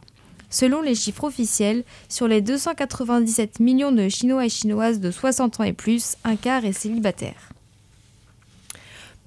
Selon 0.49 0.81
les 0.81 0.95
chiffres 0.95 1.25
officiels, 1.25 1.83
sur 2.07 2.29
les 2.29 2.39
297 2.39 3.59
millions 3.59 3.91
de 3.91 4.07
Chinois 4.07 4.45
et 4.45 4.49
Chinoises 4.49 5.01
de 5.01 5.11
60 5.11 5.59
ans 5.59 5.63
et 5.63 5.73
plus, 5.73 6.15
un 6.23 6.37
quart 6.37 6.63
est 6.63 6.71
célibataire. 6.71 7.49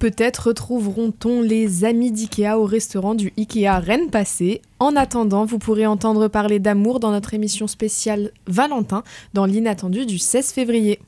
Peut-être 0.03 0.49
retrouveront-on 0.49 1.43
les 1.43 1.85
amis 1.85 2.11
d'IKEA 2.11 2.59
au 2.59 2.65
restaurant 2.65 3.15
du 3.15 3.33
IKEA 3.39 3.79
Rennes 3.79 4.11
passé. 4.11 4.61
En 4.81 4.97
attendant, 4.97 5.45
vous 5.45 5.61
pourrez 5.61 5.87
entendre 5.87 6.27
parler 6.27 6.59
d'amour 6.59 6.99
dans 6.99 7.13
notre 7.13 7.35
émission 7.35 7.69
spéciale 7.69 8.33
Valentin 8.49 9.05
dans 9.33 9.47
l'inattendu 9.47 10.05
du 10.05 10.19
16 10.19 10.51
février. 10.51 10.99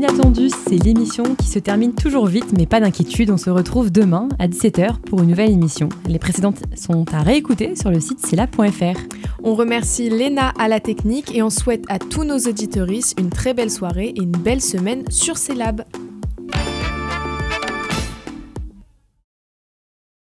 L'inattendu, 0.00 0.48
c'est 0.48 0.76
l'émission 0.76 1.24
qui 1.34 1.48
se 1.48 1.58
termine 1.58 1.92
toujours 1.92 2.26
vite, 2.26 2.52
mais 2.56 2.66
pas 2.66 2.78
d'inquiétude, 2.78 3.32
on 3.32 3.36
se 3.36 3.50
retrouve 3.50 3.90
demain 3.90 4.28
à 4.38 4.46
17h 4.46 5.00
pour 5.00 5.22
une 5.22 5.30
nouvelle 5.30 5.50
émission. 5.50 5.88
Les 6.06 6.20
précédentes 6.20 6.62
sont 6.76 7.04
à 7.12 7.22
réécouter 7.22 7.74
sur 7.74 7.90
le 7.90 7.98
site 7.98 8.24
cela.fr. 8.24 8.96
On 9.42 9.56
remercie 9.56 10.08
Léna 10.08 10.52
à 10.56 10.68
la 10.68 10.78
technique 10.78 11.34
et 11.34 11.42
on 11.42 11.50
souhaite 11.50 11.82
à 11.88 11.98
tous 11.98 12.22
nos 12.22 12.38
auditoristes 12.38 13.18
une 13.18 13.30
très 13.30 13.54
belle 13.54 13.72
soirée 13.72 14.14
et 14.14 14.22
une 14.22 14.30
belle 14.30 14.60
semaine 14.60 15.02
sur 15.10 15.36
Célab. 15.36 15.82